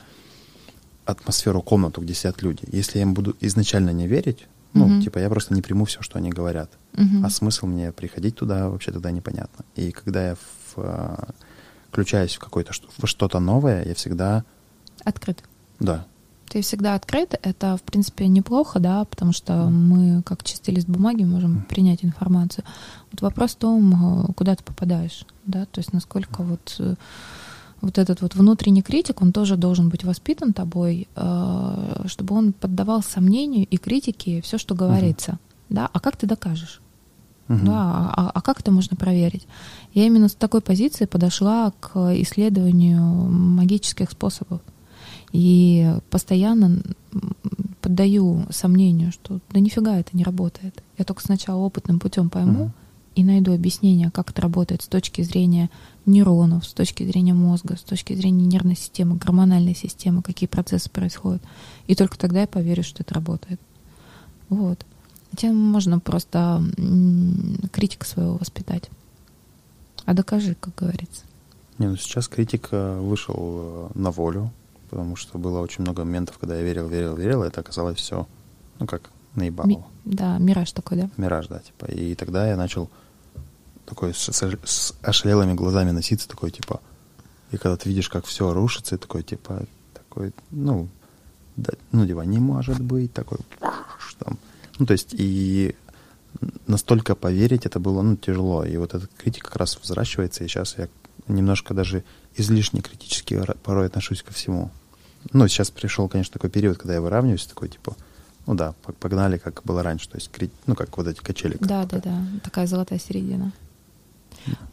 [1.06, 5.02] атмосферу, комнату, где сидят люди, если я им буду изначально не верить, ну, угу.
[5.02, 6.72] типа, я просто не приму все, что они говорят.
[6.94, 7.26] Угу.
[7.26, 9.66] А смысл мне приходить туда вообще тогда непонятно.
[9.76, 11.16] И когда я в э,
[11.92, 14.44] включаясь в какое-то в что-то новое, я всегда
[15.04, 15.44] открыт.
[15.80, 16.06] Да.
[16.50, 19.70] Ты всегда открыт, это в принципе неплохо, да, потому что mm.
[19.70, 21.66] мы как чистый лист бумаги можем mm.
[21.68, 22.66] принять информацию.
[23.12, 26.96] Вот вопрос в том, э, куда ты попадаешь, да, то есть насколько вот э,
[27.82, 33.02] вот этот вот внутренний критик, он тоже должен быть воспитан тобой, э, чтобы он поддавал
[33.02, 35.38] сомнению и критике все, что говорится, mm
[35.72, 35.90] да.
[35.94, 36.82] А как ты докажешь?
[37.48, 37.66] Угу.
[37.66, 39.48] Да, а, а как это можно проверить?
[39.94, 44.60] Я именно с такой позиции подошла к исследованию магических способов.
[45.32, 46.82] И постоянно
[47.80, 50.84] поддаю сомнению, что да нифига это не работает.
[50.98, 52.72] Я только сначала опытным путем пойму угу.
[53.16, 55.70] И найду объяснение, как это работает с точки зрения
[56.06, 61.42] нейронов, с точки зрения мозга, с точки зрения нервной системы, гормональной системы, какие процессы происходят.
[61.88, 63.60] И только тогда я поверю, что это работает.
[64.50, 64.86] Вот.
[65.36, 66.64] Тем можно просто
[67.72, 68.90] критика своего воспитать.
[70.06, 71.24] А докажи, как говорится.
[71.78, 74.52] Не, ну сейчас критик э, вышел э, на волю,
[74.90, 78.28] потому что было очень много моментов, когда я верил, верил, верил, и это оказалось все,
[78.80, 79.68] ну как, наебало.
[79.68, 81.10] Ми- да, мираж такой, да?
[81.18, 81.86] Мираж, да, типа.
[81.86, 82.90] И тогда я начал
[83.86, 86.80] такой с, с, с ошалелыми глазами носиться, такой, типа,
[87.52, 90.88] и когда ты видишь, как все рушится, и такой, типа, такой, ну,
[91.58, 93.40] да, ну, типа, не может быть, такой,
[94.20, 94.38] там,
[94.80, 95.76] ну, то есть, и
[96.68, 98.64] настолько поверить это было, ну, тяжело.
[98.64, 100.88] И вот этот критик как раз взращивается, и сейчас я
[101.28, 102.04] немножко даже
[102.36, 104.72] излишне критически порой отношусь ко всему.
[105.34, 107.96] Ну, сейчас пришел, конечно, такой период, когда я выравниваюсь, такой, типа,
[108.48, 110.32] ну да, погнали, как было раньше, то есть,
[110.66, 111.58] ну, как вот эти качели.
[111.60, 113.52] Да, да, да, такая золотая середина.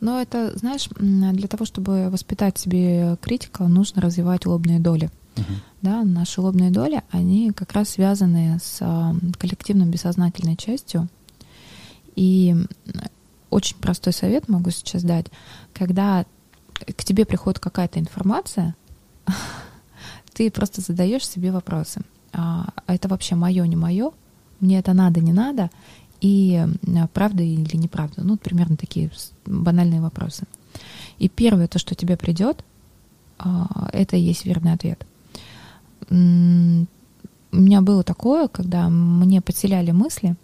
[0.01, 5.11] Но это, знаешь, для того, чтобы воспитать себе критика, нужно развивать лобные доли.
[5.35, 5.55] Uh-huh.
[5.82, 8.81] Да, наши лобные доли, они как раз связаны с
[9.39, 11.09] коллективным бессознательной частью.
[12.16, 12.57] И
[13.51, 15.27] очень простой совет могу сейчас дать.
[15.74, 16.24] Когда
[16.73, 18.74] к тебе приходит какая-то информация,
[20.32, 22.01] ты просто задаешь себе вопросы.
[22.32, 24.10] А, а это вообще мое, не мое?
[24.60, 25.70] Мне это надо, не надо?
[26.20, 26.66] И
[27.14, 28.22] правда или неправда?
[28.24, 29.10] Ну, примерно такие
[29.46, 30.44] банальные вопросы.
[31.18, 32.64] И первое, то, что тебе придет,
[33.38, 35.05] а, это и есть верный ответ
[37.52, 40.36] у меня было такое, когда мне подселяли мысли,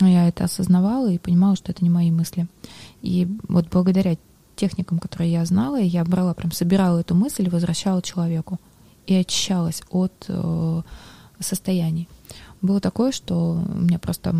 [0.00, 2.46] я это осознавала и понимала, что это не мои мысли.
[3.02, 4.16] И вот благодаря
[4.54, 8.58] техникам, которые я знала, я брала, прям собирала эту мысль и возвращала человеку.
[9.06, 10.82] И очищалась от э,
[11.40, 12.08] состояний.
[12.62, 14.34] Было такое, что у меня просто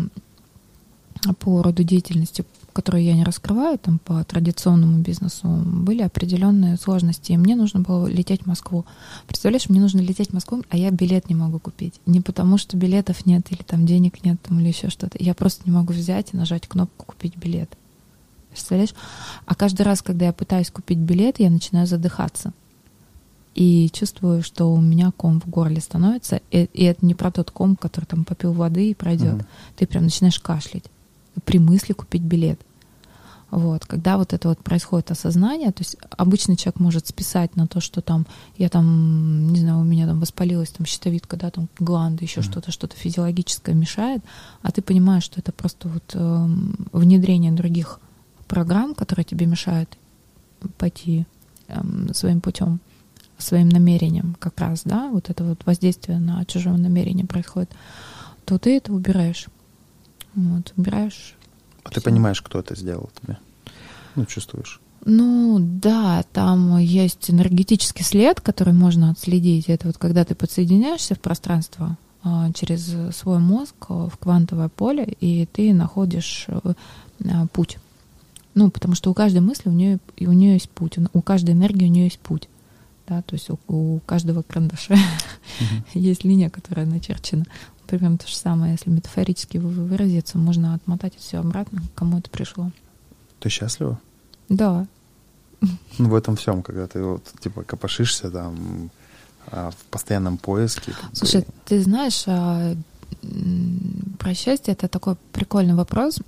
[1.39, 2.45] по роду деятельности
[2.77, 7.31] которые я не раскрываю там по традиционному бизнесу, были определенные сложности.
[7.31, 8.85] И мне нужно было лететь в Москву.
[9.25, 11.99] Представляешь, мне нужно лететь в Москву, а я билет не могу купить.
[12.05, 15.17] Не потому, что билетов нет или там денег нет там, или еще что-то.
[15.19, 17.75] Я просто не могу взять и нажать кнопку «Купить билет».
[18.51, 18.93] Представляешь?
[19.47, 22.53] А каждый раз, когда я пытаюсь купить билет, я начинаю задыхаться.
[23.57, 26.41] И чувствую, что у меня ком в горле становится.
[26.51, 29.33] И, и это не про тот ком, который там попил воды и пройдет.
[29.33, 29.47] Mm-hmm.
[29.77, 30.83] Ты прям начинаешь кашлять
[31.43, 32.61] при мысли купить билет.
[33.49, 37.79] Вот, когда вот это вот происходит осознание, то есть обычный человек может списать на то,
[37.79, 38.27] что там
[38.57, 42.51] я там, не знаю, у меня там воспалилась там щитовидка, да, там гланды, еще mm-hmm.
[42.51, 44.21] что-то, что-то физиологическое мешает,
[44.61, 46.47] а ты понимаешь, что это просто вот э,
[46.91, 47.99] внедрение других
[48.47, 49.97] программ, которые тебе мешают
[50.77, 51.25] пойти
[51.69, 51.81] э,
[52.13, 52.81] своим путем,
[53.37, 57.71] своим намерением как раз, да, вот это вот воздействие на чужое намерение происходит,
[58.45, 59.47] то ты это убираешь.
[60.35, 61.37] Вот, убираешь
[61.87, 63.37] а ты понимаешь, кто это сделал тебе?
[64.15, 64.81] Ну, чувствуешь?
[65.05, 69.69] Ну, да, там есть энергетический след, который можно отследить.
[69.69, 75.05] Это вот когда ты подсоединяешься в пространство а, через свой мозг а, в квантовое поле,
[75.21, 77.77] и ты находишь а, путь.
[78.53, 81.85] Ну, потому что у каждой мысли у нее, у нее есть путь, у каждой энергии
[81.85, 82.49] у нее есть путь.
[83.07, 84.95] Да, то есть у, у каждого карандаша
[85.93, 87.45] есть линия, которая начерчена.
[87.87, 92.71] Примерно то же самое, если метафорически выразиться, можно отмотать все обратно, кому это пришло.
[93.39, 93.99] Ты счастлива?
[94.49, 94.85] Да.
[95.61, 98.89] Ну, в этом всем, когда ты вот, типа, копошишься там
[99.47, 100.93] а, в постоянном поиске.
[101.13, 102.75] Слушай, ты знаешь, а,
[104.19, 106.19] про счастье это такой прикольный вопрос.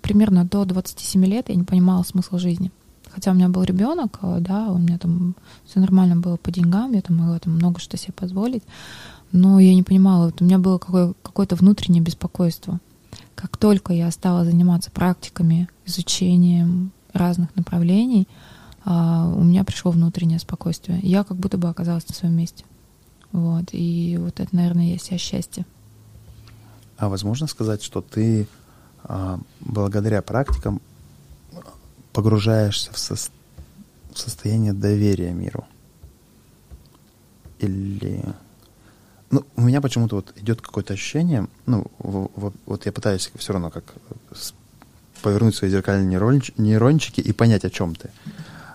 [0.00, 2.70] Примерно до 27 лет я не понимала смысл жизни.
[3.12, 5.36] Хотя у меня был ребенок, а, да, у меня там
[5.66, 8.62] все нормально было по деньгам, я там могла там много что себе позволить,
[9.32, 12.80] но я не понимала, вот у меня было какое- какое-то внутреннее беспокойство.
[13.34, 18.26] Как только я стала заниматься практиками, изучением разных направлений,
[18.84, 20.98] а, у меня пришло внутреннее спокойствие.
[21.02, 22.64] Я как будто бы оказалась на своем месте.
[23.30, 23.66] Вот.
[23.72, 25.66] И вот это, наверное, есть вся счастье.
[26.96, 28.46] А возможно сказать, что ты
[29.04, 30.80] а, благодаря практикам
[32.12, 35.66] погружаешься в, со в состояние доверия миру?
[37.58, 38.22] Или...
[39.30, 43.52] Ну, у меня почему-то вот идет какое-то ощущение, ну, в, в, вот я пытаюсь все
[43.52, 43.84] равно как
[45.22, 48.10] повернуть свои зеркальные нейронч, нейрончики и понять, о чем ты.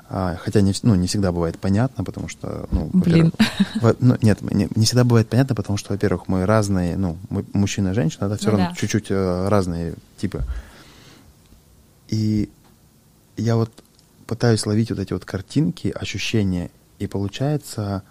[0.09, 3.33] А, хотя не, ну, не всегда бывает понятно, потому что, ну, Блин.
[3.81, 7.43] Во, ну, нет, не, не всегда бывает понятно, потому что, во-первых, мы разные, ну, мы,
[7.51, 8.75] мужчина и женщина, это все ну, равно да.
[8.75, 10.43] чуть-чуть э, разные типы.
[12.07, 12.49] И
[13.37, 13.71] я вот
[14.25, 16.69] пытаюсь ловить вот эти вот картинки, ощущения,
[16.99, 18.03] и получается,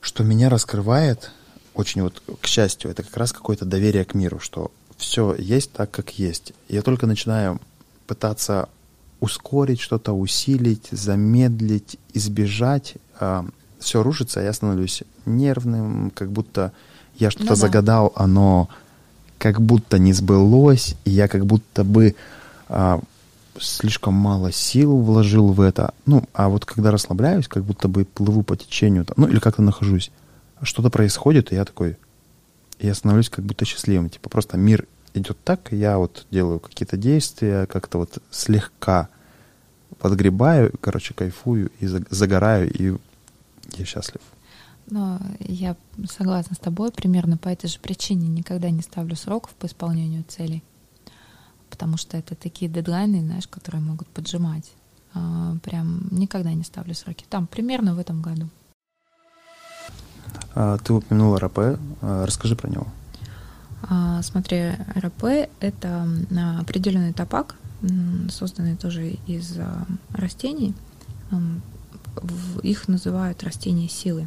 [0.00, 1.32] что меня раскрывает
[1.74, 5.90] очень вот, к счастью, это как раз какое-то доверие к миру, что все есть так,
[5.90, 6.52] как есть.
[6.68, 7.60] Я только начинаю
[8.06, 8.68] пытаться
[9.20, 13.46] ускорить что-то, усилить, замедлить, избежать, а,
[13.78, 16.72] все рушится, а я становлюсь нервным, как будто
[17.16, 17.56] я что-то ну, да.
[17.56, 18.68] загадал, оно
[19.38, 22.16] как будто не сбылось, и я как будто бы
[22.68, 22.98] э,
[23.60, 25.94] слишком мало сил вложил в это.
[26.06, 30.10] Ну, а вот когда расслабляюсь, как будто бы плыву по течению, ну или как-то нахожусь,
[30.62, 31.96] что-то происходит, и я такой,
[32.78, 34.10] я становлюсь как будто счастливым.
[34.10, 39.08] Типа просто мир идет так, я вот делаю какие-то действия, как-то вот слегка
[39.98, 42.96] подгребаю, короче, кайфую и загораю, и
[43.76, 44.20] я счастлив.
[44.90, 45.76] Но я
[46.08, 50.62] согласна с тобой, примерно по этой же причине никогда не ставлю сроков по исполнению целей,
[51.70, 54.72] потому что это такие дедлайны, знаешь, которые могут поджимать.
[55.14, 57.24] А, прям никогда не ставлю сроки.
[57.28, 58.48] Там примерно в этом году.
[60.54, 61.58] А, ты упомянула РП.
[62.02, 62.86] А, расскажи про него.
[64.22, 65.24] Смотри, РП—
[65.60, 66.08] это
[66.60, 67.54] определенный топак,
[68.28, 69.56] созданный тоже из
[70.10, 70.74] растений.
[72.64, 74.26] Их называют растения силы.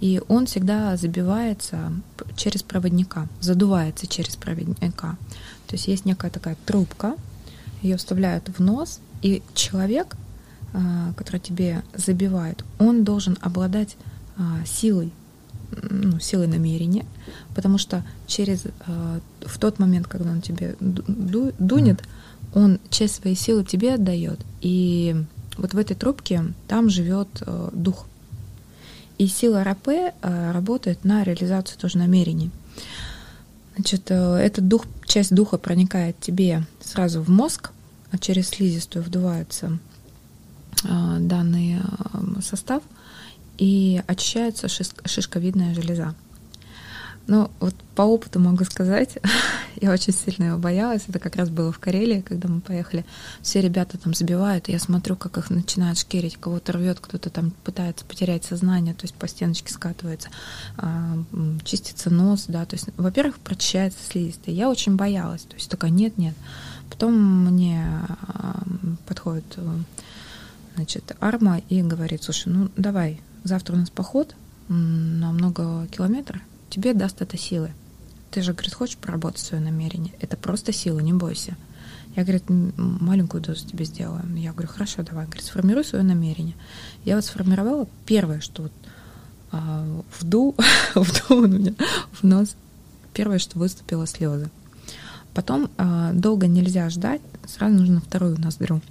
[0.00, 1.92] И он всегда забивается
[2.34, 5.16] через проводника, задувается через проводника.
[5.66, 7.14] То есть есть некая такая трубка,
[7.82, 10.16] ее вставляют в нос, и человек,
[11.16, 13.96] который тебе забивает, он должен обладать
[14.66, 15.12] силой,
[15.82, 17.06] ну, силой намерения,
[17.54, 22.02] потому что через э, в тот момент, когда он тебе ду, дунет,
[22.54, 25.16] он часть своей силы тебе отдает, и
[25.56, 27.28] вот в этой трубке там живет
[27.72, 28.06] дух.
[29.18, 29.88] И сила РП
[30.22, 32.50] работает на реализацию тоже намерений.
[33.76, 37.70] Значит, э, этот дух, часть духа проникает тебе сразу в мозг,
[38.10, 39.78] а через слизистую вдувается
[40.84, 42.82] э, данный э, состав–
[43.58, 46.14] и очищается шишковидная железа.
[47.28, 49.18] Ну, вот по опыту могу сказать,
[49.80, 51.02] я очень сильно его боялась.
[51.08, 53.04] Это как раз было в Карелии, когда мы поехали.
[53.42, 57.50] Все ребята там забивают, и я смотрю, как их начинают шкерить, кого-то рвет, кто-то там
[57.64, 60.28] пытается потерять сознание, то есть по стеночке скатывается,
[60.76, 61.18] а,
[61.64, 62.64] чистится нос, да.
[62.64, 64.54] То есть, во-первых, прочищается слизистая.
[64.54, 66.34] Я очень боялась, то есть только нет-нет.
[66.90, 67.14] Потом
[67.46, 67.84] мне
[69.06, 69.58] подходит
[70.76, 74.34] значит, Арма и говорит, слушай, ну давай, завтра у нас поход
[74.68, 76.40] на много километров,
[76.76, 77.72] тебе даст это силы.
[78.30, 80.12] Ты же, говорит, хочешь проработать свое намерение?
[80.20, 81.56] Это просто сила, не бойся.
[82.14, 84.22] Я, говорит, маленькую дозу тебе сделаю.
[84.36, 85.24] Я говорю, хорошо, давай.
[85.24, 86.54] Говорит, сформируй свое намерение.
[87.04, 88.72] Я вот сформировала первое, что вот
[89.52, 90.54] а, вду,
[90.94, 91.74] вду у меня
[92.12, 92.56] в нос.
[93.14, 94.50] Первое, что выступило слезы.
[95.32, 98.82] Потом а, долго нельзя ждать, сразу нужно вторую ноздрю.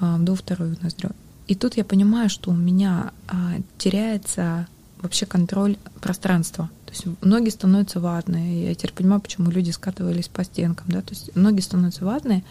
[0.00, 1.10] А, вду вторую ноздрю.
[1.46, 4.66] И тут я понимаю, что у меня а, теряется
[5.00, 6.70] вообще контроль пространства.
[6.88, 8.68] То есть ноги становятся ватные.
[8.68, 10.86] Я теперь понимаю, почему люди скатывались по стенкам.
[10.88, 11.02] Да?
[11.02, 12.44] То есть ноги становятся ватные.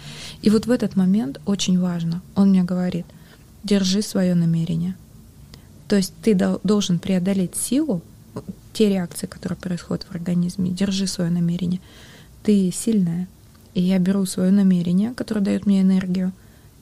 [0.43, 3.07] И вот в этот момент очень важно, он мне говорит,
[3.63, 4.95] держи свое намерение.
[5.87, 8.03] То есть ты должен преодолеть силу,
[8.73, 11.79] те реакции, которые происходят в организме, держи свое намерение.
[12.43, 13.27] Ты сильная,
[13.73, 16.31] и я беру свое намерение, которое дает мне энергию,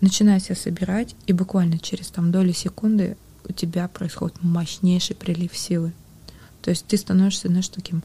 [0.01, 3.15] начинай себя собирать, и буквально через там доли секунды
[3.47, 5.93] у тебя происходит мощнейший прилив силы.
[6.65, 8.01] То есть ты становишься, знаешь, таким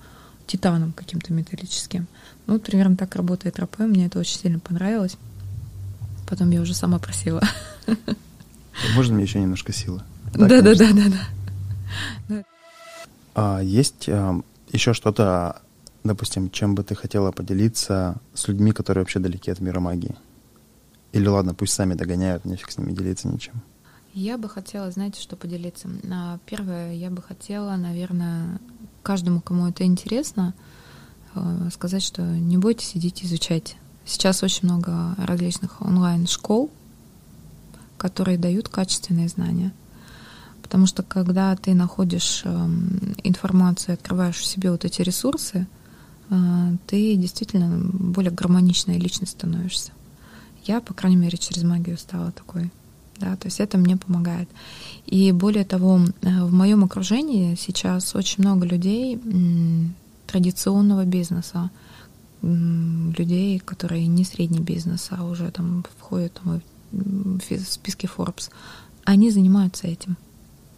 [0.46, 2.06] титаном каким-то металлическим.
[2.46, 5.16] Ну, вот примерно так работает РП, мне это очень сильно понравилось.
[6.28, 7.40] Потом я уже сама просила.
[8.94, 10.02] Можно мне еще немножко силы?
[10.34, 11.04] Да, да, да, да,
[12.28, 12.44] да.
[13.34, 14.38] А есть а,
[14.70, 15.62] еще что-то,
[16.04, 20.16] допустим, чем бы ты хотела поделиться с людьми, которые вообще далеки от мира магии?
[21.12, 23.62] Или ладно, пусть сами догоняют, нефиг с ними делиться ничем.
[24.12, 25.88] Я бы хотела, знаете, что поделиться.
[26.10, 28.58] А, первое, я бы хотела, наверное,
[29.02, 30.52] каждому, кому это интересно,
[31.34, 33.76] а, сказать, что не бойтесь, идите изучать.
[34.04, 36.70] Сейчас очень много различных онлайн-школ,
[37.98, 39.72] которые дают качественные знания.
[40.62, 45.66] Потому что когда ты находишь эм, информацию, открываешь в себе вот эти ресурсы,
[46.30, 49.92] э, ты действительно более гармоничная личность становишься.
[50.64, 52.70] Я, по крайней мере, через магию стала такой.
[53.20, 54.48] Да, то есть это мне помогает.
[55.06, 59.20] И более того, э, в моем окружении сейчас очень много людей
[60.26, 61.70] традиционного бизнеса,
[62.42, 66.40] людей, которые не средний бизнес, а уже там входят
[66.92, 68.50] в списки Forbes,
[69.04, 70.16] они занимаются этим.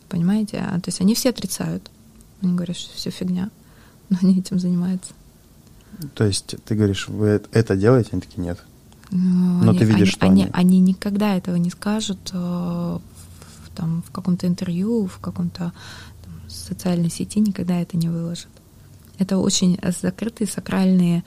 [0.09, 0.59] Понимаете?
[0.59, 1.91] А, то есть они все отрицают.
[2.43, 3.51] Они говорят, что все фигня,
[4.11, 5.13] но они этим занимаются.
[6.15, 8.11] То есть ты говоришь, вы это делаете?
[8.13, 8.59] Они такие, нет.
[9.13, 10.53] Ну, но они, ты видишь, они, что они, они...
[10.53, 13.01] они никогда этого не скажут э, в,
[13.75, 15.73] там, в каком-то интервью, в каком-то
[16.49, 18.49] социальной сети, никогда это не выложат.
[19.19, 21.23] Это очень закрытые сакральные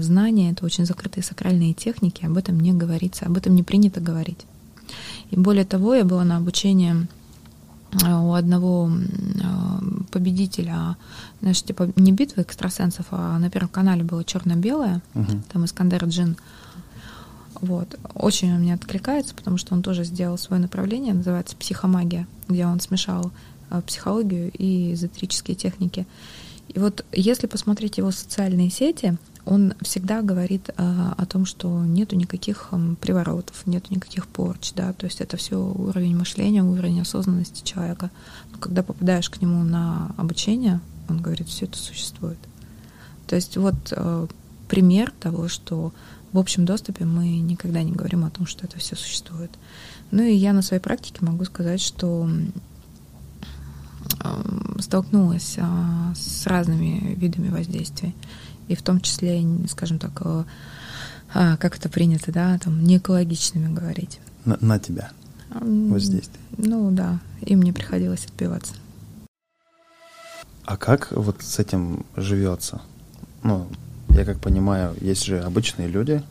[0.00, 4.46] знания, это очень закрытые сакральные техники, об этом не говорится, об этом не принято говорить.
[5.30, 7.06] И более того, я была на обучении
[8.02, 10.96] э, у одного э, победителя,
[11.40, 15.42] знаешь, типа не битвы экстрасенсов, а на Первом канале было черно-белое, uh-huh.
[15.52, 16.36] там Искандер Джин.
[17.60, 17.98] Вот.
[18.14, 22.80] Очень он мне откликается, потому что он тоже сделал свое направление, называется психомагия, где он
[22.80, 23.32] смешал
[23.70, 26.06] э, психологию и эзотерические техники.
[26.68, 32.16] И вот если посмотреть его социальные сети, он всегда говорит а, о том, что нету
[32.16, 37.64] никаких а, приворотов, нету никаких порч, да, то есть это все уровень мышления, уровень осознанности
[37.64, 38.10] человека.
[38.52, 42.38] Но когда попадаешь к нему на обучение, он говорит, все это существует.
[43.26, 44.26] То есть вот а,
[44.68, 45.92] пример того, что
[46.34, 49.52] в общем доступе мы никогда не говорим о том, что это все существует.
[50.10, 52.28] Ну и я на своей практике могу сказать, что
[54.80, 58.16] столкнулась а, с разными видами воздействий,
[58.66, 60.44] и в том числе, скажем так, а,
[61.32, 64.18] а, как это принято, да, там, не экологичными говорить.
[64.44, 65.12] На, на тебя
[65.50, 66.42] воздействие.
[66.58, 68.74] Ну да, им не приходилось отбиваться.
[70.64, 72.82] А как вот с этим живется?
[73.44, 73.68] Ну,
[74.14, 76.22] я как понимаю, есть же обычные люди,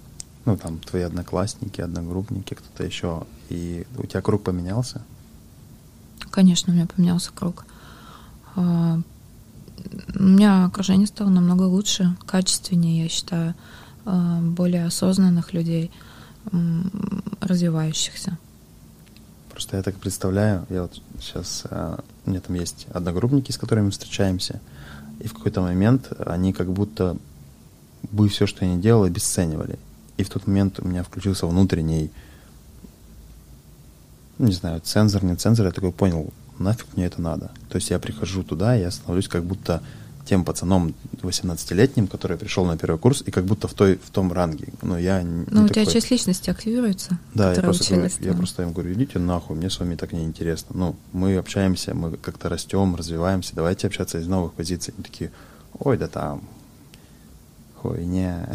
[0.45, 5.01] ну там твои одноклассники, одногруппники, кто-то еще, и у тебя круг поменялся?
[6.31, 7.65] Конечно, у меня поменялся круг.
[8.55, 8.99] А,
[10.15, 13.53] у меня окружение стало намного лучше, качественнее, я считаю,
[14.05, 15.91] а, более осознанных людей,
[17.39, 18.37] развивающихся.
[19.49, 23.85] Просто я так представляю, я вот сейчас, а, у меня там есть одногруппники, с которыми
[23.85, 24.61] мы встречаемся,
[25.19, 27.17] и в какой-то момент они как будто
[28.11, 29.79] бы все, что я не делал, обесценивали.
[30.17, 32.11] И в тот момент у меня включился внутренний
[34.39, 37.51] не знаю, цензор, не цензор, я такой понял, нафиг мне это надо.
[37.69, 39.81] То есть я прихожу туда, я становлюсь как будто
[40.25, 44.31] тем пацаном 18-летним, который пришел на первый курс, и как будто в, той, в том
[44.31, 44.69] ранге.
[44.81, 45.83] Но я не Ну, у такой...
[45.83, 49.69] тебя часть личности активируется, Да, я просто, говорю, я просто им говорю, идите нахуй, мне
[49.69, 50.75] с вами так не интересно.
[50.77, 54.93] Ну, мы общаемся, мы как-то растем, развиваемся, давайте общаться из новых позиций.
[54.95, 55.29] Они такие,
[55.77, 56.41] ой, да там,
[57.83, 58.47] хуйня.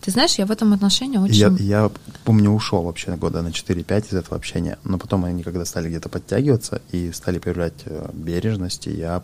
[0.00, 1.34] Ты знаешь, я в этом отношении очень...
[1.34, 1.90] Я, я
[2.24, 6.08] помню, ушел вообще года на 4-5 из этого общения, но потом они когда стали где-то
[6.08, 9.22] подтягиваться и стали проявлять э, бережность, и я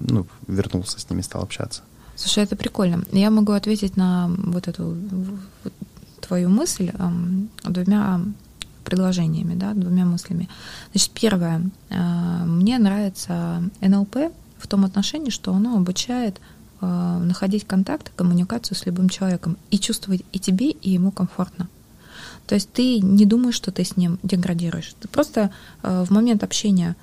[0.00, 1.82] ну, вернулся с ними, стал общаться.
[2.16, 3.04] Слушай, это прикольно.
[3.12, 4.96] Я могу ответить на вот эту
[5.62, 5.72] вот
[6.20, 8.20] твою мысль эм, двумя
[8.84, 10.48] предложениями, да, двумя мыслями.
[10.92, 11.62] Значит, первое.
[11.90, 14.16] Э, мне нравится НЛП
[14.58, 16.40] в том отношении, что оно обучает
[16.80, 21.68] находить контакт, коммуникацию с любым человеком и чувствовать и тебе, и ему комфортно.
[22.46, 24.94] То есть ты не думаешь, что ты с ним деградируешь.
[25.00, 25.50] Ты просто
[25.82, 26.94] э, в момент общения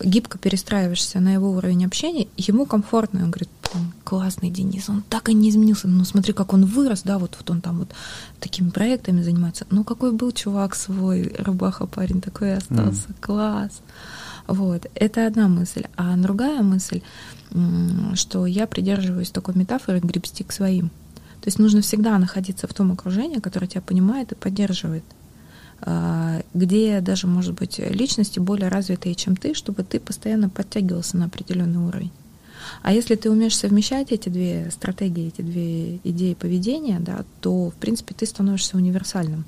[0.00, 3.20] гибко перестраиваешься на его уровень общения, ему комфортно.
[3.24, 3.50] Он говорит,
[4.04, 5.88] классный Денис, он так и не изменился.
[5.88, 7.90] Ну смотри, как он вырос, да, вот, вот он там вот
[8.38, 9.66] такими проектами занимается.
[9.70, 13.08] Ну какой был чувак свой, рубаха парень, такой и остался.
[13.08, 13.14] Mm.
[13.20, 13.80] Класс.
[14.46, 15.84] Вот, это одна мысль.
[15.96, 17.02] А другая мысль,
[18.14, 20.88] что я придерживаюсь такой метафоры «гребсти к своим».
[21.40, 25.04] То есть нужно всегда находиться в том окружении, которое тебя понимает и поддерживает.
[25.82, 31.26] а, где даже, может быть, личности более развитые, чем ты, чтобы ты постоянно подтягивался на
[31.26, 32.12] определенный уровень.
[32.82, 37.74] А если ты умеешь совмещать эти две стратегии, эти две идеи поведения, да, то, в
[37.74, 39.44] принципе, ты становишься универсальным.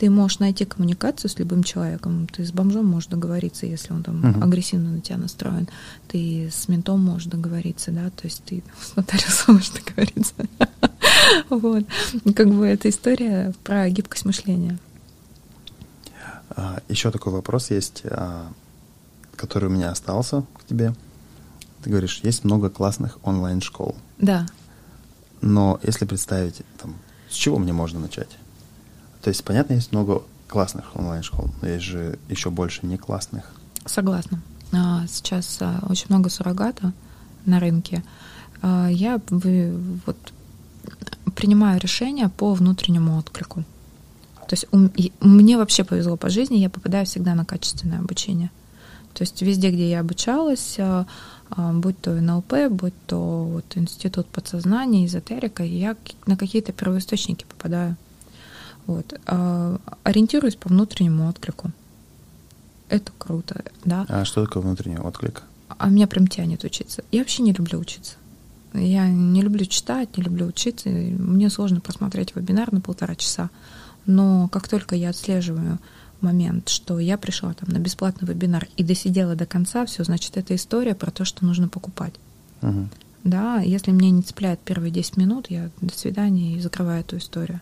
[0.00, 2.26] Ты можешь найти коммуникацию с любым человеком.
[2.26, 4.42] Ты с бомжом можешь договориться, если он там uh-huh.
[4.42, 5.68] агрессивно на тебя настроен.
[6.08, 10.32] Ты с ментом можешь договориться, да, то есть ты с нотариусом можешь договориться.
[11.50, 11.84] Вот.
[12.34, 14.78] Как бы эта история про гибкость мышления.
[16.48, 18.50] А, Еще такой вопрос есть, а,
[19.36, 20.94] который у меня остался к тебе.
[21.82, 23.94] Ты говоришь, есть много классных онлайн-школ.
[24.18, 24.46] Да.
[25.42, 26.94] Но если представить, там,
[27.28, 28.39] с чего мне можно начать?
[29.22, 33.44] То есть, понятно, есть много классных онлайн-школ, но есть же еще больше не классных.
[33.86, 34.40] Согласна.
[34.72, 36.92] А, сейчас очень много суррогата
[37.44, 38.02] на рынке.
[38.62, 40.16] Я вот
[41.34, 43.64] принимаю решения по внутреннему отклику.
[44.46, 44.66] То есть
[45.20, 48.50] мне вообще повезло по жизни, я попадаю всегда на качественное обучение.
[49.14, 51.06] То есть везде, где я обучалась, а,
[51.50, 57.96] а, будь то НЛП, будь то вот институт подсознания, эзотерика, я на какие-то первоисточники попадаю.
[58.90, 59.20] Вот.
[59.26, 61.70] А, ориентируюсь по внутреннему отклику.
[62.88, 64.04] Это круто, да.
[64.08, 65.44] А что такое внутренний отклик?
[65.68, 67.04] А меня прям тянет учиться.
[67.12, 68.16] Я вообще не люблю учиться.
[68.74, 70.88] Я не люблю читать, не люблю учиться.
[70.88, 73.50] Мне сложно просмотреть вебинар на полтора часа.
[74.06, 75.78] Но как только я отслеживаю
[76.20, 80.56] момент, что я пришла там на бесплатный вебинар и досидела до конца, все, значит, это
[80.56, 82.14] история про то, что нужно покупать.
[82.62, 82.88] Угу.
[83.22, 87.60] Да, если мне не цепляет первые 10 минут, я до свидания и закрываю эту историю.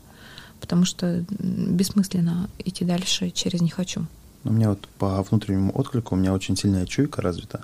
[0.61, 4.07] Потому что бессмысленно идти дальше через не хочу.
[4.45, 7.63] У меня вот по внутреннему отклику у меня очень сильная чуйка развита.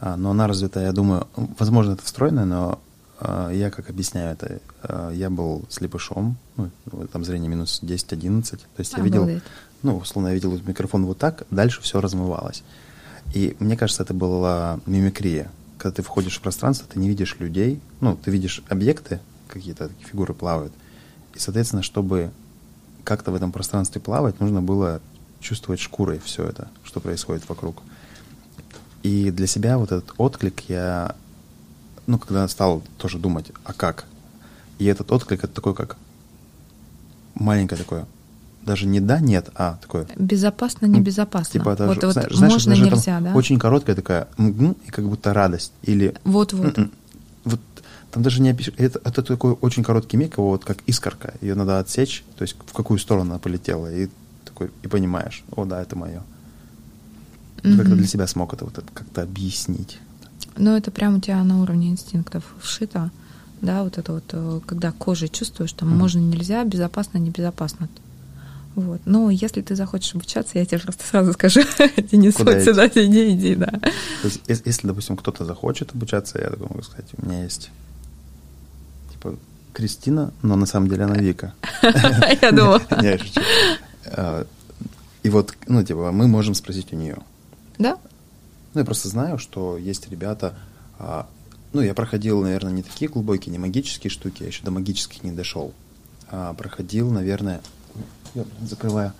[0.00, 1.26] А, но она развита, я думаю,
[1.58, 2.78] возможно, это встроено, но
[3.18, 6.70] а, я как объясняю это, а, я был слепышом, ну,
[7.12, 9.28] там зрение минус 10-11, то есть я видел,
[9.82, 12.62] ну, условно, я видел микрофон вот так, дальше все размывалось.
[13.34, 15.50] И мне кажется, это была мимикрия.
[15.78, 20.34] Когда ты входишь в пространство, ты не видишь людей, ну, ты видишь объекты, какие-то фигуры
[20.34, 20.72] плавают.
[21.34, 22.30] И, соответственно, чтобы
[23.04, 25.00] как-то в этом пространстве плавать, нужно было
[25.40, 27.82] чувствовать шкурой все это, что происходит вокруг.
[29.02, 31.14] И для себя вот этот отклик я,
[32.06, 34.04] ну, когда стал тоже думать, а как?
[34.78, 35.96] И этот отклик, это такой, как
[37.34, 38.06] маленькое такое,
[38.62, 40.06] даже не да, нет, а такое.
[40.16, 41.52] Безопасно, небезопасно.
[41.52, 43.34] Типа это вот, же, вот знаешь, можно, даже нельзя, да?
[43.34, 45.72] Очень короткая такая, и как будто радость.
[45.82, 46.78] Или Вот-вот.
[48.10, 48.74] Там даже не опишешь.
[48.76, 51.34] Это, это такой очень короткий миг, его вот как искорка.
[51.40, 53.92] Ее надо отсечь, то есть в какую сторону она полетела.
[53.92, 54.08] И
[54.44, 56.22] такой, и понимаешь, о да, это мое.
[57.58, 57.76] Mm-hmm.
[57.76, 59.98] Как-то для себя смог это вот это как-то объяснить.
[60.56, 63.10] Ну, это прямо у тебя на уровне инстинктов вшито,
[63.60, 65.94] да, вот это вот, э, когда кожей чувствуешь, что mm-hmm.
[65.94, 67.88] можно, нельзя, безопасно, небезопасно.
[68.74, 69.00] Вот.
[69.04, 71.60] Но если ты захочешь обучаться, я тебе просто сразу скажу,
[72.10, 73.66] Денис, Куда вот сюда иди, иди, да.
[73.66, 77.70] То есть, если, допустим, кто-то захочет обучаться, я могу сказать, у меня есть
[79.72, 81.54] Кристина, но на самом деле она Вика.
[82.42, 82.80] Я думала.
[82.90, 83.40] Шучу.
[84.06, 84.46] А,
[85.22, 87.18] И вот, ну, типа, мы можем спросить у нее.
[87.78, 87.98] Да?
[88.74, 90.54] Ну, я просто знаю, что есть ребята,
[90.98, 91.26] а,
[91.72, 95.32] ну, я проходил, наверное, не такие глубокие, не магические штуки, я еще до магических не
[95.32, 95.72] дошел.
[96.30, 97.60] А проходил, наверное,
[98.34, 99.12] я закрываю,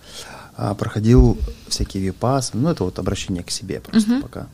[0.55, 1.37] а, проходил
[1.67, 4.47] всякие випасы, ну, это вот обращение к себе просто пока.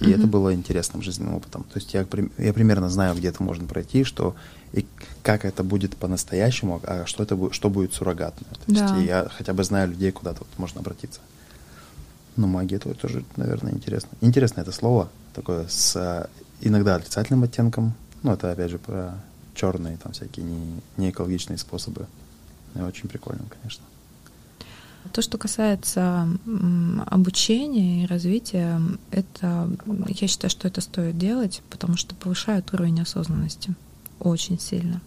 [0.00, 1.64] И это было интересным жизненным опытом.
[1.64, 2.06] То есть я,
[2.38, 4.34] я примерно знаю, где это можно пройти, что
[4.72, 4.86] и
[5.22, 8.46] как это будет по-настоящему, а что это будет, что будет суррогатно.
[8.66, 8.96] То Да.
[8.98, 11.20] я хотя бы знаю людей, куда тут можно обратиться.
[12.36, 14.08] Но магия это тоже, наверное, интересно.
[14.22, 16.30] Интересно это слово, такое с а,
[16.62, 17.92] иногда отрицательным оттенком.
[18.22, 19.14] Ну, это опять же про
[19.54, 22.06] черные там всякие не, не экологичные способы.
[22.74, 23.84] И очень прикольно, конечно.
[25.12, 26.28] То, что касается
[27.06, 28.80] обучения и развития,
[29.10, 29.68] это,
[30.08, 33.74] я считаю, что это стоит делать, потому что повышает уровень осознанности
[34.22, 35.00] очень сильно.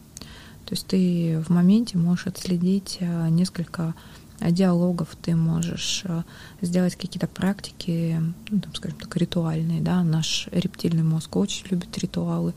[0.65, 3.93] То есть ты в моменте можешь отследить а, несколько
[4.41, 6.23] диалогов, ты можешь а,
[6.61, 12.53] сделать какие-то практики, ну, там, скажем так, ритуальные, да, наш рептильный мозг очень любит ритуалы,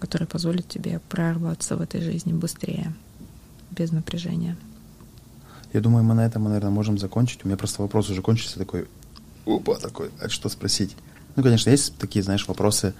[0.00, 2.94] которые позволят тебе прорваться в этой жизни быстрее,
[3.72, 4.56] без напряжения.
[5.72, 7.44] Я думаю, мы на этом, наверное, можем закончить.
[7.44, 8.86] У меня просто вопрос уже кончился такой,
[9.44, 10.96] опа, такой, а что спросить?
[11.34, 12.94] Ну, конечно, есть такие, знаешь, вопросы,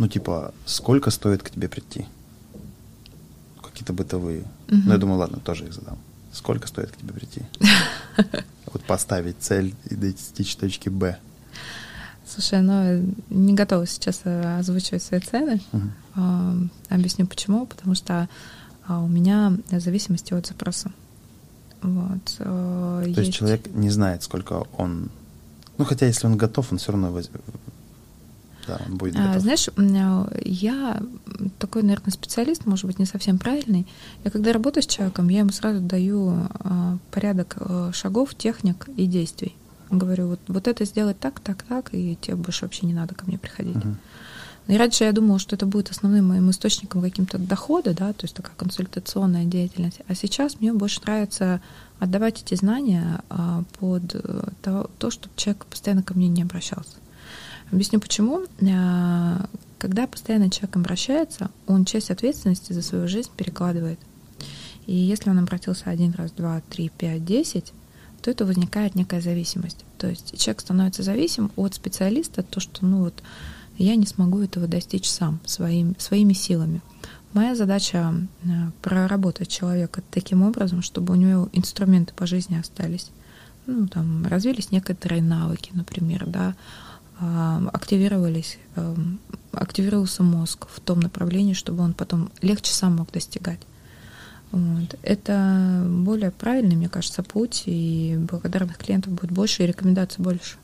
[0.00, 2.06] ну, типа, сколько стоит к тебе прийти?
[3.62, 4.44] Какие-то бытовые.
[4.68, 4.82] Мгм.
[4.86, 5.98] Ну, я думаю, ладно, тоже их задам.
[6.32, 7.42] Сколько стоит к тебе прийти?
[8.72, 11.18] Вот поставить цель и достичь точки Б.
[12.24, 15.60] Слушай, ну не готова сейчас э, озвучивать свои цены.
[15.72, 15.92] Мгм.
[16.14, 16.54] А,
[16.88, 17.66] Объясню почему.
[17.66, 18.28] Потому что
[18.86, 20.92] а, у меня зависимости от запроса.
[21.82, 22.24] Вот.
[22.38, 25.10] То есть, есть человек не знает, сколько он...
[25.76, 27.28] Ну, хотя если он готов, он все равно воз...
[28.66, 29.36] да, он будет а, готов.
[29.36, 29.68] А, знаешь,
[30.44, 31.02] я
[31.58, 33.86] такой, наверное, специалист, может быть, не совсем правильный.
[34.24, 39.06] Я когда работаю с человеком, я ему сразу даю а, порядок а, шагов, техник и
[39.06, 39.56] действий.
[39.90, 43.26] Говорю, вот, вот это сделать так, так, так, и тебе больше вообще не надо ко
[43.26, 43.76] мне приходить.
[43.76, 43.96] Uh-huh.
[44.68, 48.36] И раньше я думала, что это будет основным моим источником каким-то дохода, да, то есть
[48.36, 49.98] такая консультационная деятельность.
[50.06, 51.60] А сейчас мне больше нравится
[51.98, 56.96] отдавать эти знания а, под э, то, чтобы человек постоянно ко мне не обращался.
[57.70, 58.46] Объясню почему.
[58.68, 59.46] А,
[59.78, 63.98] когда постоянно человек обращается, он часть ответственности за свою жизнь перекладывает.
[64.86, 67.72] И если он обратился один раз, два, три, пять, десять,
[68.22, 69.84] то это возникает некая зависимость.
[69.98, 73.22] То есть человек становится зависим от специалиста, то, что, ну вот,
[73.78, 76.82] я не смогу этого достичь сам, своим, своими силами.
[77.32, 78.48] Моя задача э,
[78.82, 83.10] проработать человека таким образом, чтобы у него инструменты по жизни остались.
[83.66, 86.56] Ну, там, развились некоторые навыки, например, да,
[87.20, 88.58] активировались,
[89.52, 93.60] активировался мозг в том направлении, чтобы он потом легче сам мог достигать.
[94.52, 94.96] Вот.
[95.02, 100.56] Это более правильный, мне кажется, путь, и благодарных клиентов будет больше, и рекомендаций больше.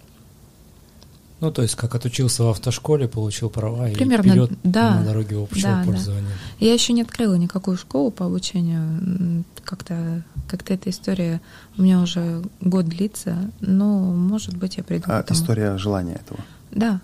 [1.38, 5.36] Ну, то есть, как отучился в автошколе, получил права Примерно, и вперед да, на дороге
[5.36, 6.30] общего да, пользования.
[6.30, 6.66] Да.
[6.66, 9.44] Я еще не открыла никакую школу по обучению.
[9.62, 11.42] Как-то как эта история
[11.76, 15.38] у меня уже год длится, но, может быть, я приду а к этому.
[15.38, 16.40] история желания этого?
[16.70, 17.00] Да.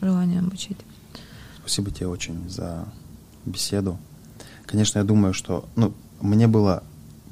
[0.00, 0.78] Желание обучить.
[1.58, 2.84] Спасибо тебе очень за
[3.46, 3.98] беседу.
[4.64, 5.68] Конечно, я думаю, что...
[5.74, 6.84] Ну, мне было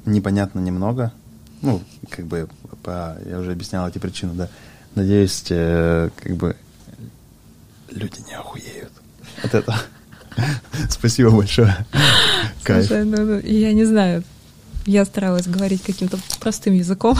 [0.05, 1.13] непонятно немного.
[1.61, 2.49] Ну, как бы,
[2.83, 4.49] по, я уже объяснял эти причины, да
[4.95, 6.55] Надеюсь, э, как бы
[7.91, 8.91] люди не охуеют
[9.43, 9.77] от этого.
[10.89, 11.85] Спасибо большое.
[12.65, 14.23] Слушай, ну, ну, я не знаю.
[14.85, 17.17] Я старалась говорить каким-то простым языком.